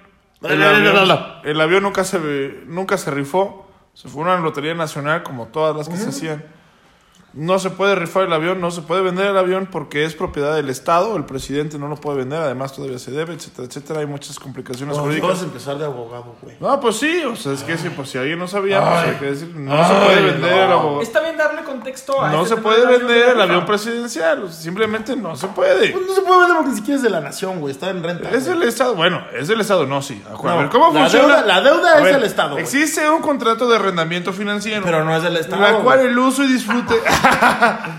El, 0.43 0.59
No, 0.59 0.65
no, 0.65 0.71
no, 0.71 0.77
avión, 0.89 0.95
no, 0.95 1.07
no. 1.07 1.27
el 1.45 1.61
avión 1.61 1.83
nunca 1.83 2.05
se, 2.05 2.19
nunca 2.67 2.97
se 2.97 3.11
rifó. 3.11 3.69
Se 3.93 4.09
fue 4.09 4.23
una 4.23 4.39
lotería 4.39 4.73
nacional 4.75 5.23
como 5.25 5.49
todas 5.49 5.77
las 5.77 5.89
que 5.89 5.97
se 5.99 6.09
hacían. 6.11 6.45
No 7.35 7.59
se 7.59 7.69
puede 7.69 7.95
rifar 7.95 8.25
el 8.25 8.33
avión, 8.33 8.59
no 8.61 8.71
se 8.71 8.81
puede 8.81 9.03
vender 9.03 9.27
el 9.27 9.37
avión 9.37 9.69
porque 9.71 10.05
es 10.05 10.15
propiedad 10.15 10.57
del 10.57 10.71
Estado. 10.71 11.15
El 11.15 11.25
presidente 11.27 11.79
no 11.79 11.87
lo 11.87 11.97
puede 11.97 12.17
vender, 12.19 12.41
además 12.41 12.73
todavía 12.73 12.99
se 12.99 13.11
debe, 13.11 13.35
etcétera, 13.35 13.69
etcétera. 13.69 14.01
Hay 14.01 14.07
muchas 14.07 14.39
complicaciones 14.39 14.97
No, 14.97 15.03
jurídicas. 15.03 15.29
vas 15.31 15.41
a 15.43 15.45
empezar 15.45 15.79
de 15.79 15.85
abogado, 15.85 16.35
güey. 16.41 16.57
No, 16.59 16.81
pues 16.81 16.97
sí, 16.97 17.23
o 17.25 17.37
sea, 17.37 17.53
es 17.53 17.63
que 17.63 17.77
si, 17.77 17.91
pues, 17.91 18.09
si 18.09 18.19
alguien 18.19 18.39
no 18.39 18.49
sabía, 18.49 18.81
pues 18.81 18.93
Ay. 19.05 19.11
hay 19.11 19.17
que 19.17 19.25
decir, 19.27 19.53
no 19.55 19.73
Ay, 19.75 19.85
se 19.85 20.05
puede 20.07 20.23
vender 20.23 20.41
no. 20.51 20.57
el 20.57 20.73
avión. 20.73 21.03
Está 21.03 21.21
bien 21.21 21.37
darle 21.37 21.63
contexto 21.65 22.21
a 22.21 22.31
No 22.31 22.43
este 22.45 22.57
se 22.57 22.61
puede 22.63 22.85
avión 22.87 23.01
vender 23.07 23.27
de 23.27 23.33
el 23.33 23.41
avión 23.43 23.67
presidencial, 23.67 24.51
simplemente 24.53 25.15
no 25.15 25.37
se 25.37 25.49
puede. 25.49 25.91
Pues 25.91 26.07
no 26.07 26.15
se 26.15 26.23
puede 26.23 26.39
vender 26.41 26.57
porque 26.57 26.71
ni 26.71 26.77
siquiera 26.77 26.97
es 26.97 27.03
de 27.03 27.11
la 27.11 27.21
nación, 27.21 27.61
güey, 27.61 27.73
está 27.73 27.91
en 27.91 28.03
renta. 28.03 28.31
Es 28.31 28.47
del 28.47 28.63
Estado, 28.63 28.95
bueno, 28.95 29.23
es 29.39 29.49
del 29.49 29.61
Estado, 29.61 29.87
no, 29.87 30.01
sí. 30.01 30.23
A 30.29 30.33
No, 30.43 30.59
ver, 30.59 30.71
¿cómo 30.71 30.93
la 30.95 31.01
funciona? 31.03 31.37
deuda- 31.43 31.47
la 31.47 31.61
deuda 31.61 31.93
A 31.93 31.99
es 32.01 32.05
del 32.15 32.25
Estado, 32.25 32.53
güey. 32.53 32.65
Existe 32.65 33.09
un 33.11 33.21
contrato 33.21 33.69
de 33.69 33.77
arrendamiento 33.77 34.33
financiero. 34.33 34.83
Pero 34.83 35.05
no 35.05 35.15
es 35.15 35.23
del 35.23 35.37
Estado, 35.37 35.61
La 35.61 35.73
cual 35.81 35.99
güey. 35.99 36.11
el 36.11 36.19
uso 36.19 36.43
y 36.43 36.49
disfrute. 36.53 36.95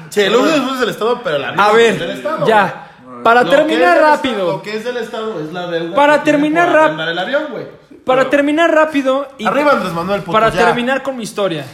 Sí, 0.09 0.21
el 0.21 0.35
uso 0.35 0.73
es 0.73 0.79
del 0.79 0.89
Estado, 0.89 1.21
pero 1.23 1.37
la 1.37 1.49
A 1.49 1.51
deuda 1.51 1.81
es 1.81 1.99
del 1.99 2.07
ver, 2.07 2.17
Estado, 2.17 2.47
ya. 2.47 2.85
Para 3.23 3.43
Lo 3.43 3.49
que 3.49 3.55
terminar 3.57 3.95
del 3.95 4.03
rápido. 4.03 4.33
Estado- 4.35 4.51
lo 4.53 4.61
que 4.61 4.77
es 4.77 4.83
del 4.85 4.97
Estado 4.97 5.41
es 5.41 5.51
la 5.53 5.67
deuda. 5.67 5.95
Para 5.95 6.19
que 6.19 6.31
terminar 6.31 6.69
el 7.09 7.19
avión, 7.19 7.43
güey. 7.51 7.65
Para 8.05 8.29
terminar 8.29 8.71
rápido. 8.73 9.27
y- 9.37 9.45
Arriba 9.45 9.73
Andrés 9.73 9.93
Manuel, 9.93 10.21
puto, 10.21 10.31
Para 10.31 10.49
ya. 10.49 10.65
terminar 10.65 11.03
con 11.03 11.17
mi 11.17 11.23
historia. 11.23 11.65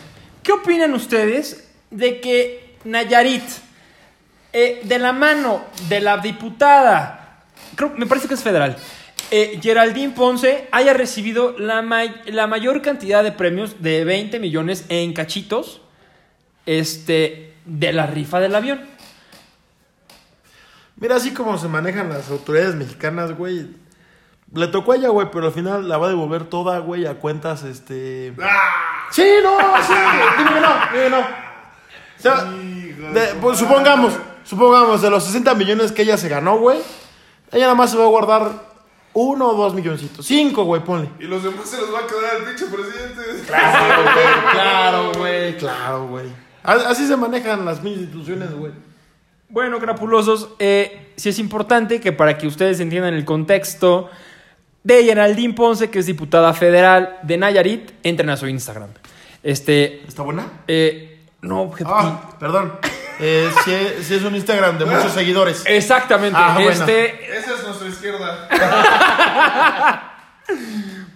¿Qué 0.44 0.52
opinan 0.52 0.94
ustedes 0.94 1.72
de 1.92 2.20
que 2.20 2.76
Nayarit, 2.84 3.44
eh, 4.54 4.82
de 4.84 5.00
la 5.00 5.12
mano 5.14 5.66
de 5.88 6.02
la 6.02 6.18
diputada, 6.18 7.42
creo, 7.76 7.92
me 7.96 8.06
parece 8.06 8.28
que 8.28 8.34
es 8.34 8.44
federal, 8.44 8.76
eh, 9.32 9.60
Geraldine 9.62 10.14
Ponce, 10.14 10.68
haya 10.72 10.94
recibido 10.94 11.56
la, 11.58 11.82
may- 11.82 12.14
la 12.28 12.48
mayor 12.48 12.82
cantidad 12.82 13.24
de 13.24 13.32
premios 13.32 13.82
de 13.82 14.04
20 14.06 14.40
millones 14.40 14.86
en 14.90 15.14
cachitos 15.14 15.82
este, 16.66 17.54
de 17.66 17.94
la 17.94 18.06
rifa 18.08 18.40
del 18.40 18.56
avión? 18.56 18.82
Mira, 20.98 21.16
así 21.18 21.34
como 21.34 21.58
se 21.58 21.68
manejan 21.68 22.10
las 22.10 22.30
autoridades 22.30 22.76
mexicanas, 22.76 23.36
güey. 23.38 23.68
Le 24.54 24.68
tocó 24.68 24.94
a 24.94 24.96
ella, 24.96 25.10
güey, 25.10 25.28
pero 25.32 25.48
al 25.48 25.52
final 25.52 25.90
la 25.90 25.98
va 25.98 26.06
a 26.08 26.10
devolver 26.10 26.46
toda, 26.46 26.80
güey, 26.80 27.06
a 27.06 27.16
cuentas, 27.16 27.64
este... 27.64 28.34
Sí, 29.12 29.28
no, 29.44 29.58
sí, 29.86 29.94
dime 30.38 30.54
que 30.54 30.62
no, 30.62 30.74
dime 30.92 31.04
que 31.04 31.10
no. 31.10 31.20
O 31.20 32.22
sea, 32.22 32.46
de- 32.46 33.36
pues, 33.42 33.58
supongamos, 33.60 34.14
supongamos, 34.46 35.02
de 35.02 35.10
los 35.10 35.24
60 35.26 35.54
millones 35.56 35.92
que 35.92 36.04
ella 36.04 36.18
se 36.18 36.30
ganó, 36.30 36.58
güey, 36.58 36.80
ella 37.52 37.66
nada 37.66 37.76
más 37.76 37.92
se 37.92 37.98
va 37.98 38.06
a 38.06 38.08
guardar 38.08 38.52
uno 39.14 39.50
o 39.50 39.54
dos 39.56 39.74
milloncitos. 39.74 40.26
Cinco, 40.26 40.64
güey, 40.64 40.82
ponle. 40.84 41.10
y 41.20 41.24
los 41.26 41.44
demás 41.44 41.70
se 41.70 41.78
los 41.78 41.94
va 41.94 42.00
a 42.00 42.08
quedar 42.08 42.38
el 42.38 42.44
pinche 42.46 42.66
presidente. 42.68 43.44
Claro, 43.48 45.12
güey, 45.18 45.58
claro, 45.58 46.08
güey. 46.08 46.28
A- 46.28 46.45
Así 46.66 47.08
se 47.08 47.16
manejan 47.18 47.66
las 47.66 47.82
mil 47.84 47.94
instituciones, 47.94 48.52
güey. 48.54 48.72
Bueno, 49.50 49.80
crapulosos, 49.80 50.50
eh, 50.60 51.12
sí 51.16 51.30
es 51.30 51.40
importante 51.40 52.00
que 52.02 52.12
para 52.12 52.38
que 52.38 52.48
ustedes 52.48 52.80
entiendan 52.80 53.14
el 53.14 53.24
contexto 53.26 54.10
de 54.84 55.04
Geraldine 55.04 55.54
Ponce, 55.54 55.90
que 55.90 56.00
es 56.00 56.06
diputada 56.08 56.54
federal 56.54 57.18
de 57.24 57.38
Nayarit, 57.38 57.92
entren 58.04 58.30
a 58.30 58.38
su 58.38 58.48
Instagram. 58.48 58.90
Este, 59.44 60.02
¿Está 60.08 60.24
buena? 60.24 60.48
eh, 60.68 61.12
no, 61.42 61.62
objetivo. 61.62 61.96
Ah, 61.96 62.32
perdón. 62.40 62.74
Eh, 63.20 63.50
sí, 63.64 63.72
es- 63.72 64.06
sí 64.08 64.16
es 64.16 64.24
un 64.24 64.36
Instagram 64.36 64.78
de 64.80 64.86
muchos 64.86 65.12
seguidores. 65.14 65.64
Exactamente. 65.68 66.38
Ah, 66.42 66.54
bueno. 66.56 66.72
este, 66.72 67.38
Esa 67.38 67.54
es 67.54 67.64
nuestra 67.64 67.88
izquierda. 67.88 68.50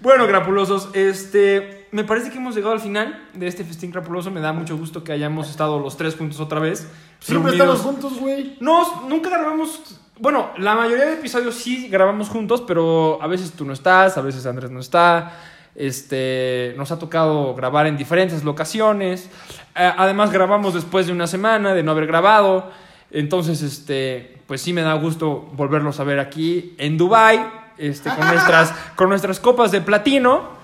bueno, 0.01 0.27
crapulosos, 0.27 0.89
este, 0.93 1.78
me 1.91 2.03
parece 2.03 2.29
que 2.29 2.37
hemos 2.37 2.55
llegado 2.55 2.73
al 2.73 2.79
final 2.79 3.29
de 3.33 3.47
este 3.47 3.63
festín 3.63 3.91
crapuloso. 3.91 4.31
Me 4.31 4.39
da 4.39 4.53
mucho 4.53 4.77
gusto 4.77 5.03
que 5.03 5.11
hayamos 5.11 5.49
estado 5.49 5.79
los 5.79 5.97
tres 5.97 6.15
juntos 6.15 6.39
otra 6.39 6.59
vez. 6.59 6.87
Siempre 7.19 7.51
reunidos. 7.51 7.79
estamos 7.79 8.01
juntos, 8.01 8.19
güey. 8.19 8.57
No, 8.59 9.07
nunca 9.07 9.29
grabamos. 9.29 9.99
Bueno, 10.19 10.51
la 10.57 10.75
mayoría 10.75 11.05
de 11.05 11.13
episodios 11.13 11.55
sí 11.55 11.87
grabamos 11.87 12.29
juntos, 12.29 12.63
pero 12.67 13.21
a 13.21 13.27
veces 13.27 13.53
tú 13.53 13.65
no 13.65 13.73
estás, 13.73 14.17
a 14.17 14.21
veces 14.21 14.45
Andrés 14.45 14.71
no 14.71 14.79
está. 14.79 15.33
Este, 15.75 16.73
nos 16.77 16.91
ha 16.91 16.99
tocado 16.99 17.55
grabar 17.55 17.87
en 17.87 17.95
diferentes 17.95 18.43
locaciones. 18.43 19.29
Eh, 19.75 19.93
además 19.97 20.31
grabamos 20.31 20.73
después 20.73 21.07
de 21.07 21.13
una 21.13 21.25
semana 21.25 21.73
de 21.73 21.83
no 21.83 21.91
haber 21.91 22.05
grabado. 22.05 22.69
Entonces, 23.11 23.61
este, 23.61 24.41
pues 24.45 24.61
sí 24.61 24.73
me 24.73 24.81
da 24.81 24.93
gusto 24.95 25.49
volverlos 25.53 25.99
a 25.99 26.03
ver 26.03 26.19
aquí 26.19 26.75
en 26.77 26.97
Dubai, 26.97 27.39
este, 27.77 28.09
con 28.09 28.27
nuestras, 28.33 28.73
con 28.95 29.09
nuestras 29.09 29.39
copas 29.39 29.71
de 29.71 29.81
platino, 29.81 30.58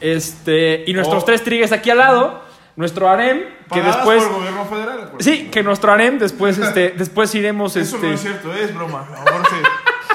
este, 0.00 0.84
y 0.86 0.92
nuestros 0.94 1.22
Oh. 1.22 1.26
tres 1.26 1.42
trigues 1.44 1.72
aquí 1.72 1.90
al 1.90 1.98
lado, 1.98 2.42
nuestro 2.76 3.08
harem, 3.08 3.40
que 3.40 3.68
Pagadas 3.68 3.96
después, 3.96 4.22
por 4.22 4.28
el 4.32 4.38
gobierno 4.38 4.64
federal. 4.64 4.94
acuérdate. 5.02 5.24
sí, 5.24 5.48
que 5.50 5.62
nuestro 5.62 5.92
harem 5.92 6.18
después, 6.18 6.58
este, 6.58 6.90
después 6.96 7.34
iremos, 7.34 7.76
Eso 7.76 7.96
este, 7.96 8.08
no 8.08 8.14
es 8.14 8.20
cierto, 8.20 8.54
es 8.54 8.74
broma. 8.74 9.06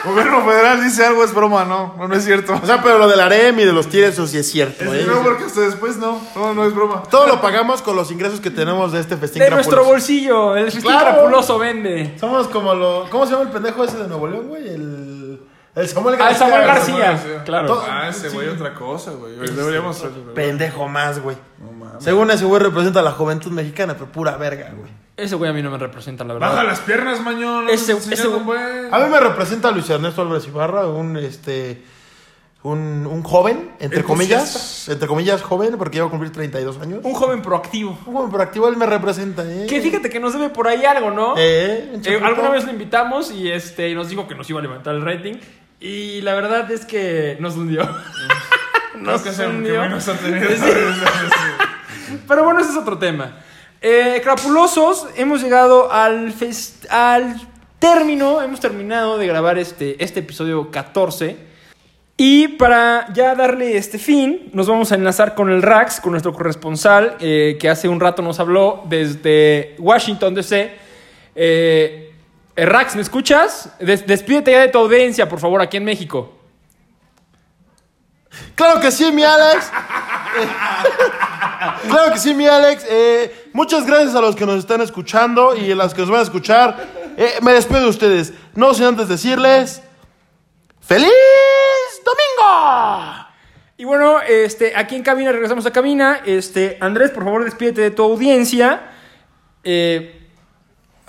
El 0.04 0.12
gobierno 0.12 0.46
federal 0.46 0.84
dice 0.84 1.04
algo, 1.04 1.24
es 1.24 1.34
broma, 1.34 1.66
no, 1.66 1.96
no, 1.98 2.08
no 2.08 2.16
es 2.16 2.24
cierto. 2.24 2.54
O 2.62 2.66
sea, 2.66 2.80
pero 2.84 3.00
lo 3.00 3.08
del 3.08 3.20
harem 3.20 3.60
y 3.60 3.64
de 3.66 3.74
los 3.74 3.88
tires, 3.88 4.14
eso 4.14 4.28
sí 4.28 4.38
es 4.38 4.48
cierto. 4.52 4.94
Es 4.94 5.04
¿eh? 5.04 5.08
no, 5.08 5.24
porque 5.24 5.46
hasta 5.46 5.62
después 5.62 5.98
no, 5.98 6.22
no, 6.36 6.54
no 6.54 6.64
es 6.66 6.76
broma. 6.76 7.02
Todo 7.10 7.26
lo 7.26 7.42
pagamos 7.42 7.82
con 7.82 7.96
los 7.96 8.12
ingresos 8.12 8.40
que 8.40 8.52
tenemos 8.52 8.92
de 8.92 9.00
este 9.00 9.18
festín 9.18 9.42
de 9.42 9.50
nuestro 9.50 9.84
bolsillo, 9.84 10.56
el 10.56 10.66
festín 10.66 10.84
Claro. 10.92 11.12
crapuloso 11.14 11.58
vende. 11.58 12.14
Somos 12.20 12.48
como 12.50 12.76
lo... 12.76 13.08
¿Cómo 13.10 13.26
se 13.26 13.32
llama 13.32 13.44
el 13.46 13.50
pendejo 13.50 13.84
ese 13.84 13.98
de 13.98 14.08
Nuevo 14.08 14.28
León, 14.28 14.48
güey? 14.48 14.68
El... 14.68 15.05
El 15.76 15.88
Samuel 15.90 16.16
Ah, 16.16 16.18
el 16.18 16.24
García. 16.24 16.40
Samuel 16.40 16.62
güey. 16.64 16.76
García. 17.04 17.44
Claro. 17.44 17.68
Todo- 17.68 17.86
Ah, 17.90 18.08
ese 18.10 18.30
güey, 18.30 18.48
sí. 18.48 18.54
otra 18.56 18.74
cosa, 18.74 19.12
güey. 19.12 19.36
Deberíamos 19.36 19.98
ser. 19.98 20.10
Pendejo 20.34 20.88
más, 20.88 21.20
güey. 21.22 21.36
No 21.60 21.72
mames. 21.72 22.04
Según 22.04 22.32
ese 22.32 22.46
güey 22.46 22.62
representa 22.62 23.02
a 23.02 23.04
la 23.04 23.12
juventud 23.12 23.52
mexicana, 23.52 23.94
pero 23.96 24.12
pura 24.12 24.38
verga, 24.38 24.72
güey. 24.76 24.90
Ese 25.18 25.36
güey 25.36 25.50
a 25.50 25.54
mí 25.54 25.62
no 25.62 25.72
me 25.72 25.78
representa, 25.78 26.24
la 26.24 26.34
verdad. 26.34 26.50
Baja 26.50 26.64
las 26.64 26.80
piernas, 26.80 27.22
mañón. 27.22 27.70
Ese- 27.70 27.94
Ese, 27.94 28.14
ese- 28.14 28.28
güey. 28.28 28.60
A 28.92 29.00
mí 29.00 29.10
me 29.10 29.20
representa 29.20 29.72
Luis 29.72 29.90
Ernesto 29.90 30.22
Álvarez 30.22 30.48
Ibarra, 30.48 30.88
un 30.88 31.18
este 31.18 31.84
un, 32.64 33.06
un 33.06 33.22
joven, 33.22 33.74
entre 33.80 34.04
comillas, 34.04 34.90
entre 34.90 35.08
comillas 35.08 35.44
joven, 35.44 35.76
porque 35.78 35.98
llevo 35.98 36.08
a 36.08 36.10
cumplir 36.10 36.32
32 36.32 36.82
años. 36.82 37.02
Un 37.04 37.14
joven 37.14 37.44
proactivo. 37.44 37.92
Un 38.08 38.14
joven 38.16 38.32
proactivo, 38.32 38.68
él 38.68 38.76
me 38.76 38.88
representa, 38.88 39.44
¿eh? 39.46 39.68
Que 39.70 39.82
fíjate 39.82 40.10
que 40.10 40.20
nos 40.20 40.34
debe 40.34 40.50
por 40.50 40.68
ahí 40.68 40.84
algo, 40.84 41.12
¿no? 41.12 41.36
Eh, 41.38 42.00
Eh, 42.04 42.20
alguna 42.24 42.50
vez 42.50 42.66
lo 42.66 42.72
invitamos 42.72 43.30
y 43.30 43.52
este 43.52 43.94
nos 43.94 44.10
dijo 44.10 44.28
que 44.28 44.34
nos 44.34 44.50
iba 44.50 44.60
a 44.60 44.64
levantar 44.64 44.96
el 44.96 45.04
rating. 45.06 45.36
Y 45.80 46.22
la 46.22 46.34
verdad 46.36 46.70
es 46.72 46.86
que 46.86 47.38
nos 47.40 47.56
hundió. 47.56 47.84
nos 48.98 49.22
que 49.22 49.30
hundió. 49.46 49.82
menos. 49.82 50.10
Pero 52.28 52.44
bueno, 52.44 52.60
ese 52.60 52.72
es 52.72 52.78
otro 52.78 52.98
tema. 52.98 53.38
Eh, 53.82 54.20
crapulosos, 54.24 55.08
hemos 55.16 55.42
llegado 55.42 55.92
al, 55.92 56.34
fest- 56.34 56.88
al 56.90 57.36
término, 57.80 58.42
hemos 58.42 58.60
terminado 58.60 59.18
de 59.18 59.28
grabar 59.28 59.58
este, 59.58 60.02
este 60.04 60.22
episodio 60.22 60.72
14. 60.72 61.38
Y 62.18 62.48
para 62.48 63.12
ya 63.14 63.36
darle 63.36 63.78
este 63.78 64.00
fin, 64.00 64.50
nos 64.54 64.68
vamos 64.68 64.92
a 64.92 64.96
enlazar 64.96 65.36
con 65.36 65.50
el 65.50 65.62
Rax, 65.62 66.00
con 66.00 66.12
nuestro 66.14 66.34
corresponsal, 66.34 67.18
eh, 67.20 67.58
que 67.60 67.70
hace 67.70 67.90
un 67.90 68.00
rato 68.00 68.22
nos 68.22 68.40
habló 68.40 68.84
desde 68.88 69.76
Washington, 69.80 70.34
D.C. 70.34 70.72
Eh, 71.36 72.14
Rax, 72.56 72.96
¿me 72.96 73.02
escuchas? 73.02 73.70
Des- 73.80 74.08
despídete 74.08 74.52
ya 74.52 74.62
de 74.62 74.68
tu 74.70 74.78
audiencia, 74.80 75.28
por 75.28 75.40
favor, 75.40 75.62
aquí 75.62 75.78
en 75.78 75.84
México. 75.84 76.32
Claro 78.56 78.80
que 78.82 78.92
sí, 78.92 79.12
mi 79.12 79.24
Alex. 79.24 79.72
claro 81.90 82.14
que 82.14 82.20
sí, 82.20 82.34
mi 82.34 82.48
Alex. 82.48 82.86
Eh, 82.90 83.50
muchas 83.54 83.86
gracias 83.86 84.16
a 84.16 84.22
los 84.22 84.36
que 84.36 84.46
nos 84.46 84.60
están 84.60 84.82
escuchando 84.82 85.56
y 85.56 85.72
a 85.72 85.76
los 85.76 85.94
que 85.94 86.02
nos 86.02 86.10
van 86.10 86.20
a 86.20 86.24
escuchar. 86.24 86.88
Eh, 87.18 87.36
me 87.42 87.54
despido 87.54 87.82
de 87.82 87.90
ustedes. 87.90 88.34
No 88.54 88.74
sin 88.74 88.86
antes 88.86 89.08
decirles... 89.08 89.82
¡Feliz 90.82 91.10
domingo! 92.06 93.26
Y 93.78 93.86
bueno, 93.86 94.22
este, 94.22 94.74
aquí 94.76 94.96
en 94.96 95.02
cabina, 95.02 95.32
regresamos 95.32 95.66
a 95.66 95.72
cabina. 95.72 96.22
Este, 96.26 96.78
Andrés, 96.80 97.10
por 97.12 97.24
favor, 97.24 97.44
despídete 97.44 97.82
de 97.82 97.92
tu 97.92 98.04
audiencia. 98.04 98.92
Eh, 99.64 100.25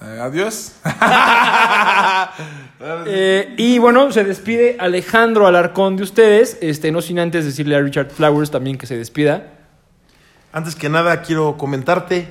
Eh, 0.03 0.21
adiós. 0.21 0.73
eh, 3.07 3.55
y 3.57 3.79
bueno, 3.79 4.13
se 4.13 4.25
despide 4.25 4.77
Alejandro 4.79 5.47
Alarcón 5.47 5.97
de 5.97 6.03
ustedes. 6.03 6.59
Este, 6.61 6.93
no 6.93 7.01
sin 7.01 7.19
antes 7.19 7.45
decirle 7.45 7.77
a 7.77 7.81
Richard 7.81 8.11
Flowers 8.11 8.51
también 8.51 8.77
que 8.77 8.87
se 8.87 8.97
despida. 8.97 9.53
Antes 10.53 10.75
que 10.75 10.89
nada, 10.89 11.23
quiero 11.23 11.57
comentarte 11.57 12.29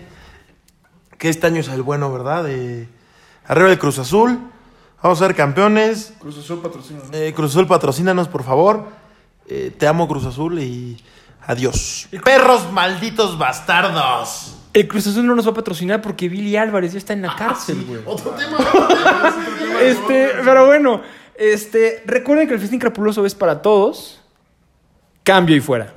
que 1.18 1.30
este 1.30 1.48
año 1.48 1.62
es 1.62 1.68
el 1.70 1.82
bueno, 1.82 2.12
¿verdad? 2.12 2.50
Eh, 2.50 2.88
arriba 3.46 3.70
el 3.70 3.80
Cruz 3.80 4.00
Azul. 4.00 4.40
Vamos 5.02 5.22
a 5.22 5.28
ser 5.28 5.36
campeones. 5.36 6.14
Cruz 6.20 6.38
Azul 6.38 6.62
patrocina. 6.62 7.02
¿no? 7.04 7.18
Eh, 7.18 7.34
Cruz 7.36 7.52
Azul, 7.52 7.68
patrocínanos, 7.68 8.28
por 8.28 8.44
favor. 8.44 8.88
Eh, 9.48 9.76
te 9.78 9.88
amo, 9.88 10.08
Cruz 10.08 10.26
Azul, 10.26 10.60
y 10.60 11.02
adiós. 11.46 12.08
Perros 12.24 12.72
malditos 12.72 13.38
bastardos. 13.38 14.55
El 14.76 14.90
Cruz 14.90 15.08
Azul 15.08 15.26
no 15.26 15.36
nos 15.36 15.48
va 15.48 15.52
a 15.52 15.54
patrocinar 15.54 16.02
porque 16.02 16.28
Billy 16.28 16.58
Álvarez 16.58 16.92
ya 16.92 16.98
está 16.98 17.14
en 17.14 17.22
la 17.22 17.34
cárcel, 17.34 17.86
güey. 17.88 18.02
Otro 18.06 18.32
tema. 18.32 18.58
Este, 19.82 20.32
pero 20.44 20.66
bueno, 20.66 21.02
este, 21.36 22.02
recuerden 22.06 22.48
que 22.48 22.56
el 22.56 22.60
festín 22.60 22.80
crapuloso 22.80 23.26
es 23.26 23.36
para 23.36 23.62
todos. 23.62 24.22
Cambio 25.24 25.56
y 25.56 25.62
fuera. 25.62 25.94